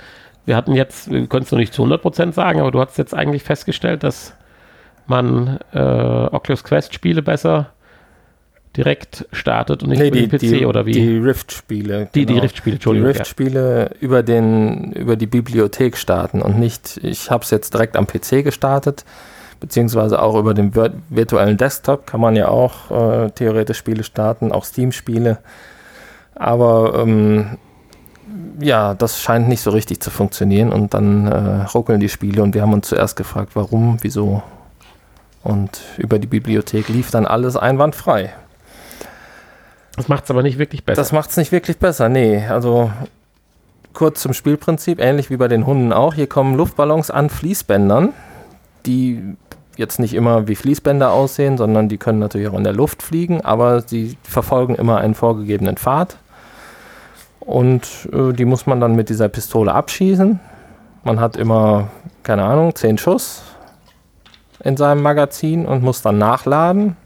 Wir 0.46 0.56
hatten 0.56 0.72
jetzt, 0.74 1.10
wir 1.10 1.26
können 1.26 1.42
es 1.44 1.52
noch 1.52 1.58
nicht 1.58 1.74
zu 1.74 1.82
100% 1.84 2.32
sagen, 2.32 2.60
aber 2.60 2.70
du 2.70 2.80
hast 2.80 2.96
jetzt 2.96 3.14
eigentlich 3.14 3.42
festgestellt, 3.42 4.02
dass 4.02 4.32
man 5.06 5.58
äh, 5.72 5.78
Oculus 5.78 6.64
Quest 6.64 6.94
Spiele 6.94 7.22
besser 7.22 7.70
direkt 8.76 9.26
startet 9.32 9.82
und 9.82 9.88
nicht 9.90 9.98
nee, 9.98 10.08
über 10.08 10.16
die, 10.18 10.28
den 10.28 10.38
PC 10.38 10.58
die, 10.60 10.66
oder 10.66 10.86
wie? 10.86 10.92
die 10.92 11.18
Rift-Spiele. 11.18 12.08
die, 12.14 12.26
die 12.26 12.32
genau. 12.34 12.42
Rift-Spiele, 12.42 12.72
die 12.72 12.76
Entschuldigung. 12.76 13.08
Rift-Spiele 13.08 13.90
über, 14.00 14.22
den, 14.22 14.92
über 14.92 15.16
die 15.16 15.26
Bibliothek 15.26 15.96
starten 15.96 16.42
und 16.42 16.58
nicht, 16.58 16.98
ich 17.02 17.30
habe 17.30 17.42
es 17.44 17.50
jetzt 17.50 17.74
direkt 17.74 17.96
am 17.96 18.06
PC 18.06 18.44
gestartet, 18.44 19.04
beziehungsweise 19.60 20.20
auch 20.22 20.36
über 20.36 20.54
den 20.54 20.72
vir 20.72 20.92
virtuellen 21.08 21.56
Desktop 21.56 22.06
kann 22.06 22.20
man 22.20 22.36
ja 22.36 22.48
auch 22.48 22.90
äh, 22.90 23.30
theoretisch 23.30 23.78
Spiele 23.78 24.04
starten, 24.04 24.52
auch 24.52 24.64
Steam-Spiele. 24.64 25.38
Aber 26.34 26.94
ähm, 27.02 27.58
ja, 28.60 28.94
das 28.94 29.20
scheint 29.20 29.48
nicht 29.48 29.62
so 29.62 29.70
richtig 29.70 30.00
zu 30.00 30.10
funktionieren 30.10 30.72
und 30.72 30.94
dann 30.94 31.26
äh, 31.26 31.62
ruckeln 31.74 32.00
die 32.00 32.08
Spiele 32.08 32.42
und 32.42 32.54
wir 32.54 32.62
haben 32.62 32.72
uns 32.72 32.88
zuerst 32.88 33.16
gefragt, 33.16 33.50
warum, 33.54 33.98
wieso. 34.02 34.42
Und 35.42 35.80
über 35.96 36.18
die 36.18 36.26
Bibliothek 36.26 36.88
lief 36.88 37.10
dann 37.10 37.26
alles 37.26 37.56
einwandfrei. 37.56 38.32
Das 39.96 40.08
macht 40.08 40.24
es 40.24 40.30
aber 40.30 40.42
nicht 40.42 40.58
wirklich 40.58 40.84
besser. 40.84 41.00
Das 41.00 41.12
macht 41.12 41.30
es 41.30 41.36
nicht 41.36 41.50
wirklich 41.50 41.78
besser, 41.78 42.08
nee. 42.08 42.46
Also 42.46 42.90
kurz 43.94 44.20
zum 44.20 44.32
Spielprinzip, 44.32 45.00
ähnlich 45.00 45.30
wie 45.30 45.36
bei 45.36 45.48
den 45.48 45.66
Hunden 45.66 45.92
auch. 45.92 46.14
Hier 46.14 46.28
kommen 46.28 46.54
Luftballons 46.54 47.10
an 47.10 47.30
Fließbändern, 47.30 48.12
die 48.88 49.36
jetzt 49.76 50.00
nicht 50.00 50.14
immer 50.14 50.48
wie 50.48 50.56
Fließbänder 50.56 51.12
aussehen, 51.12 51.56
sondern 51.56 51.88
die 51.88 51.98
können 51.98 52.18
natürlich 52.18 52.48
auch 52.48 52.58
in 52.58 52.64
der 52.64 52.72
Luft 52.72 53.02
fliegen, 53.02 53.42
aber 53.42 53.80
sie 53.82 54.18
verfolgen 54.24 54.74
immer 54.74 54.98
einen 54.98 55.14
vorgegebenen 55.14 55.76
Pfad. 55.76 56.16
Und 57.40 58.08
äh, 58.12 58.32
die 58.32 58.44
muss 58.44 58.66
man 58.66 58.80
dann 58.80 58.96
mit 58.96 59.08
dieser 59.08 59.28
Pistole 59.28 59.72
abschießen. 59.72 60.40
Man 61.04 61.20
hat 61.20 61.36
immer, 61.36 61.90
keine 62.24 62.44
Ahnung, 62.44 62.74
zehn 62.74 62.98
Schuss 62.98 63.42
in 64.64 64.76
seinem 64.76 65.02
Magazin 65.02 65.64
und 65.64 65.82
muss 65.82 66.02
dann 66.02 66.18
nachladen, 66.18 66.96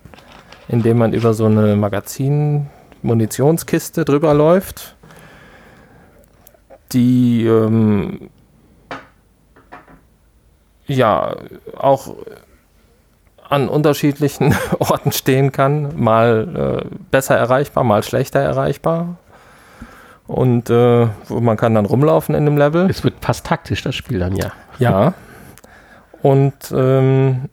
indem 0.68 0.98
man 0.98 1.12
über 1.12 1.34
so 1.34 1.44
eine 1.44 1.76
Magazin 1.76 2.68
Munitionskiste 3.02 4.04
drüber 4.04 4.32
läuft, 4.32 4.96
die 6.92 7.44
ähm, 7.44 8.30
ja 10.86 11.36
auch 11.76 12.14
an 13.48 13.68
unterschiedlichen 13.68 14.54
Orten 14.78 15.12
stehen 15.12 15.52
kann, 15.52 16.00
mal 16.00 16.82
äh, 16.84 16.96
besser 17.10 17.36
erreichbar, 17.36 17.84
mal 17.84 18.02
schlechter 18.02 18.40
erreichbar. 18.40 19.16
Und 20.26 20.70
äh, 20.70 21.08
man 21.28 21.56
kann 21.56 21.74
dann 21.74 21.84
rumlaufen 21.84 22.34
in 22.34 22.44
dem 22.46 22.56
Level. 22.56 22.88
es 22.88 23.04
wird 23.04 23.14
fast 23.20 23.44
taktisch, 23.44 23.82
das 23.82 23.94
Spiel 23.94 24.20
dann, 24.20 24.36
ja. 24.36 24.52
Ja. 24.78 25.14
Und 26.22 26.54
ähm, 26.74 27.50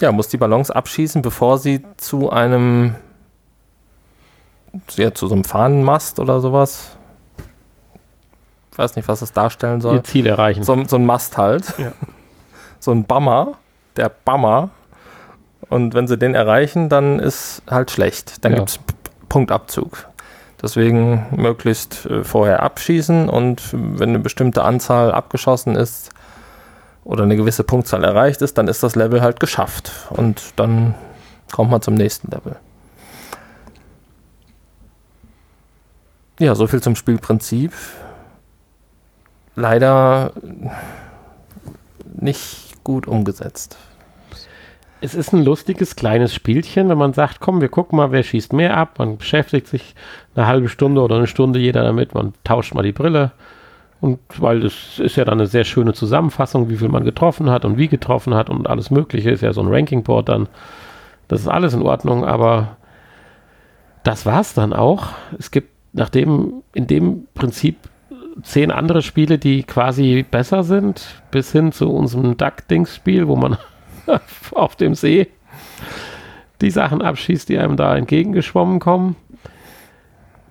ja, 0.00 0.12
muss 0.12 0.28
die 0.28 0.36
Ballons 0.36 0.70
abschießen, 0.70 1.22
bevor 1.22 1.58
sie 1.58 1.82
zu 1.96 2.30
einem 2.30 2.96
ja, 4.96 5.14
zu 5.14 5.26
so 5.26 5.34
einem 5.34 5.44
Fahnenmast 5.44 6.18
oder 6.18 6.40
sowas. 6.40 6.96
Ich 8.72 8.78
weiß 8.78 8.96
nicht, 8.96 9.08
was 9.08 9.20
das 9.20 9.32
darstellen 9.32 9.80
soll. 9.80 9.96
Ihr 9.96 10.04
Ziel 10.04 10.26
erreichen. 10.26 10.62
So, 10.62 10.84
so 10.86 10.96
ein 10.96 11.06
Mast 11.06 11.38
halt. 11.38 11.72
Ja. 11.78 11.92
So 12.80 12.92
ein 12.92 13.04
Bammer, 13.04 13.54
der 13.96 14.08
Bammer. 14.10 14.70
Und 15.68 15.94
wenn 15.94 16.06
sie 16.06 16.16
den 16.18 16.34
erreichen, 16.34 16.88
dann 16.88 17.18
ist 17.18 17.62
halt 17.68 17.90
schlecht. 17.90 18.44
Dann 18.44 18.52
Ja. 18.52 18.58
gibt 18.58 18.70
es 18.70 18.80
Punktabzug. 19.28 20.06
Deswegen 20.62 21.26
möglichst 21.32 22.06
äh, 22.06 22.24
vorher 22.24 22.62
abschießen 22.62 23.28
und 23.28 23.62
wenn 23.72 24.10
eine 24.10 24.18
bestimmte 24.20 24.62
Anzahl 24.62 25.12
abgeschossen 25.12 25.76
ist 25.76 26.10
oder 27.04 27.24
eine 27.24 27.36
gewisse 27.36 27.62
Punktzahl 27.62 28.04
erreicht 28.04 28.40
ist, 28.42 28.56
dann 28.56 28.66
ist 28.68 28.82
das 28.82 28.94
Level 28.96 29.20
halt 29.20 29.38
geschafft. 29.38 29.92
Und 30.10 30.42
dann 30.56 30.94
kommt 31.52 31.70
man 31.70 31.82
zum 31.82 31.94
nächsten 31.94 32.30
Level. 32.30 32.56
Ja, 36.38 36.54
so 36.54 36.66
viel 36.66 36.82
zum 36.82 36.96
Spielprinzip. 36.96 37.72
Leider 39.54 40.32
nicht 42.20 42.65
gut 42.86 43.08
umgesetzt. 43.08 43.76
es 45.00 45.16
ist 45.16 45.32
ein 45.32 45.44
lustiges 45.44 45.96
kleines 45.96 46.32
Spielchen, 46.32 46.88
wenn 46.88 46.96
man 46.96 47.12
sagt, 47.12 47.40
komm, 47.40 47.60
wir 47.60 47.68
gucken 47.68 47.96
mal, 47.96 48.12
wer 48.12 48.22
schießt 48.22 48.52
mehr 48.52 48.76
ab. 48.76 49.00
Man 49.00 49.18
beschäftigt 49.18 49.66
sich 49.66 49.96
eine 50.36 50.46
halbe 50.46 50.68
Stunde 50.68 51.00
oder 51.00 51.16
eine 51.16 51.26
Stunde 51.26 51.58
jeder 51.58 51.82
damit, 51.82 52.14
man 52.14 52.32
tauscht 52.44 52.74
mal 52.74 52.84
die 52.84 52.92
Brille. 52.92 53.32
Und 54.00 54.20
weil 54.38 54.60
das 54.60 55.00
ist 55.00 55.16
ja 55.16 55.24
dann 55.24 55.40
eine 55.40 55.48
sehr 55.48 55.64
schöne 55.64 55.94
Zusammenfassung, 55.94 56.68
wie 56.70 56.76
viel 56.76 56.88
man 56.88 57.04
getroffen 57.04 57.50
hat 57.50 57.64
und 57.64 57.76
wie 57.76 57.88
getroffen 57.88 58.34
hat 58.34 58.50
und 58.50 58.68
alles 58.68 58.92
Mögliche, 58.92 59.30
ist 59.30 59.40
ja 59.40 59.52
so 59.52 59.62
ein 59.62 59.68
Ranking-Board 59.68 60.28
dann. 60.28 60.48
Das 61.26 61.40
ist 61.40 61.48
alles 61.48 61.74
in 61.74 61.82
Ordnung, 61.82 62.24
aber 62.24 62.76
das 64.04 64.26
war's 64.26 64.54
dann 64.54 64.72
auch. 64.72 65.08
Es 65.36 65.50
gibt 65.50 65.70
nachdem 65.92 66.62
in 66.72 66.86
dem 66.86 67.26
Prinzip 67.34 67.78
zehn 68.42 68.70
andere 68.70 69.02
Spiele, 69.02 69.38
die 69.38 69.62
quasi 69.62 70.24
besser 70.28 70.62
sind, 70.62 71.22
bis 71.30 71.52
hin 71.52 71.72
zu 71.72 71.90
unserem 71.90 72.36
Duck-Dings-Spiel, 72.36 73.28
wo 73.28 73.36
man 73.36 73.56
auf 74.52 74.76
dem 74.76 74.94
See 74.94 75.28
die 76.60 76.70
Sachen 76.70 77.02
abschießt, 77.02 77.48
die 77.48 77.58
einem 77.58 77.76
da 77.76 77.96
entgegengeschwommen 77.96 78.80
kommen. 78.80 79.16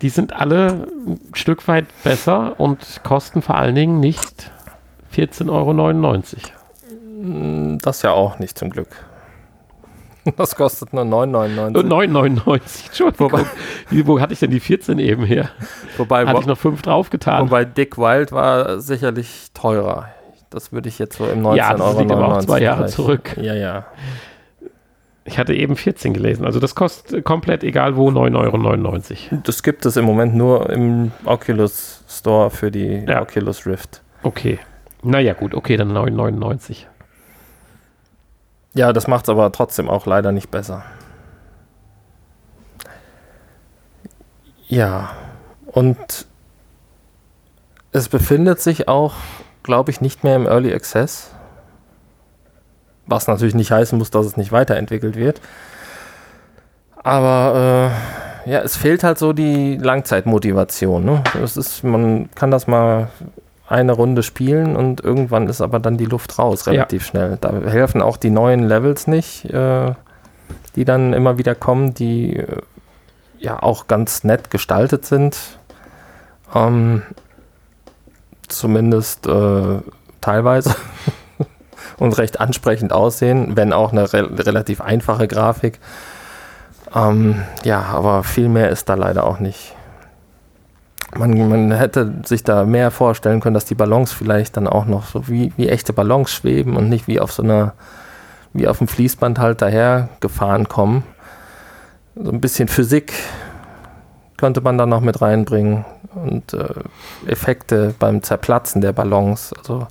Die 0.02 0.10
sind 0.10 0.34
alle 0.34 0.88
ein 1.08 1.20
Stück 1.34 1.68
weit 1.68 1.86
besser 2.04 2.60
und 2.60 3.02
kosten 3.04 3.42
vor 3.42 3.56
allen 3.56 3.76
Dingen 3.76 4.00
nicht 4.00 4.52
14,99 5.16 6.38
Euro. 7.22 7.78
Das 7.82 8.02
ja 8.02 8.12
auch 8.12 8.40
nicht 8.40 8.58
zum 8.58 8.70
Glück. 8.70 8.90
Das 10.38 10.56
kostet 10.56 10.92
nur 10.94 11.04
9,99. 11.04 11.78
Äh, 11.78 11.84
9,99. 11.88 12.86
Entschuldigung. 12.88 13.46
Wo 14.06 14.20
hatte 14.20 14.34
ich 14.34 14.40
denn 14.40 14.50
die 14.52 14.60
14 14.60 14.98
eben 15.00 15.24
her? 15.24 15.50
Wobei, 15.98 16.26
Hatte 16.26 16.40
ich 16.42 16.46
noch 16.48 16.58
5 16.58 16.82
draufgetan. 16.82 17.44
wobei 17.44 17.64
Dick 17.66 17.98
Wild 17.98 18.32
war 18.32 18.80
sicherlich 18.80 19.52
teurer. 19.54 20.10
Das 20.50 20.72
würde 20.72 20.90
ich 20.90 21.00
jetzt 21.00 21.18
so 21.18 21.26
im 21.28 21.42
19,99 21.44 21.56
Ja, 21.58 21.74
das 21.76 21.98
liegt 22.00 22.12
aber 22.12 22.28
auch 22.38 22.40
zwei 22.40 22.60
Jahre 22.62 22.78
Bereich- 22.80 22.92
zurück. 22.92 23.38
Ja, 23.40 23.54
ja. 23.54 23.86
Ich 25.28 25.40
hatte 25.40 25.54
eben 25.56 25.76
14 25.76 26.14
gelesen. 26.14 26.46
Also 26.46 26.60
das 26.60 26.76
kostet 26.76 27.24
komplett 27.26 27.64
egal 27.64 27.96
wo 27.96 28.10
9,99 28.10 29.32
Euro. 29.32 29.42
Das 29.44 29.64
gibt 29.64 29.86
es 29.86 29.98
im 29.98 30.06
Moment 30.06 30.36
nur 30.36 30.70
im 30.70 31.12
Oculus 31.26 32.04
Store 32.08 32.52
für 32.52 32.70
die 32.72 33.04
Ja. 33.08 33.22
Oculus 33.24 33.66
Rift. 33.66 34.02
Okay. 34.24 34.60
Naja, 35.02 35.34
gut, 35.34 35.54
okay, 35.56 35.78
dann 35.78 35.92
9,99. 35.92 36.86
Ja, 38.76 38.94
das 38.94 39.08
macht 39.08 39.26
es 39.26 39.30
aber 39.30 39.52
trotzdem 39.52 39.90
auch 39.90 40.06
leider 40.06 40.32
nicht 40.32 40.52
besser. 40.52 40.84
Ja, 44.68 45.12
und 45.68 46.26
Es 47.92 48.10
befindet 48.10 48.60
sich 48.62 48.88
auch, 48.90 49.14
glaube 49.64 49.90
ich, 49.90 50.02
nicht 50.02 50.24
mehr 50.24 50.36
im 50.36 50.46
Early 50.48 50.74
Access. 50.74 51.32
Was 53.08 53.28
natürlich 53.28 53.56
nicht 53.56 53.72
heißen 53.72 53.98
muss, 53.98 54.12
dass 54.12 54.26
es 54.26 54.36
nicht 54.38 54.52
weiterentwickelt 54.52 55.16
wird. 55.16 55.40
Aber 57.04 57.92
äh, 58.46 58.52
ja, 58.52 58.60
es 58.62 58.76
fehlt 58.78 59.04
halt 59.04 59.18
so 59.20 59.32
die 59.34 59.78
Langzeitmotivation. 59.78 61.06
Ne? 61.06 61.24
Es 61.42 61.56
ist, 61.58 61.84
man 61.84 62.30
kann 62.36 62.52
das 62.52 62.68
mal 62.68 63.10
eine 63.68 63.94
Runde 63.94 64.24
spielen 64.24 64.76
und 64.76 65.02
irgendwann 65.02 65.48
ist 65.48 65.62
aber 65.62 65.80
dann 65.80 65.98
die 65.98 66.06
Luft 66.06 66.38
raus, 66.38 66.68
relativ 66.68 67.04
ja. 67.04 67.10
schnell. 67.10 67.38
Da 67.42 67.52
helfen 67.52 68.02
auch 68.02 68.18
die 68.18 68.30
neuen 68.30 68.68
Levels 68.68 69.08
nicht, 69.08 69.46
äh, 69.46 69.94
die 70.76 70.86
dann 70.86 71.14
immer 71.14 71.38
wieder 71.38 71.56
kommen, 71.56 71.94
die 71.94 72.38
äh, 72.38 72.62
ja 73.40 73.62
auch 73.62 73.88
ganz 73.88 74.24
nett 74.24 74.52
gestaltet 74.52 75.06
sind. 75.06 75.38
Ähm, 76.54 77.02
zumindest 78.48 79.26
äh, 79.28 79.80
teilweise. 80.22 80.76
und 81.98 82.18
recht 82.18 82.40
ansprechend 82.40 82.92
aussehen, 82.92 83.56
wenn 83.56 83.74
auch 83.74 83.92
eine 83.92 84.12
re 84.12 84.46
relativ 84.46 84.82
einfache 84.82 85.28
Grafik. 85.28 85.80
Ähm, 86.94 87.44
ja, 87.64 87.82
aber 87.82 88.24
viel 88.24 88.50
mehr 88.50 88.70
ist 88.70 88.90
da 88.90 88.96
leider 88.96 89.26
auch 89.26 89.40
nicht. 89.40 89.75
Man, 91.18 91.50
man, 91.50 91.72
hätte 91.72 92.14
sich 92.26 92.44
da 92.44 92.66
mehr 92.66 92.92
vorstellen 92.92 93.40
können, 93.40 93.54
dass 93.54 93.66
die 93.66 93.76
Ballons 93.76 94.12
vielleicht 94.12 94.58
dann 94.58 94.68
auch 94.68 94.86
noch 94.86 95.06
so 95.08 95.28
wie, 95.28 95.54
wie 95.56 95.70
echte 95.70 95.94
Ballons 95.94 96.32
schweben 96.32 96.76
und 96.76 96.90
nicht 96.90 97.08
wie 97.08 97.20
auf 97.20 97.32
so 97.32 97.42
einer, 97.42 97.74
wie 98.54 98.68
auf 98.68 98.80
dem 98.80 98.88
Fließband 98.88 99.40
halt 99.40 99.62
daher 99.62 100.10
gefahren 100.20 100.68
kommen. 100.68 101.04
So 102.16 102.32
ein 102.32 102.42
bisschen 102.42 102.68
Physik 102.68 103.14
könnte 104.38 104.62
man 104.62 104.78
da 104.78 104.86
noch 104.86 105.02
mit 105.02 105.22
reinbringen 105.22 105.86
und 106.16 106.54
äh, 106.54 106.68
Effekte 107.28 107.94
beim 107.98 108.22
Zerplatzen 108.24 108.82
der 108.82 108.94
Ballons. 108.94 109.54
Also 109.58 109.88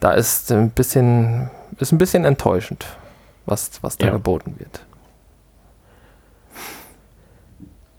da 0.00 0.12
ist 0.12 0.50
ein 0.52 0.70
bisschen, 0.70 1.50
ist 1.78 1.92
ein 1.92 1.98
bisschen 1.98 2.24
enttäuschend, 2.24 2.86
was, 3.46 3.70
was 3.82 3.98
da 3.98 4.06
ja. 4.06 4.12
geboten 4.12 4.56
wird. 4.58 4.85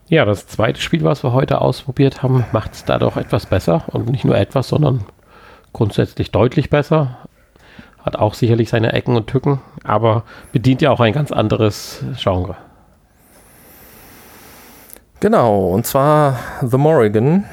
Ja, 0.10 0.24
das 0.24 0.48
zweite 0.48 0.80
Spiel, 0.80 1.04
was 1.04 1.24
wir 1.24 1.34
heute 1.34 1.60
ausprobiert 1.60 2.24
haben, 2.24 2.46
macht 2.54 2.74
es 2.74 2.86
da 2.86 2.98
doch 2.98 3.18
etwas 3.18 3.46
besser 3.46 3.84
und 3.88 4.10
nicht 4.10 4.24
nur 4.24 4.38
etwas, 4.38 4.70
sondern 4.70 5.04
grundsätzlich 5.74 6.32
deutlich 6.32 6.70
besser. 6.70 7.18
Hat 8.02 8.16
auch 8.16 8.34
sicherlich 8.34 8.70
seine 8.70 8.94
Ecken 8.94 9.18
und 9.18 9.28
Tücken, 9.28 9.60
aber 9.84 10.24
bedient 10.54 10.82
ja 10.82 10.92
auch 10.92 11.02
ein 11.02 11.12
ganz 11.12 11.34
anderes 11.34 12.06
Genre. 12.16 12.56
Genau, 15.20 15.68
und 15.68 15.86
zwar 15.86 16.40
The 16.62 16.78
Morrigan. 16.78 17.44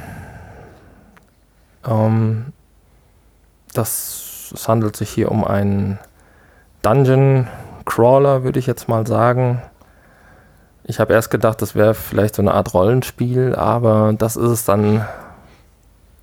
Ähm, 1.85 2.53
das, 3.73 4.53
es 4.55 4.69
handelt 4.69 4.95
sich 4.95 5.11
hier 5.11 5.33
um 5.33 5.45
einen 5.45 5.99
Dungeon 6.83 7.49
Crawler, 7.85 8.45
würde 8.45 8.61
ich 8.61 8.67
jetzt 8.67 8.89
mal 8.89 9.07
sagen. 9.09 9.61
Ich 10.85 11.01
habe 11.01 11.15
erst 11.15 11.31
gedacht, 11.31 11.63
das 11.63 11.75
wäre 11.75 11.95
vielleicht 11.95 12.35
so 12.35 12.43
eine 12.43 12.53
Art 12.53 12.75
Rollenspiel, 12.75 13.55
aber 13.55 14.15
das 14.17 14.37
ist 14.37 14.51
es 14.51 14.65
dann 14.65 15.07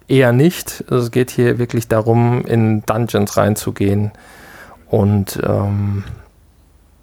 eher 0.08 0.34
nicht. 0.34 0.84
Es 0.92 1.12
geht 1.12 1.32
hier 1.32 1.58
wirklich 1.58 1.88
darum, 1.88 2.46
in 2.46 2.84
Dungeons 2.86 3.38
reinzugehen 3.38 4.12
und 4.88 5.40
ähm, 5.44 6.04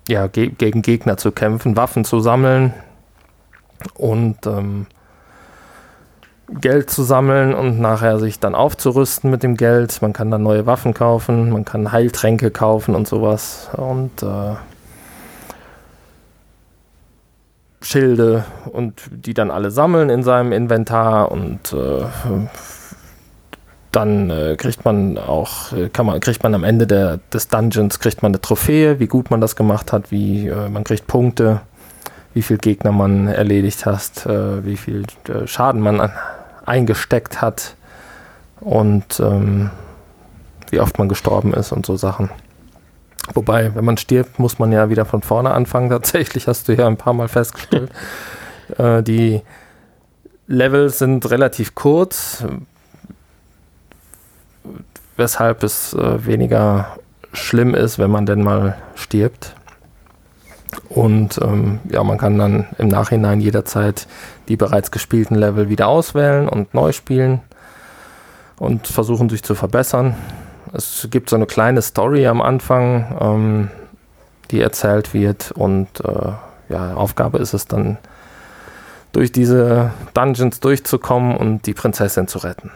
ja, 0.08 0.26
ge 0.26 0.50
gegen 0.50 0.82
Gegner 0.82 1.16
zu 1.16 1.32
kämpfen, 1.32 1.76
Waffen 1.76 2.04
zu 2.04 2.20
sammeln, 2.20 2.72
und 3.94 4.46
ähm, 4.46 4.86
Geld 6.48 6.88
zu 6.90 7.02
sammeln 7.02 7.54
und 7.54 7.78
nachher 7.78 8.18
sich 8.18 8.40
dann 8.40 8.54
aufzurüsten 8.54 9.30
mit 9.30 9.42
dem 9.42 9.56
Geld. 9.56 10.00
Man 10.00 10.12
kann 10.12 10.30
dann 10.30 10.42
neue 10.42 10.66
Waffen 10.66 10.94
kaufen, 10.94 11.50
man 11.50 11.64
kann 11.64 11.92
Heiltränke 11.92 12.50
kaufen 12.50 12.94
und 12.94 13.06
sowas 13.06 13.68
und 13.76 14.22
äh, 14.22 14.54
Schilde 17.80 18.44
und 18.70 18.94
die 19.10 19.34
dann 19.34 19.50
alle 19.50 19.70
sammeln 19.70 20.10
in 20.10 20.22
seinem 20.22 20.52
Inventar 20.52 21.30
und 21.30 21.72
äh, 21.72 22.04
dann 23.92 24.30
äh, 24.30 24.56
kriegt 24.56 24.84
man 24.84 25.16
auch, 25.16 25.72
äh, 25.72 25.88
kann 25.88 26.06
man, 26.06 26.20
kriegt 26.20 26.42
man 26.42 26.54
am 26.54 26.64
Ende 26.64 26.86
der, 26.86 27.18
des 27.32 27.48
Dungeons 27.48 28.00
kriegt 28.00 28.22
man 28.22 28.30
eine 28.30 28.40
Trophäe, 28.40 28.98
wie 29.00 29.06
gut 29.06 29.30
man 29.30 29.40
das 29.40 29.56
gemacht 29.56 29.92
hat, 29.92 30.10
wie 30.10 30.48
äh, 30.48 30.68
man 30.68 30.84
kriegt 30.84 31.06
Punkte 31.06 31.60
wie 32.38 32.42
viel 32.42 32.58
Gegner 32.58 32.92
man 32.92 33.26
erledigt 33.26 33.84
hat, 33.84 34.24
äh, 34.26 34.64
wie 34.64 34.76
viel 34.76 35.04
äh, 35.28 35.46
Schaden 35.48 35.80
man 35.80 36.00
an, 36.00 36.12
eingesteckt 36.66 37.40
hat 37.42 37.74
und 38.60 39.18
ähm, 39.18 39.70
wie 40.70 40.78
oft 40.78 40.98
man 40.98 41.08
gestorben 41.08 41.54
ist 41.54 41.72
und 41.72 41.86
so 41.86 41.96
Sachen. 41.96 42.30
Wobei, 43.34 43.74
wenn 43.74 43.84
man 43.84 43.96
stirbt, 43.96 44.38
muss 44.38 44.58
man 44.58 44.72
ja 44.72 44.90
wieder 44.90 45.04
von 45.04 45.22
vorne 45.22 45.50
anfangen. 45.50 45.90
Tatsächlich 45.90 46.46
hast 46.46 46.68
du 46.68 46.74
ja 46.74 46.86
ein 46.86 46.96
paar 46.96 47.14
Mal 47.14 47.28
festgestellt. 47.28 47.90
äh, 48.78 49.02
die 49.02 49.42
Level 50.46 50.88
sind 50.90 51.30
relativ 51.30 51.74
kurz, 51.74 52.44
weshalb 55.16 55.62
es 55.62 55.92
äh, 55.94 56.24
weniger 56.24 56.96
schlimm 57.32 57.74
ist, 57.74 57.98
wenn 57.98 58.10
man 58.10 58.24
denn 58.24 58.42
mal 58.42 58.78
stirbt. 58.94 59.54
Und 60.88 61.38
ähm, 61.42 61.80
ja, 61.90 62.02
man 62.04 62.18
kann 62.18 62.38
dann 62.38 62.66
im 62.78 62.88
Nachhinein 62.88 63.40
jederzeit 63.40 64.06
die 64.48 64.56
bereits 64.56 64.90
gespielten 64.90 65.34
Level 65.34 65.68
wieder 65.68 65.88
auswählen 65.88 66.48
und 66.48 66.72
neu 66.74 66.92
spielen 66.92 67.40
und 68.58 68.86
versuchen 68.86 69.28
sich 69.28 69.42
zu 69.42 69.54
verbessern. 69.54 70.16
Es 70.72 71.08
gibt 71.10 71.30
so 71.30 71.36
eine 71.36 71.46
kleine 71.46 71.82
Story 71.82 72.26
am 72.26 72.40
Anfang, 72.40 73.16
ähm, 73.20 73.70
die 74.50 74.60
erzählt 74.60 75.14
wird 75.14 75.52
und 75.52 75.88
äh, 76.04 76.32
ja, 76.68 76.94
Aufgabe 76.94 77.38
ist 77.38 77.54
es 77.54 77.66
dann, 77.66 77.98
durch 79.12 79.32
diese 79.32 79.92
Dungeons 80.14 80.60
durchzukommen 80.60 81.36
und 81.36 81.66
die 81.66 81.74
Prinzessin 81.74 82.28
zu 82.28 82.38
retten. 82.38 82.70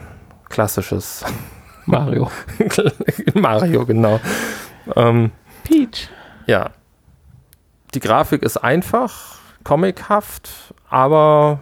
Klassisches 0.49 1.23
Mario. 1.85 2.31
Mario, 3.33 3.85
genau. 3.85 4.19
Ähm, 4.95 5.31
Peach. 5.63 6.09
Ja, 6.47 6.71
die 7.93 7.99
Grafik 7.99 8.41
ist 8.43 8.57
einfach, 8.57 9.37
comichaft, 9.63 10.73
aber 10.89 11.59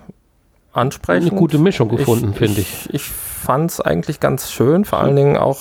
ansprechend. 0.73 1.32
Eine 1.32 1.39
gute 1.39 1.57
Mischung 1.57 1.89
gefunden, 1.89 2.34
finde 2.34 2.61
ich. 2.61 2.86
Ich, 2.88 2.93
ich 2.93 3.03
fand 3.03 3.71
es 3.71 3.82
eigentlich 3.82 4.19
ganz 4.19 4.51
schön, 4.51 4.86
vor 4.86 4.99
allen 4.99 5.15
Dingen 5.15 5.38
auch 5.38 5.59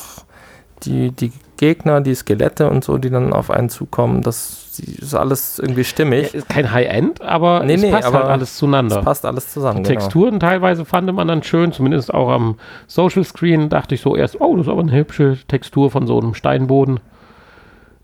die, 0.84 1.10
die 1.10 1.32
Gegner, 1.56 2.00
die 2.00 2.14
Skelette 2.14 2.70
und 2.70 2.84
so, 2.84 2.96
die 2.96 3.10
dann 3.10 3.32
auf 3.32 3.50
einen 3.50 3.68
zukommen, 3.68 4.22
das 4.22 4.78
ist 4.78 5.14
alles 5.14 5.58
irgendwie 5.58 5.84
stimmig. 5.84 6.32
Ja, 6.32 6.40
kein 6.48 6.72
High-End, 6.72 7.20
aber 7.20 7.62
nee, 7.64 7.74
es 7.74 7.82
nee, 7.82 7.90
passt 7.90 8.06
aber 8.06 8.20
halt 8.20 8.28
alles 8.28 8.56
zueinander. 8.56 8.98
Es 8.98 9.04
passt 9.04 9.26
alles 9.26 9.52
zusammen. 9.52 9.84
Die 9.84 9.88
genau. 9.90 10.00
Texturen 10.00 10.40
teilweise 10.40 10.84
fand 10.84 11.12
man 11.12 11.28
dann 11.28 11.42
schön, 11.42 11.72
zumindest 11.72 12.14
auch 12.14 12.30
am 12.30 12.56
Social 12.86 13.24
Screen 13.24 13.68
dachte 13.68 13.94
ich 13.94 14.00
so 14.00 14.16
erst, 14.16 14.40
oh, 14.40 14.56
das 14.56 14.66
ist 14.66 14.72
aber 14.72 14.80
eine 14.80 14.92
hübsche 14.92 15.38
Textur 15.48 15.90
von 15.90 16.06
so 16.06 16.18
einem 16.18 16.34
Steinboden. 16.34 17.00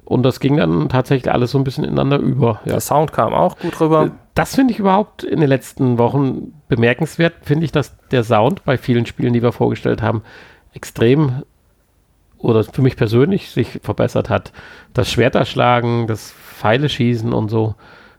Und 0.04 0.22
das 0.22 0.38
ging 0.38 0.56
dann 0.56 0.88
tatsächlich 0.88 1.32
alles 1.32 1.50
so 1.50 1.58
ein 1.58 1.64
bisschen 1.64 1.82
ineinander 1.82 2.18
über. 2.18 2.60
Ja. 2.64 2.72
Der 2.72 2.80
Sound 2.80 3.12
kam 3.12 3.34
auch 3.34 3.58
gut 3.58 3.80
rüber. 3.80 4.10
Das 4.34 4.54
finde 4.54 4.72
ich 4.72 4.78
überhaupt 4.78 5.24
in 5.24 5.40
den 5.40 5.48
letzten 5.48 5.98
Wochen 5.98 6.52
bemerkenswert, 6.68 7.34
finde 7.42 7.64
ich, 7.64 7.72
dass 7.72 7.96
der 8.12 8.22
Sound 8.22 8.64
bei 8.64 8.76
vielen 8.76 9.06
Spielen, 9.06 9.32
die 9.32 9.42
wir 9.42 9.50
vorgestellt 9.50 10.02
haben, 10.02 10.22
extrem 10.74 11.42
oder 12.46 12.62
für 12.62 12.80
mich 12.80 12.96
persönlich 12.96 13.50
sich 13.50 13.80
verbessert 13.82 14.30
hat. 14.30 14.52
Das 14.94 15.10
Schwerterschlagen, 15.10 16.06
das 16.06 16.30
Pfeile 16.32 16.88
schießen 16.88 17.32
und 17.32 17.48
so, 17.48 17.74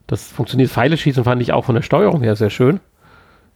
das 0.05 0.27
funktioniert. 0.31 0.69
Pfeile 0.69 0.97
schießen 0.97 1.23
fand 1.23 1.41
ich 1.41 1.53
auch 1.53 1.63
von 1.63 1.75
der 1.75 1.81
Steuerung 1.81 2.21
her 2.21 2.35
sehr 2.35 2.49
schön. 2.49 2.81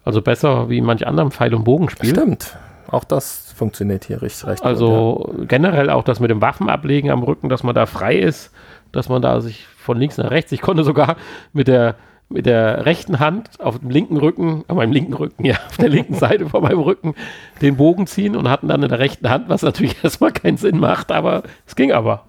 Also 0.05 0.21
besser 0.21 0.69
wie 0.69 0.77
in 0.77 0.85
manch 0.85 1.05
anderem 1.05 1.31
Pfeil- 1.31 1.53
und 1.53 1.65
Bogenspiel. 1.65 2.11
Stimmt. 2.11 2.57
Auch 2.87 3.03
das 3.03 3.53
funktioniert 3.55 4.05
hier 4.05 4.21
richtig 4.21 4.47
recht 4.47 4.63
Also 4.63 5.25
gut, 5.25 5.39
ja. 5.39 5.45
generell 5.45 5.89
auch 5.89 6.03
das 6.03 6.21
mit 6.21 6.31
dem 6.31 6.41
Waffenablegen 6.41 7.11
am 7.11 7.23
Rücken, 7.23 7.49
dass 7.49 7.63
man 7.63 7.75
da 7.75 7.85
frei 7.85 8.15
ist, 8.17 8.51
dass 8.93 9.09
man 9.09 9.21
da 9.21 9.41
sich 9.41 9.67
von 9.77 9.97
links 9.97 10.17
nach 10.17 10.31
rechts, 10.31 10.53
ich 10.53 10.61
konnte 10.61 10.83
sogar 10.83 11.17
mit 11.51 11.67
der 11.67 11.95
mit 12.31 12.45
der 12.45 12.85
rechten 12.85 13.19
Hand 13.19 13.59
auf 13.59 13.79
dem 13.79 13.89
linken 13.89 14.17
Rücken, 14.17 14.63
auf 14.67 14.77
meinem 14.77 14.91
linken 14.91 15.13
Rücken, 15.13 15.45
ja, 15.45 15.55
auf 15.67 15.77
der 15.77 15.89
linken 15.89 16.15
Seite 16.15 16.49
von 16.49 16.63
meinem 16.63 16.79
Rücken 16.79 17.15
den 17.61 17.77
Bogen 17.77 18.07
ziehen 18.07 18.35
und 18.35 18.49
hatten 18.49 18.67
dann 18.67 18.83
in 18.83 18.89
der 18.89 18.99
rechten 18.99 19.29
Hand, 19.29 19.49
was 19.49 19.61
natürlich 19.61 19.95
erstmal 20.03 20.31
keinen 20.31 20.57
Sinn 20.57 20.79
macht, 20.79 21.11
aber 21.11 21.43
es 21.67 21.75
ging 21.75 21.91
aber. 21.91 22.25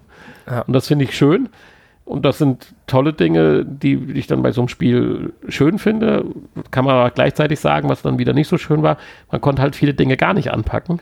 Ja. 0.49 0.61
Und 0.61 0.73
das 0.73 0.87
finde 0.87 1.05
ich 1.05 1.15
schön. 1.15 1.49
Und 2.05 2.25
das 2.25 2.37
sind 2.37 2.73
tolle 2.85 3.13
Dinge, 3.13 3.63
die 3.65 3.95
ich 4.13 4.27
dann 4.27 4.43
bei 4.43 4.51
so 4.51 4.61
einem 4.61 4.67
Spiel 4.67 5.33
schön 5.47 5.79
finde. 5.79 6.25
Kann 6.69 6.83
man 6.83 6.95
aber 6.95 7.11
gleichzeitig 7.11 7.61
sagen, 7.61 7.87
was 7.87 8.01
dann 8.01 8.19
wieder 8.19 8.33
nicht 8.33 8.49
so 8.49 8.57
schön 8.57 8.83
war. 8.83 8.97
Man 9.31 9.39
konnte 9.39 9.61
halt 9.61 9.75
viele 9.75 9.93
Dinge 9.93 10.17
gar 10.17 10.33
nicht 10.33 10.51
anpacken. 10.51 11.01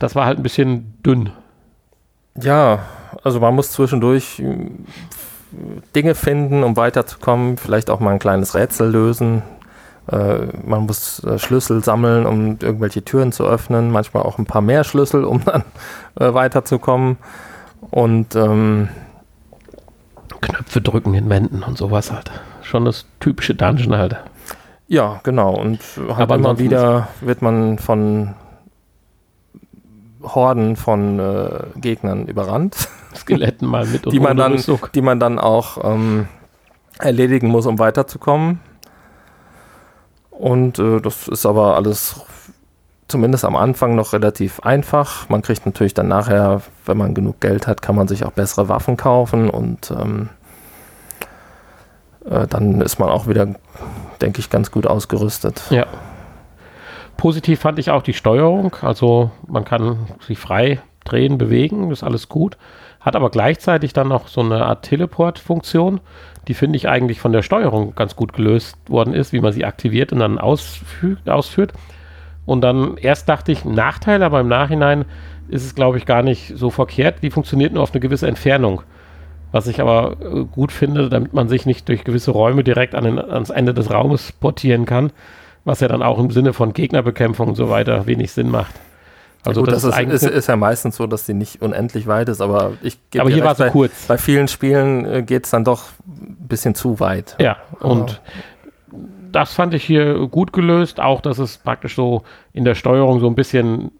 Das 0.00 0.16
war 0.16 0.26
halt 0.26 0.38
ein 0.38 0.42
bisschen 0.42 0.94
dünn. 1.06 1.30
Ja, 2.40 2.80
also 3.22 3.38
man 3.38 3.54
muss 3.54 3.70
zwischendurch 3.70 4.42
Dinge 5.94 6.14
finden, 6.14 6.64
um 6.64 6.76
weiterzukommen. 6.76 7.56
Vielleicht 7.56 7.90
auch 7.90 8.00
mal 8.00 8.10
ein 8.10 8.18
kleines 8.18 8.54
Rätsel 8.54 8.90
lösen. 8.90 9.42
Äh, 10.10 10.46
man 10.64 10.86
muss 10.86 11.22
äh, 11.24 11.38
Schlüssel 11.38 11.84
sammeln, 11.84 12.26
um 12.26 12.58
irgendwelche 12.60 13.04
Türen 13.04 13.32
zu 13.32 13.44
öffnen, 13.44 13.90
manchmal 13.90 14.24
auch 14.24 14.38
ein 14.38 14.46
paar 14.46 14.62
mehr 14.62 14.84
Schlüssel, 14.84 15.24
um 15.24 15.44
dann 15.44 15.64
äh, 16.18 16.32
weiterzukommen. 16.34 17.18
Und 17.90 18.34
ähm, 18.36 18.88
Knöpfe 20.40 20.80
drücken 20.80 21.14
in 21.14 21.28
Wänden 21.30 21.62
und 21.62 21.78
sowas 21.78 22.12
halt. 22.12 22.30
Schon 22.62 22.84
das 22.84 23.06
typische 23.20 23.54
Dungeon 23.54 23.96
halt. 23.96 24.16
Ja, 24.88 25.20
genau. 25.22 25.54
Und 25.54 25.80
halt 26.08 26.20
Aber 26.20 26.34
immer 26.34 26.58
wieder 26.58 27.08
wird 27.20 27.42
man 27.42 27.78
von 27.78 28.34
Horden 30.22 30.76
von 30.76 31.18
äh, 31.18 31.48
Gegnern 31.76 32.26
überrannt, 32.26 32.88
Skeletten 33.14 33.68
mal 33.68 33.86
mit 33.86 34.06
und 34.06 34.12
die 34.12 34.20
man 34.20 34.36
dann, 34.36 34.52
Rüstung. 34.52 34.80
die 34.94 35.02
man 35.02 35.20
dann 35.20 35.38
auch 35.38 35.78
ähm, 35.84 36.26
erledigen 36.98 37.48
muss, 37.48 37.66
um 37.66 37.78
weiterzukommen. 37.78 38.60
Und 40.30 40.78
äh, 40.78 41.00
das 41.00 41.28
ist 41.28 41.46
aber 41.46 41.76
alles 41.76 42.20
zumindest 43.08 43.44
am 43.44 43.56
Anfang 43.56 43.94
noch 43.94 44.12
relativ 44.12 44.60
einfach. 44.60 45.28
Man 45.28 45.42
kriegt 45.42 45.66
natürlich 45.66 45.94
dann 45.94 46.08
nachher, 46.08 46.62
wenn 46.86 46.96
man 46.96 47.14
genug 47.14 47.40
Geld 47.40 47.66
hat, 47.66 47.82
kann 47.82 47.94
man 47.94 48.08
sich 48.08 48.24
auch 48.24 48.32
bessere 48.32 48.68
Waffen 48.68 48.96
kaufen 48.96 49.50
und 49.50 49.90
ähm, 49.90 50.30
äh, 52.28 52.46
dann 52.46 52.80
ist 52.80 52.98
man 52.98 53.10
auch 53.10 53.26
wieder, 53.26 53.48
denke 54.20 54.40
ich, 54.40 54.50
ganz 54.50 54.70
gut 54.70 54.86
ausgerüstet. 54.86 55.62
Ja. 55.70 55.86
Positiv 57.16 57.60
fand 57.60 57.78
ich 57.78 57.90
auch 57.90 58.02
die 58.02 58.14
Steuerung. 58.14 58.74
Also 58.80 59.30
man 59.46 59.64
kann 59.64 60.06
sich 60.26 60.38
frei 60.38 60.80
drehen, 61.04 61.38
bewegen, 61.38 61.90
das 61.90 61.98
ist 61.98 62.04
alles 62.04 62.28
gut. 62.28 62.56
Hat 63.02 63.16
aber 63.16 63.30
gleichzeitig 63.30 63.92
dann 63.92 64.08
noch 64.08 64.28
so 64.28 64.40
eine 64.40 64.64
Art 64.64 64.84
Teleport-Funktion, 64.84 66.00
die 66.48 66.54
finde 66.54 66.76
ich 66.76 66.88
eigentlich 66.88 67.20
von 67.20 67.32
der 67.32 67.42
Steuerung 67.42 67.94
ganz 67.94 68.16
gut 68.16 68.32
gelöst 68.32 68.76
worden 68.88 69.12
ist, 69.12 69.32
wie 69.32 69.40
man 69.40 69.52
sie 69.52 69.64
aktiviert 69.64 70.12
und 70.12 70.20
dann 70.20 70.38
ausführt. 70.38 71.72
Und 72.46 72.60
dann 72.62 72.96
erst 72.96 73.28
dachte 73.28 73.52
ich, 73.52 73.64
Nachteil, 73.64 74.22
aber 74.22 74.40
im 74.40 74.48
Nachhinein 74.48 75.04
ist 75.48 75.64
es, 75.64 75.74
glaube 75.74 75.98
ich, 75.98 76.06
gar 76.06 76.22
nicht 76.22 76.52
so 76.56 76.70
verkehrt. 76.70 77.22
Die 77.22 77.30
funktioniert 77.30 77.72
nur 77.72 77.82
auf 77.82 77.92
eine 77.92 78.00
gewisse 78.00 78.26
Entfernung. 78.26 78.82
Was 79.50 79.66
ich 79.66 79.80
aber 79.80 80.16
äh, 80.20 80.44
gut 80.44 80.72
finde, 80.72 81.08
damit 81.08 81.34
man 81.34 81.48
sich 81.48 81.66
nicht 81.66 81.88
durch 81.88 82.04
gewisse 82.04 82.30
Räume 82.30 82.64
direkt 82.64 82.94
an 82.94 83.04
den, 83.04 83.18
ans 83.18 83.50
Ende 83.50 83.74
des 83.74 83.90
Raumes 83.90 84.32
portieren 84.32 84.86
kann, 84.86 85.12
was 85.64 85.80
ja 85.80 85.88
dann 85.88 86.02
auch 86.02 86.18
im 86.18 86.30
Sinne 86.30 86.52
von 86.52 86.72
Gegnerbekämpfung 86.72 87.48
und 87.48 87.54
so 87.54 87.68
weiter 87.68 88.06
wenig 88.06 88.32
Sinn 88.32 88.50
macht. 88.50 88.74
Also 89.44 89.62
Gut, 89.62 89.72
das, 89.72 89.82
ist, 89.82 89.92
eigentlich 89.92 90.22
ist, 90.22 90.30
ist 90.30 90.46
ja 90.46 90.56
meistens 90.56 90.96
so, 90.96 91.06
dass 91.06 91.26
die 91.26 91.34
nicht 91.34 91.62
unendlich 91.62 92.06
weit 92.06 92.28
ist, 92.28 92.40
aber 92.40 92.74
ich 92.82 92.98
gebe 93.10 93.22
aber 93.22 93.30
hier 93.30 93.44
war 93.44 93.58
es 93.58 93.72
kurz. 93.72 94.06
bei 94.06 94.16
vielen 94.16 94.46
Spielen 94.46 95.04
äh, 95.04 95.22
geht 95.22 95.44
es 95.44 95.50
dann 95.50 95.64
doch 95.64 95.88
ein 96.06 96.36
bisschen 96.48 96.76
zu 96.76 97.00
weit. 97.00 97.36
Ja, 97.40 97.56
und 97.80 98.20
das 99.32 99.52
fand 99.52 99.74
ich 99.74 99.82
hier 99.82 100.28
gut 100.28 100.52
gelöst, 100.52 101.00
auch 101.00 101.20
dass 101.20 101.38
es 101.38 101.58
praktisch 101.58 101.96
so 101.96 102.22
in 102.52 102.64
der 102.64 102.76
Steuerung 102.76 103.18
so 103.18 103.26
ein 103.26 103.34
bisschen 103.34 103.90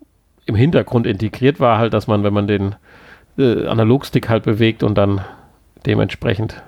im 0.47 0.55
Hintergrund 0.55 1.07
integriert 1.07 1.59
war, 1.59 1.79
halt, 1.79 1.93
dass 1.93 2.07
man, 2.07 2.23
wenn 2.23 2.35
man 2.35 2.47
den 2.47 2.77
äh, 3.39 3.67
Analogstick 3.67 4.29
halt 4.29 4.45
bewegt 4.45 4.83
und 4.83 4.97
dann 4.97 5.23
dementsprechend 5.87 6.63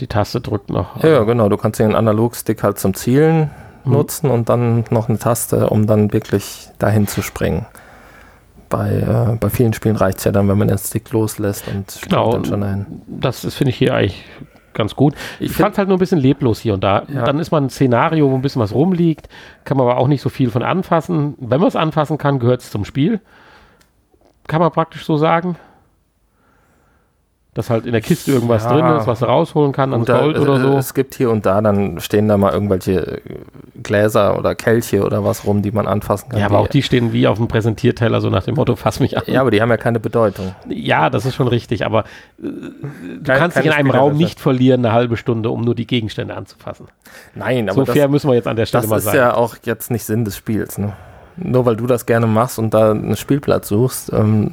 die 0.00 0.06
Taste 0.06 0.40
drückt 0.40 0.70
noch. 0.70 1.02
Ja, 1.02 1.10
ja, 1.10 1.24
genau. 1.24 1.48
Du 1.48 1.56
kannst 1.56 1.80
den 1.80 1.94
Analogstick 1.94 2.62
halt 2.62 2.78
zum 2.78 2.94
Zielen 2.94 3.50
Mhm. 3.84 3.92
nutzen 3.92 4.30
und 4.30 4.48
dann 4.48 4.84
noch 4.90 5.08
eine 5.08 5.18
Taste, 5.18 5.70
um 5.70 5.86
dann 5.86 6.12
wirklich 6.12 6.68
dahin 6.78 7.06
zu 7.06 7.22
springen. 7.22 7.66
Bei, 8.68 8.90
äh, 9.32 9.36
bei 9.38 9.50
vielen 9.50 9.74
Spielen 9.74 9.96
reicht 9.96 10.18
es 10.18 10.24
ja 10.24 10.32
dann, 10.32 10.48
wenn 10.48 10.56
man 10.56 10.68
den 10.68 10.78
Stick 10.78 11.10
loslässt 11.12 11.68
und 11.68 11.98
Genau. 12.02 12.32
dann 12.32 12.44
schon 12.44 12.62
ein. 12.62 13.02
Das 13.06 13.44
ist, 13.44 13.54
finde 13.54 13.70
ich, 13.70 13.76
hier 13.76 13.92
eigentlich 13.94 14.24
ganz 14.72 14.96
gut. 14.96 15.14
Ich 15.38 15.50
Ich 15.50 15.56
fand 15.58 15.72
es 15.72 15.78
halt 15.78 15.88
nur 15.88 15.98
ein 15.98 16.00
bisschen 16.00 16.18
leblos 16.18 16.58
hier 16.60 16.72
und 16.72 16.82
da. 16.82 17.02
Ja. 17.12 17.24
Dann 17.24 17.38
ist 17.38 17.50
man 17.50 17.64
ein 17.64 17.70
Szenario, 17.70 18.30
wo 18.30 18.34
ein 18.34 18.40
bisschen 18.40 18.62
was 18.62 18.72
rumliegt, 18.74 19.28
kann 19.64 19.76
man 19.76 19.86
aber 19.86 19.98
auch 19.98 20.08
nicht 20.08 20.22
so 20.22 20.30
viel 20.30 20.50
von 20.50 20.62
anfassen. 20.62 21.34
Wenn 21.38 21.60
man 21.60 21.68
es 21.68 21.76
anfassen 21.76 22.16
kann, 22.16 22.38
gehört 22.38 22.62
es 22.62 22.70
zum 22.70 22.86
Spiel. 22.86 23.20
Kann 24.46 24.60
man 24.60 24.70
praktisch 24.72 25.04
so 25.04 25.18
sagen. 25.18 25.56
Dass 27.54 27.68
halt 27.68 27.84
in 27.84 27.92
der 27.92 28.00
Kiste 28.00 28.32
irgendwas 28.32 28.64
Ja. 28.64 28.72
drin 28.72 28.96
ist, 28.96 29.06
was 29.06 29.20
er 29.20 29.28
rausholen 29.28 29.72
kann 29.72 29.92
an 29.92 30.06
Gold 30.06 30.38
oder 30.38 30.58
so. 30.58 30.78
Es 30.78 30.94
gibt 30.94 31.14
hier 31.14 31.30
und 31.30 31.44
da, 31.44 31.60
dann 31.60 32.00
stehen 32.00 32.26
da 32.26 32.38
mal 32.38 32.50
irgendwelche 32.50 33.18
äh, 33.18 33.20
Gläser 33.82 34.38
oder 34.38 34.54
Kelche 34.54 35.04
oder 35.04 35.22
was 35.22 35.44
rum, 35.44 35.60
die 35.60 35.70
man 35.70 35.86
anfassen 35.86 36.30
kann. 36.30 36.40
Ja, 36.40 36.46
aber 36.46 36.60
auch 36.60 36.66
die 36.68 36.82
stehen 36.82 37.12
wie 37.12 37.26
auf 37.26 37.36
dem 37.36 37.48
Präsentierteller, 37.48 38.22
so 38.22 38.30
nach 38.30 38.44
dem 38.44 38.54
Motto, 38.54 38.74
fass 38.74 39.00
mich 39.00 39.18
an. 39.18 39.24
Ja, 39.26 39.42
aber 39.42 39.50
die 39.50 39.60
haben 39.60 39.68
ja 39.68 39.76
keine 39.76 40.00
Bedeutung. 40.00 40.54
Ja, 40.70 41.10
das 41.10 41.26
ist 41.26 41.34
schon 41.34 41.46
richtig, 41.46 41.84
aber 41.84 42.04
äh, 42.42 42.44
du 42.44 43.22
Kein- 43.22 43.38
kannst 43.38 43.58
dich 43.58 43.66
in 43.66 43.72
einem 43.72 43.90
Raum 43.90 44.16
nicht 44.16 44.40
verlieren, 44.40 44.82
eine 44.86 44.94
halbe 44.94 45.18
Stunde, 45.18 45.50
um 45.50 45.60
nur 45.60 45.74
die 45.74 45.86
Gegenstände 45.86 46.34
anzufassen. 46.34 46.86
Nein, 47.34 47.68
aber 47.68 47.74
so 47.80 47.84
das, 47.84 47.94
fair 47.94 48.08
müssen 48.08 48.30
wir 48.30 48.34
jetzt 48.34 48.48
an 48.48 48.56
der 48.56 48.64
Stelle 48.64 48.82
das 48.84 48.90
mal 48.90 48.96
ist 48.96 49.04
sein. 49.04 49.16
ja 49.16 49.34
auch 49.34 49.56
jetzt 49.64 49.90
nicht 49.90 50.04
Sinn 50.04 50.24
des 50.24 50.38
Spiels. 50.38 50.78
Ne? 50.78 50.94
Nur 51.36 51.66
weil 51.66 51.76
du 51.76 51.86
das 51.86 52.06
gerne 52.06 52.26
machst 52.26 52.58
und 52.58 52.72
da 52.72 52.92
einen 52.92 53.14
Spielplatz 53.16 53.68
suchst, 53.68 54.10
ähm, 54.10 54.52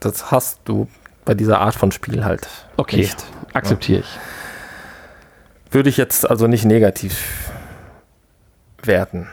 das 0.00 0.32
hast 0.32 0.58
du 0.64 0.88
bei 1.26 1.34
dieser 1.34 1.60
Art 1.60 1.74
von 1.74 1.92
Spiel 1.92 2.24
halt 2.24 2.48
okay, 2.78 2.98
nicht. 2.98 3.26
akzeptiere 3.52 4.00
ich. 4.00 4.18
Würde 5.70 5.90
ich 5.90 5.98
jetzt 5.98 6.28
also 6.30 6.46
nicht 6.46 6.64
negativ 6.64 7.50
werten. 8.82 9.28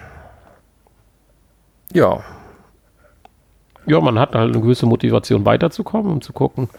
Ja, 1.93 2.21
Ja, 3.85 4.01
man 4.01 4.17
hat 4.17 4.33
halt 4.33 4.51
eine 4.53 4.61
gewisse 4.61 4.85
Motivation 4.85 5.45
weiterzukommen, 5.45 6.11
um 6.11 6.21
zu 6.21 6.33
gucken, 6.33 6.69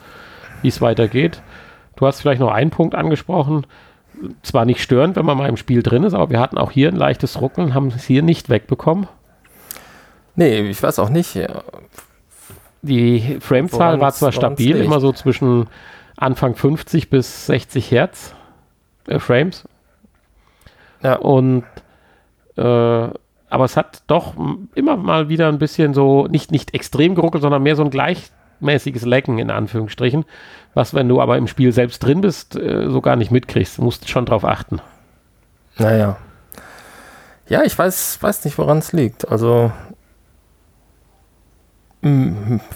wie 0.62 0.69
es 0.69 0.81
weitergeht. 0.81 1.43
Du 1.97 2.07
hast 2.07 2.21
vielleicht 2.21 2.41
noch 2.41 2.51
einen 2.51 2.71
Punkt 2.71 2.95
angesprochen. 2.95 3.67
Zwar 4.43 4.65
nicht 4.65 4.83
störend, 4.83 5.17
wenn 5.17 5.27
man 5.27 5.37
mal 5.37 5.49
im 5.49 5.57
Spiel 5.57 5.83
drin 5.83 6.03
ist, 6.03 6.15
aber 6.15 6.31
wir 6.31 6.41
hatten 6.41 6.59
auch 6.59 6.71
hier 6.71 6.89
ein 6.89 6.97
leichtes 6.97 7.41
Ruckeln, 7.41 7.75
haben 7.75 7.89
es 7.89 8.05
hier 8.05 8.23
nicht 8.23 8.49
wegbekommen. 8.49 9.07
nee, 10.35 10.61
ich 10.62 10.83
weiß 10.83 10.99
auch 10.99 11.11
nicht. 11.11 11.39
Die 12.85 13.39
Framezahl 13.41 13.99
war 14.01 14.12
zwar 14.12 14.30
stabil, 14.30 14.76
immer 14.76 15.01
so 15.01 15.12
zwischen 15.12 15.68
Anfang 16.16 16.55
50 16.55 17.09
bis 17.09 17.47
60 17.47 17.91
Hertz 17.91 18.35
äh, 19.09 19.18
Frames. 19.18 19.64
Ja. 21.03 21.16
Und 21.16 21.64
äh, 22.57 23.09
aber 23.55 23.64
es 23.64 23.76
hat 23.76 24.03
doch 24.07 24.35
immer 24.74 24.97
mal 24.97 25.28
wieder 25.28 25.49
ein 25.49 25.59
bisschen 25.59 25.95
so, 25.95 26.26
nicht, 26.26 26.51
nicht 26.51 26.74
extrem 26.74 27.14
geruckelt, 27.14 27.43
sondern 27.43 27.62
mehr 27.62 27.76
so 27.76 27.85
ein 27.85 27.91
gleichmäßiges 27.91 29.05
Lecken 29.05 29.39
in 29.39 29.51
Anführungsstrichen, 29.51 30.24
was, 30.74 30.93
wenn 30.93 31.09
du 31.09 31.20
aber 31.20 31.39
im 31.39 31.47
Spiel 31.47 31.72
selbst 31.72 32.01
drin 32.01 32.20
bist, 32.20 32.57
äh, 32.57 32.91
so 32.91 33.01
gar 33.01 33.16
nicht 33.16 33.30
mitkriegst. 33.30 33.78
Du 33.78 33.82
musst 33.82 34.09
schon 34.09 34.26
drauf 34.26 34.45
achten. 34.45 34.80
Naja. 35.78 36.16
Ja, 37.49 37.62
ich 37.62 37.78
weiß, 37.78 38.22
weiß 38.22 38.45
nicht, 38.45 38.59
woran 38.59 38.78
es 38.78 38.93
liegt. 38.93 39.28
Also, 39.28 39.70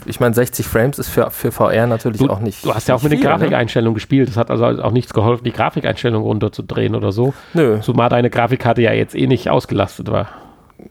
ich 0.07 0.21
meine, 0.21 0.35
60 0.35 0.67
Frames 0.67 0.99
ist 0.99 1.09
für, 1.09 1.31
für 1.31 1.53
VR 1.53 1.87
natürlich 1.87 2.21
Du, 2.23 2.31
auch 2.31 2.41
nicht. 2.41 2.65
du 2.65 2.75
hast 2.75 2.89
ja 2.89 2.95
auch 2.95 3.03
mit 3.03 3.11
nicht 3.13 3.23
den 3.23 3.27
viel, 3.29 3.31
ne? 3.31 3.39
Grafikeinstellungen 3.39 3.95
gespielt. 3.95 4.29
Das 4.29 4.37
hat 4.39 4.51
also 4.51 4.65
auch 4.65 4.91
nichts 4.91 5.13
geholfen, 5.13 5.45
die 5.45 5.53
Grafikeinstellungen 5.53 6.27
runterzudrehen 6.27 6.95
oder 6.95 7.13
so. 7.13 7.35
Nö, 7.53 7.81
Zumal 7.81 8.09
deine 8.09 8.31
Grafikkarte 8.31 8.81
ja 8.81 8.93
jetzt 8.93 9.15
eh 9.15 9.27
nicht 9.27 9.51
ausgelastet 9.51 10.11
war. 10.11 10.29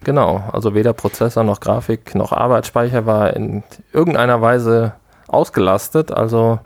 genau. 0.03 0.43
Also 0.53 0.75
weder 0.75 0.93
Prozessor 0.93 1.43
noch 1.43 1.59
Grafik 1.59 2.13
noch 2.13 2.31
Arbeitsspeicher 2.31 3.05
war 3.07 3.35
in 3.35 3.63
irgendeiner 3.91 4.39
Weise 4.41 4.93
ausgelastet. 5.27 6.11
Also, 6.11 6.59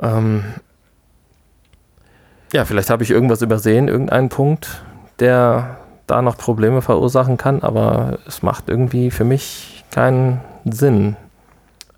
ähm, 0.00 0.44
ja, 2.52 2.64
vielleicht 2.64 2.90
habe 2.90 3.02
ich 3.02 3.10
irgendwas 3.10 3.42
übersehen, 3.42 3.88
irgendeinen 3.88 4.28
Punkt, 4.30 4.82
der 5.20 5.76
da 6.06 6.22
noch 6.22 6.36
Probleme 6.36 6.82
verursachen 6.82 7.36
kann, 7.36 7.62
aber 7.62 8.18
es 8.26 8.42
macht 8.42 8.68
irgendwie 8.68 9.10
für 9.12 9.24
mich 9.24 9.79
keinen 9.90 10.40
Sinn. 10.64 11.16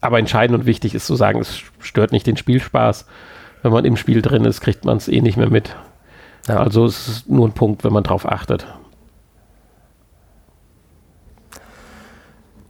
Aber 0.01 0.18
entscheidend 0.18 0.59
und 0.59 0.66
wichtig 0.66 0.95
ist 0.95 1.07
zu 1.07 1.14
sagen, 1.14 1.40
es 1.40 1.62
stört 1.80 2.12
nicht 2.12 2.26
den 2.26 2.36
Spielspaß. 2.36 3.07
Wenn 3.62 3.72
man 3.72 3.84
im 3.84 3.97
Spiel 3.97 4.22
drin 4.22 4.45
ist, 4.45 4.61
kriegt 4.61 4.84
man 4.84 4.97
es 4.97 5.09
eh 5.09 5.20
nicht 5.20 5.36
mehr 5.36 5.51
mit. 5.51 5.76
Ja. 6.49 6.57
Also 6.59 6.84
es 6.84 7.07
ist 7.07 7.28
nur 7.28 7.47
ein 7.47 7.53
Punkt, 7.53 7.84
wenn 7.84 7.93
man 7.93 8.03
drauf 8.03 8.26
achtet. 8.26 8.66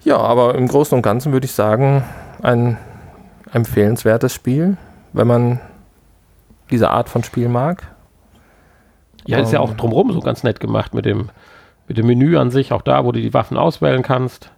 Ja, 0.04 0.18
aber 0.18 0.56
im 0.56 0.66
Großen 0.66 0.96
und 0.96 1.02
Ganzen 1.02 1.32
würde 1.32 1.46
ich 1.46 1.52
sagen, 1.52 2.04
ein 2.42 2.76
empfehlenswertes 3.52 4.34
Spiel, 4.34 4.76
wenn 5.12 5.26
man 5.26 5.60
diese 6.70 6.90
Art 6.90 7.08
von 7.08 7.22
Spiel 7.22 7.48
mag. 7.48 7.86
Ja, 9.26 9.38
ist 9.38 9.52
ja 9.52 9.60
Ähm. 9.60 9.64
auch 9.64 9.74
drumherum 9.74 10.12
so 10.12 10.20
ganz 10.20 10.42
nett 10.42 10.58
gemacht 10.58 10.94
mit 10.94 11.04
dem, 11.04 11.30
mit 11.86 11.96
dem 11.96 12.06
Menü 12.06 12.36
an 12.36 12.50
sich, 12.50 12.72
auch 12.72 12.82
da, 12.82 13.04
wo 13.04 13.12
du 13.12 13.20
die 13.20 13.32
Waffen 13.32 13.56
auswählen 13.56 14.02
kannst. 14.02 14.50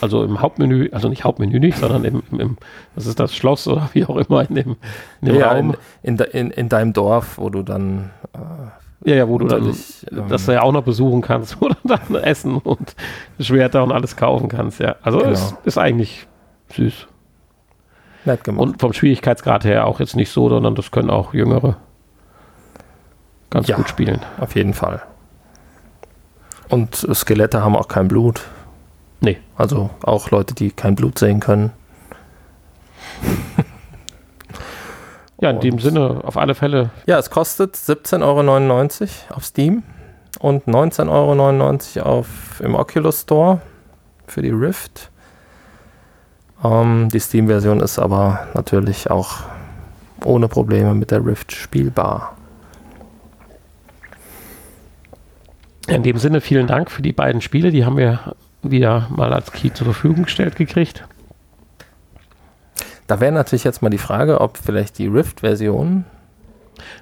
Also 0.00 0.24
im 0.24 0.40
Hauptmenü, 0.40 0.88
also 0.92 1.08
nicht 1.08 1.24
Hauptmenü 1.24 1.58
nicht, 1.60 1.78
sondern 1.78 2.04
im, 2.04 2.22
im, 2.32 2.40
im 2.40 2.56
was 2.94 3.06
ist 3.06 3.20
das, 3.20 3.34
Schloss 3.34 3.68
oder 3.68 3.90
wie 3.92 4.04
auch 4.06 4.16
immer 4.16 4.48
in 4.48 4.54
dem, 4.54 4.76
in 5.20 5.28
dem 5.28 5.36
Ja, 5.36 5.52
Raum. 5.52 5.74
in, 6.02 6.16
in, 6.16 6.24
in, 6.32 6.50
in 6.50 6.68
deinem 6.68 6.92
Dorf, 6.92 7.38
wo 7.38 7.50
du 7.50 7.62
dann 7.62 8.10
ja, 9.04 9.14
ja, 9.14 9.28
wo 9.28 9.38
du 9.38 9.46
dann 9.46 9.66
ähm, 10.12 10.28
das 10.28 10.46
ja 10.46 10.60
auch 10.62 10.72
noch 10.72 10.82
besuchen 10.82 11.22
kannst, 11.22 11.58
wo 11.60 11.68
du 11.68 11.74
dann 11.84 12.14
Essen 12.16 12.56
und 12.58 12.94
Schwerter 13.38 13.82
und 13.82 13.92
alles 13.92 14.14
kaufen 14.16 14.48
kannst, 14.48 14.78
ja. 14.80 14.96
Also 15.02 15.18
Genau. 15.18 15.30
es 15.30 15.54
ist 15.64 15.78
eigentlich 15.78 16.26
süß. 16.74 17.06
nett 18.26 18.44
gemacht. 18.44 18.62
Und 18.62 18.80
vom 18.80 18.92
Schwierigkeitsgrad 18.92 19.64
her 19.64 19.86
auch 19.86 20.00
jetzt 20.00 20.16
nicht 20.16 20.30
so, 20.30 20.48
sondern 20.50 20.74
das 20.74 20.90
können 20.90 21.08
auch 21.10 21.32
Jüngere. 21.32 21.76
ganz 23.48 23.68
Ja. 23.68 23.76
gut 23.76 23.88
spielen. 23.88 24.20
Auf 24.38 24.54
jeden 24.54 24.74
Fall. 24.74 25.02
Und 26.68 26.94
Skelette 27.14 27.64
haben 27.64 27.74
auch 27.76 27.88
kein 27.88 28.06
Blut. 28.06 28.42
Nee. 29.20 29.38
Also 29.56 29.90
auch 30.02 30.30
Leute, 30.30 30.54
die 30.54 30.70
kein 30.70 30.94
Blut 30.94 31.18
sehen 31.18 31.40
können. 31.40 31.72
Ja, 35.40 35.50
in 35.50 35.56
Und- 35.56 35.64
dem 35.64 35.78
Sinne, 35.78 36.20
auf 36.24 36.36
alle 36.36 36.54
Fälle, 36.54 36.90
Ja, 37.06 37.18
es 37.18 37.30
kostet 37.30 37.74
17,99 37.76 39.10
Euro 39.28 39.36
auf 39.36 39.44
Steam 39.44 39.82
und 40.38 40.66
19,99 40.66 42.00
Euro 42.04 42.18
auf, 42.18 42.60
im 42.62 42.74
Oculus 42.74 43.22
Store 43.22 43.60
für 44.26 44.42
die 44.42 44.50
Rift. 44.50 45.10
Ähm, 46.62 47.08
die 47.10 47.20
Steam-Version 47.20 47.80
ist 47.80 47.98
aber 47.98 48.48
natürlich 48.54 49.10
auch 49.10 49.38
ohne 50.24 50.48
Probleme 50.48 50.94
mit 50.94 51.10
der 51.10 51.24
Rift 51.24 51.52
spielbar. 51.52 52.36
in 55.88 56.04
dem 56.04 56.18
Sinne 56.18 56.40
vielen 56.40 56.68
Dank 56.68 56.88
für 56.88 57.02
die 57.02 57.12
beiden 57.12 57.40
Spiele. 57.40 57.72
Die 57.72 57.84
haben 57.84 57.96
wir 57.96 58.36
wieder 58.62 59.08
mal 59.10 59.32
als 59.32 59.52
Key 59.52 59.72
zur 59.72 59.86
Verfügung 59.86 60.24
gestellt 60.24 60.56
gekriegt. 60.56 61.04
Da 63.06 63.20
wäre 63.20 63.32
natürlich 63.32 63.64
jetzt 63.64 63.82
mal 63.82 63.90
die 63.90 63.98
Frage, 63.98 64.40
ob 64.40 64.56
vielleicht 64.56 64.98
die 64.98 65.08
Rift-Version 65.08 66.04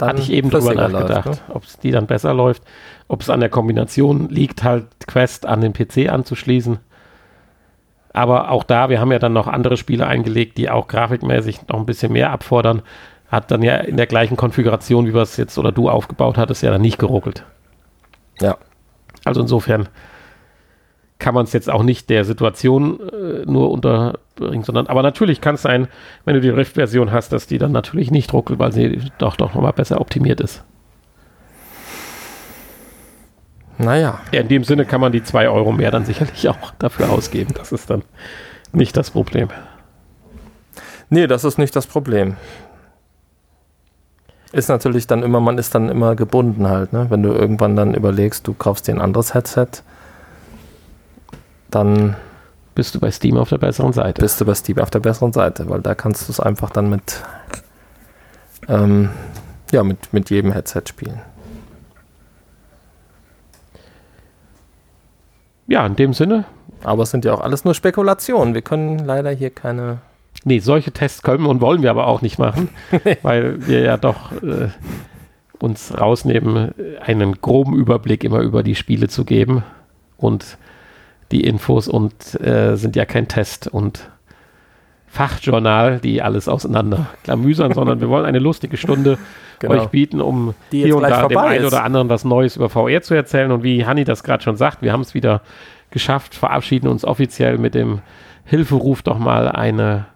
Hatte 0.01 0.23
ich 0.23 0.33
eben 0.33 0.49
drüber 0.49 0.75
nachgedacht, 0.75 1.27
läuft, 1.27 1.49
ne? 1.49 1.55
ob 1.55 1.65
es 1.65 1.79
die 1.79 1.91
dann 1.91 2.07
besser 2.07 2.33
läuft, 2.33 2.63
ob 3.09 3.21
es 3.21 3.29
an 3.29 3.41
der 3.41 3.51
Kombination 3.51 4.29
liegt, 4.31 4.65
halt 4.65 4.87
Quest 5.07 5.45
an 5.45 5.61
den 5.61 5.73
PC 5.73 6.09
anzuschließen. 6.09 6.79
Aber 8.15 8.51
auch 8.51 8.65
da, 8.65 8.89
wir 8.89 9.01
haben 9.01 9.13
ja 9.13 9.19
dann 9.19 9.35
noch 9.35 9.47
andere 9.47 9.77
Spiele 9.77 10.07
eingelegt, 10.07 10.57
die 10.57 10.71
auch 10.71 10.89
grafikmäßig 10.89 11.69
noch 11.69 11.79
ein 11.79 11.87
bisschen 11.87 12.13
mehr 12.13 12.31
abfordern. 12.31 12.83
Hat 13.29 13.51
dann 13.51 13.63
ja 13.63 13.77
in 13.77 13.99
der 13.99 14.07
gleichen 14.07 14.37
Konfiguration, 14.37 15.07
wie 15.07 15.15
wir 15.15 15.23
es 15.23 15.37
jetzt 15.37 15.59
oder 15.59 15.73
du 15.73 15.91
aufgebaut 15.91 16.39
hattest, 16.39 16.63
ja 16.63 16.71
dann 16.71 16.81
nicht 16.81 16.99
geruckelt. 16.99 17.45
Ja. 18.41 18.57
Also 19.25 19.43
insofern 19.43 19.89
kann 21.19 21.35
man 21.35 21.45
es 21.45 21.53
jetzt 21.53 21.69
auch 21.69 21.83
nicht 21.83 22.11
der 22.11 22.25
Situation 22.25 23.01
äh, 23.01 23.45
nur 23.45 23.71
unterbringen, 23.71 24.63
sondern 24.63 24.87
aber 24.87 25.03
natürlich 25.03 25.41
kann 25.41 25.57
es 25.57 25.63
sein, 25.63 25.89
wenn 26.25 26.35
du 26.35 26.41
die 26.41 26.49
Rift-Version 26.49 27.11
hast, 27.11 27.33
dass 27.33 27.47
die 27.47 27.59
dann 27.59 27.73
natürlich 27.73 28.11
nicht 28.11 28.33
ruckelt, 28.33 28.59
weil 28.59 28.73
sie 28.73 29.01
doch 29.19 29.37
doch 29.37 29.55
nochmal 29.55 29.73
besser 29.73 30.01
optimiert 30.01 30.41
ist. 30.41 30.63
Naja, 33.79 34.21
Ja, 34.33 34.41
in 34.41 34.49
dem 34.49 34.65
Sinne 34.65 34.85
kann 34.85 35.01
man 35.01 35.13
die 35.13 35.23
2 35.23 35.49
Euro 35.49 35.71
mehr 35.73 35.91
dann 35.91 36.05
sicherlich 36.05 36.49
auch 36.49 36.73
dafür 36.79 37.11
ausgeben. 37.11 37.55
Das 37.57 37.73
ist 37.73 37.91
dann 37.91 38.03
nicht 38.73 38.97
das 38.97 39.11
Problem. 39.11 39.49
nee, 41.11 41.27
das 41.27 41.45
ist 41.45 41.59
nicht 41.59 41.75
das 41.75 41.87
Problem. 41.87 42.37
Ist 44.53 44.69
natürlich 44.69 45.07
dann 45.07 45.23
immer, 45.23 45.41
man 45.41 45.59
ist 45.59 45.75
dann 45.75 45.91
immer 45.91 46.17
gebunden 46.17 46.69
halt, 46.69 46.93
ne? 46.93 47.07
Wenn 47.11 47.23
du 47.23 47.31
irgendwann 47.33 47.77
dann 47.77 47.95
überlegst, 47.95 48.47
du 48.47 48.55
kaufst 48.55 48.89
dir 48.89 48.95
ein 48.95 49.01
anderes 49.01 49.35
Headset, 49.35 49.83
dann 51.71 52.17
Bist 52.79 52.95
du 52.95 53.01
bei 53.01 53.11
Steam 53.11 53.37
auf 53.39 53.49
der 53.49 53.59
besseren 53.59 53.93
Seite. 53.93 54.23
bist 54.23 54.41
du 54.41 54.45
bei 54.45 54.55
Steam 54.55 54.79
auf 54.79 54.91
der 54.91 55.01
besseren 55.01 55.33
Seite, 55.33 55.69
weil 55.69 55.81
da 55.81 55.97
kannst 55.97 56.29
du 56.29 56.31
es 56.31 56.39
einfach 56.39 56.71
dann 56.71 56.89
mit, 56.89 57.25
ähm, 58.69 59.09
ja, 59.73 59.83
mit, 59.83 60.13
mit 60.13 60.31
jedem 60.31 60.53
Headset 60.53 60.83
spielen. 60.87 61.21
Ja, 65.67 65.85
in 65.85 65.97
dem 65.97 66.15
Sinne. 66.15 66.45
Aber 66.85 67.03
es 67.03 67.11
sind 67.11 67.25
ja 67.25 67.35
auch 67.35 67.41
alles 67.41 67.65
nur 67.65 67.75
Spekulationen. 67.75 68.55
Wir 68.55 68.63
können 68.63 69.01
leider 69.01 69.33
hier 69.33 69.51
keine. 69.51 69.99
Nee, 70.45 70.61
solche 70.61 70.93
Tests 70.93 71.23
können 71.23 71.47
und 71.47 71.61
wollen 71.61 71.83
wir 71.83 71.91
aber 71.91 72.07
auch 72.07 72.23
nicht 72.23 72.39
machen, 72.39 72.69
weil 73.23 73.67
wir 73.67 73.81
ja 73.81 73.97
doch 73.97 74.31
äh, 74.41 74.69
uns 75.59 75.99
rausnehmen, 75.99 76.73
einen 77.01 77.41
groben 77.41 77.75
Überblick 77.75 78.23
immer 78.23 78.39
über 78.39 78.63
die 78.63 78.77
Spiele 78.77 79.09
zu 79.09 79.25
geben 79.25 79.65
und 80.17 80.59
die 81.33 81.45
Infos 81.45 81.89
und 81.89 82.41
äh, 82.41 82.77
sind 82.77 82.97
ja 82.97 83.05
kein 83.05 83.29
Test 83.29 83.69
und 83.69 84.11
Fachjournal, 85.09 86.01
die 86.01 86.23
alles 86.23 86.49
auseinander 86.49 87.07
klamüsern, 87.25 87.73
sondern 87.73 88.01
wir 88.01 88.09
wollen 88.09 88.27
eine 88.27 88.39
lustige 88.39 88.77
Stunde 88.77 89.19
euch 89.67 89.87
bieten, 89.89 90.21
um 90.21 90.55
hier 90.71 90.97
und 90.97 91.03
da 91.03 91.27
dem 91.27 91.39
einen 91.39 91.65
oder 91.65 91.83
anderen 91.83 92.09
was 92.09 92.25
Neues 92.25 92.57
über 92.57 92.69
VR 92.69 93.03
zu 93.03 93.15
erzählen. 93.15 93.51
Und 93.51 93.63
wie 93.63 93.87
Hanni 93.87 94.05
das 94.05 94.23
gerade 94.23 94.43
schon 94.43 94.57
sagt, 94.57 94.83
wir 94.83 94.93
haben 94.93 95.01
es 95.01 95.15
wieder 95.15 95.41
geschafft, 95.91 96.35
verabschieden 96.35 96.89
uns 96.89 97.05
offiziell 97.05 97.59
mit 97.59 97.75
dem 97.75 98.01
Hilferuf 98.45 99.03
doch 99.03 99.19
mal 99.19 99.49
eine 99.49 100.07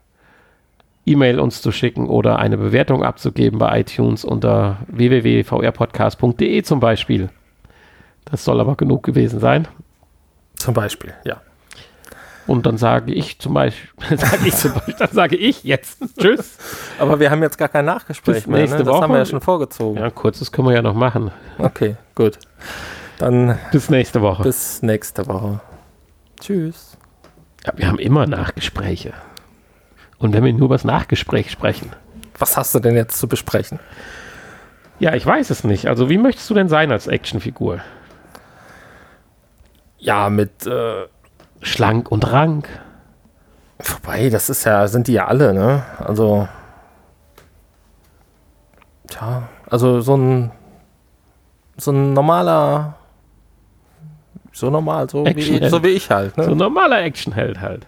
E-Mail 1.05 1.41
uns 1.41 1.63
zu 1.63 1.73
schicken 1.73 2.09
oder 2.09 2.39
eine 2.39 2.57
Bewertung 2.57 3.03
abzugeben 3.03 3.59
bei 3.59 3.81
iTunes 3.81 4.25
unter 4.25 4.79
www.vrpodcast.de 4.89 6.63
zum 6.63 6.81
Beispiel. 6.81 7.31
Das 8.25 8.45
soll 8.45 8.61
aber 8.61 8.77
genug 8.77 9.03
gewesen 9.03 9.41
sein. 9.41 9.67
Zum 10.63 10.75
Beispiel, 10.75 11.13
ja. 11.25 11.41
Und 12.47 12.67
dann 12.67 12.79
sage 12.79 13.13
ich 13.13 13.41
zum 13.41 13.55
Beispiel, 13.55 13.91
sage 14.19 14.47
ich 14.47 14.55
zum 14.55 14.75
Beispiel, 14.75 14.95
dann 14.97 15.11
sage 15.11 15.35
ich 15.35 15.65
jetzt 15.65 15.99
Tschüss. 16.21 16.57
Aber 17.01 17.19
wir 17.19 17.33
haben 17.33 17.43
jetzt 17.43 17.59
gar 17.59 17.69
kein 17.69 17.85
Nachgespräch 17.85 18.37
Bis 18.37 18.47
mehr. 18.47 18.61
nächste 18.61 18.79
ne? 18.79 18.85
Das 18.85 18.95
haben 18.95 19.03
Woche. 19.03 19.11
wir 19.11 19.19
ja 19.19 19.25
schon 19.27 19.41
vorgezogen. 19.41 19.99
Ja, 19.99 20.11
kurzes 20.11 20.53
können 20.53 20.69
wir 20.69 20.75
ja 20.75 20.83
noch 20.83 20.95
machen. 20.95 21.33
Okay, 21.59 21.97
gut. 22.15 22.39
Dann 23.19 23.59
Bis 23.73 23.91
nächste 23.91 24.23
Woche. 24.23 24.45
bis 24.45 24.83
nächste 24.83 25.27
Woche. 25.27 25.61
Tschüss. 26.41 26.97
Ja, 27.67 27.73
wir 27.75 27.89
haben 27.89 27.99
immer 27.99 28.29
Nachgespräche. 28.29 29.15
Und 30.19 30.33
wenn 30.33 30.45
wir 30.45 30.53
nur 30.53 30.67
über 30.67 30.77
das 30.77 30.85
Nachgespräch 30.85 31.51
sprechen. 31.51 31.91
Was 32.39 32.57
hast 32.57 32.73
du 32.73 32.79
denn 32.79 32.95
jetzt 32.95 33.19
zu 33.19 33.27
besprechen? 33.27 33.81
Ja, 35.01 35.15
ich 35.15 35.27
weiß 35.27 35.51
es 35.51 35.65
nicht. 35.65 35.87
Also, 35.89 36.09
wie 36.09 36.19
möchtest 36.19 36.49
du 36.51 36.55
denn 36.55 36.69
sein 36.69 36.93
als 36.93 37.09
Actionfigur? 37.09 37.81
Ja, 40.03 40.29
mit. 40.31 40.67
Äh, 40.67 41.07
Schlank 41.61 42.11
und 42.11 42.31
rank. 42.33 42.69
vorbei, 43.81 44.29
das 44.31 44.51
ist 44.51 44.65
ja, 44.65 44.87
sind 44.89 45.07
die 45.09 45.13
ja 45.15 45.27
alle, 45.29 45.55
ne? 45.55 45.83
Also. 45.99 46.49
Tja, 49.09 49.49
also 49.71 50.01
so 50.01 50.17
ein. 50.17 50.51
So 51.77 51.91
ein 51.93 52.13
normaler. 52.13 52.95
So 54.53 54.69
normal, 54.71 55.09
so, 55.09 55.25
wie, 55.25 55.69
so 55.69 55.83
wie 55.83 55.89
ich 55.89 56.11
halt, 56.11 56.37
ne? 56.37 56.45
So 56.45 56.51
ein 56.51 56.59
normaler 56.59 57.01
Actionheld 57.03 57.61
halt. 57.61 57.87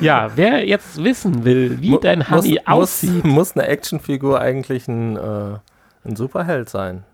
Ja, 0.00 0.30
wer 0.36 0.66
jetzt 0.66 1.04
wissen 1.04 1.44
will, 1.44 1.82
wie 1.82 1.90
Mu- 1.90 1.98
dein 1.98 2.30
Honey 2.30 2.52
muss, 2.54 2.66
aussieht. 2.66 3.24
Muss, 3.24 3.34
muss 3.34 3.56
eine 3.56 3.66
Actionfigur 3.68 4.40
eigentlich 4.40 4.88
ein, 4.88 5.16
äh, 5.16 5.58
ein 6.06 6.16
Superheld 6.16 6.70
sein? 6.70 7.04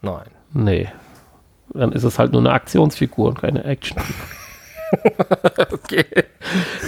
Nein. 0.00 0.26
Nee. 0.52 0.88
Dann 1.72 1.92
ist 1.92 2.04
es 2.04 2.18
halt 2.18 2.32
nur 2.32 2.40
eine 2.40 2.52
Aktionsfigur 2.52 3.28
und 3.28 3.40
keine 3.40 3.64
Actionfigur. 3.64 4.14
Okay. 5.72 6.04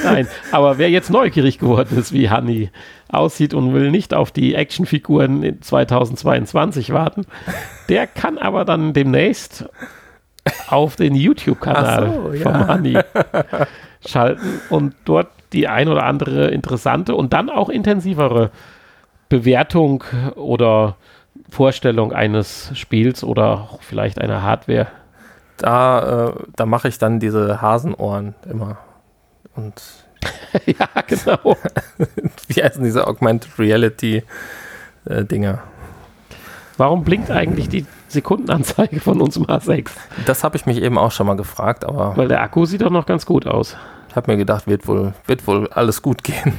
Nein, 0.02 0.26
aber 0.50 0.78
wer 0.78 0.90
jetzt 0.90 1.10
neugierig 1.10 1.58
geworden 1.58 1.96
ist, 1.96 2.12
wie 2.12 2.30
Honey 2.30 2.70
aussieht 3.08 3.54
und 3.54 3.74
will 3.74 3.92
nicht 3.92 4.12
auf 4.12 4.32
die 4.32 4.54
Actionfiguren 4.56 5.42
in 5.44 5.62
2022 5.62 6.92
warten, 6.92 7.26
der 7.88 8.08
kann 8.08 8.38
aber 8.38 8.64
dann 8.64 8.92
demnächst 8.92 9.68
auf 10.66 10.96
den 10.96 11.14
YouTube-Kanal 11.14 12.12
so, 12.12 12.32
ja. 12.32 12.42
vom 12.42 12.68
Honey 12.68 12.98
schalten 14.06 14.60
und 14.70 14.94
dort 15.04 15.28
die 15.52 15.68
ein 15.68 15.88
oder 15.88 16.04
andere 16.04 16.48
interessante 16.48 17.14
und 17.14 17.32
dann 17.32 17.50
auch 17.50 17.68
intensivere 17.68 18.50
Bewertung 19.28 20.02
oder 20.34 20.96
Vorstellung 21.52 22.14
eines 22.14 22.70
Spiels 22.72 23.22
oder 23.22 23.68
vielleicht 23.80 24.18
einer 24.18 24.42
Hardware. 24.42 24.86
Da, 25.58 26.30
äh, 26.30 26.32
da 26.56 26.64
mache 26.64 26.88
ich 26.88 26.96
dann 26.96 27.20
diese 27.20 27.60
Hasenohren 27.60 28.34
immer. 28.50 28.78
Und 29.54 29.82
ja, 30.66 30.88
genau. 31.06 31.58
wie 32.48 32.62
heißen 32.62 32.82
diese 32.82 33.06
Augmented 33.06 33.58
Reality 33.58 34.22
äh, 35.04 35.26
Dinger? 35.26 35.62
Warum 36.78 37.04
blinkt 37.04 37.30
eigentlich 37.30 37.68
die 37.68 37.84
Sekundenanzeige 38.08 38.98
von 39.00 39.20
unserem 39.20 39.44
H6? 39.44 39.90
Das 40.24 40.44
habe 40.44 40.56
ich 40.56 40.64
mich 40.64 40.80
eben 40.80 40.96
auch 40.96 41.12
schon 41.12 41.26
mal 41.26 41.36
gefragt, 41.36 41.84
aber 41.84 42.16
Weil 42.16 42.28
der 42.28 42.40
Akku 42.40 42.64
sieht 42.64 42.80
doch 42.80 42.90
noch 42.90 43.04
ganz 43.04 43.26
gut 43.26 43.46
aus. 43.46 43.76
ich 44.08 44.16
habe 44.16 44.32
mir 44.32 44.38
gedacht, 44.38 44.66
wird 44.66 44.88
wohl, 44.88 45.12
wird 45.26 45.46
wohl 45.46 45.68
alles 45.68 46.00
gut 46.00 46.24
gehen. 46.24 46.54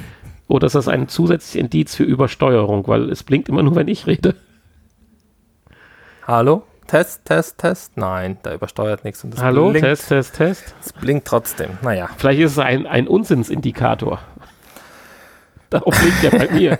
Oder 0.47 0.67
ist 0.67 0.75
das 0.75 0.87
ein 0.87 1.07
zusätzliches 1.07 1.55
Indiz 1.55 1.95
für 1.95 2.03
Übersteuerung? 2.03 2.87
Weil 2.87 3.09
es 3.09 3.23
blinkt 3.23 3.49
immer 3.49 3.63
nur, 3.63 3.75
wenn 3.75 3.87
ich 3.87 4.05
rede. 4.05 4.35
Hallo? 6.25 6.63
Test, 6.87 7.25
Test, 7.25 7.57
Test? 7.57 7.97
Nein, 7.97 8.37
da 8.43 8.53
übersteuert 8.53 9.03
nichts. 9.03 9.23
Und 9.25 9.33
das 9.33 9.41
Hallo, 9.41 9.71
blinkt, 9.71 9.87
Test, 9.87 10.07
Test, 10.07 10.35
Test. 10.35 10.75
Es 10.79 10.93
blinkt 10.93 11.27
trotzdem. 11.27 11.77
Naja, 11.81 12.07
Vielleicht 12.15 12.39
ist 12.39 12.51
es 12.53 12.59
ein, 12.59 12.87
ein 12.87 13.09
Unsinnsindikator. 13.09 14.19
Darum 15.69 15.93
blinkt 15.99 16.23
er 16.23 16.31
bei 16.31 16.53
mir. 16.53 16.79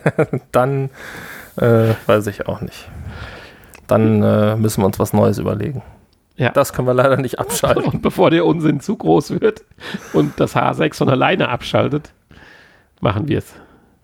dann 0.54 0.90
äh, 1.58 1.94
weiß 2.06 2.28
ich 2.28 2.48
auch 2.48 2.62
nicht. 2.62 2.90
Dann 3.88 4.24
äh, 4.24 4.56
müssen 4.56 4.82
wir 4.82 4.86
uns 4.86 4.98
was 5.00 5.12
Neues 5.12 5.40
überlegen. 5.40 5.82
Ja. 6.38 6.50
Das 6.52 6.72
können 6.72 6.88
wir 6.88 6.94
leider 6.94 7.18
nicht 7.18 7.38
abschalten. 7.40 7.84
Und 7.84 8.02
bevor 8.02 8.30
der 8.30 8.46
Unsinn 8.46 8.80
zu 8.80 8.96
groß 8.96 9.42
wird 9.42 9.66
und 10.14 10.40
das 10.40 10.56
H6 10.56 10.96
von 10.96 11.10
alleine 11.10 11.50
abschaltet, 11.50 12.14
machen 13.02 13.28
wir 13.28 13.40
es. 13.40 13.54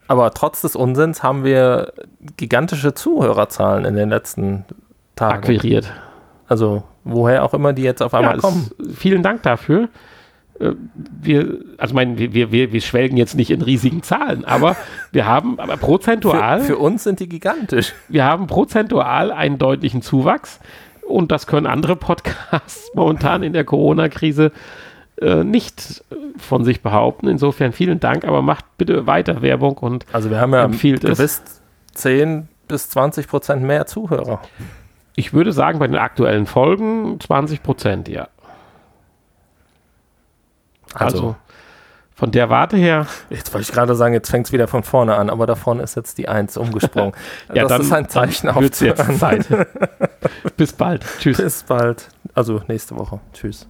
Aber 0.08 0.32
trotz 0.34 0.62
des 0.62 0.76
Unsinns 0.76 1.24
haben 1.24 1.46
wir 1.46 1.94
gigantische 2.36 2.94
Zuhörerzahlen 2.94 3.86
in 3.86 3.96
den 3.96 4.10
letzten 4.10 4.66
Tagen. 5.20 5.34
akquiriert. 5.44 5.92
Also 6.48 6.84
woher 7.04 7.44
auch 7.44 7.54
immer 7.54 7.74
die 7.74 7.84
jetzt 7.84 8.02
auf 8.02 8.14
einmal 8.14 8.36
Ja, 8.36 8.42
kommen. 8.42 8.70
es, 8.80 8.98
vielen 8.98 9.22
Dank 9.24 9.44
dafür. 9.44 9.90
Äh, 10.60 10.72
Wir, 11.22 11.60
also 11.78 11.94
mein, 11.96 12.18
wir, 12.18 12.52
wir, 12.52 12.72
wir 12.72 12.82
schwelgen 12.82 13.18
jetzt 13.18 13.36
nicht 13.36 13.52
in 13.52 13.62
riesigen 13.62 14.02
Zahlen, 14.04 14.46
aber 14.46 14.76
wir 15.12 15.26
haben 15.26 15.60
aber 15.60 15.78
prozentual, 15.78 16.60
Für, 16.62 16.66
für 16.68 16.78
uns 16.78 17.04
sind 17.04 17.20
die 17.20 17.30
gigantisch. 17.30 17.94
wir 18.08 18.26
haben 18.26 18.48
prozentual 18.48 19.32
einen 19.32 19.58
deutlichen 19.58 20.02
Zuwachs 20.02 20.60
und 21.08 21.32
das 21.32 21.48
können 21.48 21.66
andere 21.68 21.96
Podcasts 21.96 22.92
momentan 22.96 23.44
in 23.44 23.54
der 23.54 23.64
Corona-Krise 23.64 24.52
äh, 25.22 25.44
nicht 25.44 26.04
äh, 26.12 26.16
von 26.38 26.64
sich 26.64 26.82
behaupten. 26.82 27.28
Insofern 27.28 27.72
vielen 27.74 28.00
Dank, 28.00 28.26
aber 28.26 28.42
macht 28.42 28.66
bitte 28.78 29.06
weiter 29.08 29.42
Werbung 29.42 29.78
und 29.78 30.06
Also 30.14 30.30
wir 30.30 30.40
haben 30.42 30.54
ja 30.54 30.64
Empfiehlt 30.64 31.04
es. 31.04 31.18
gewiss 31.18 31.42
10 31.94 32.48
bis 32.68 32.90
20 32.90 33.28
Prozent 33.28 33.64
mehr 33.64 33.86
Zuhörer. 33.86 34.42
Ich 35.20 35.34
würde 35.34 35.52
sagen, 35.52 35.80
bei 35.80 35.88
den 35.88 35.98
aktuellen 35.98 36.46
Folgen 36.46 37.20
20 37.20 37.62
Prozent, 37.62 38.08
ja. 38.08 38.30
Also, 40.94 41.18
Also, 41.18 41.36
von 42.16 42.32
der 42.32 42.50
Warte 42.50 42.78
her, 42.78 43.06
jetzt 43.30 43.54
wollte 43.54 43.68
ich 43.68 43.74
gerade 43.74 43.96
sagen, 43.96 44.14
jetzt 44.14 44.30
fängt 44.30 44.48
es 44.48 44.54
wieder 44.54 44.70
von 44.70 44.84
vorne 44.84 45.16
an, 45.16 45.30
aber 45.30 45.46
da 45.46 45.56
vorne 45.56 45.84
ist 45.84 45.96
jetzt 45.96 46.18
die 46.18 46.30
1 46.30 46.56
umgesprungen. 46.56 47.12
ja, 47.54 47.64
das 47.64 47.70
dann, 47.70 47.82
ist 47.82 47.94
ein 47.94 48.10
Zeichen 48.10 48.56
wird's 48.56 48.80
jetzt. 48.80 49.20
Zeit. 49.20 49.46
Bis 50.58 50.72
bald. 50.72 51.06
Tschüss. 51.20 51.38
Bis 51.38 51.64
bald. 51.64 52.08
Also 52.34 52.62
nächste 52.68 52.96
Woche. 52.98 53.20
Tschüss. 53.34 53.68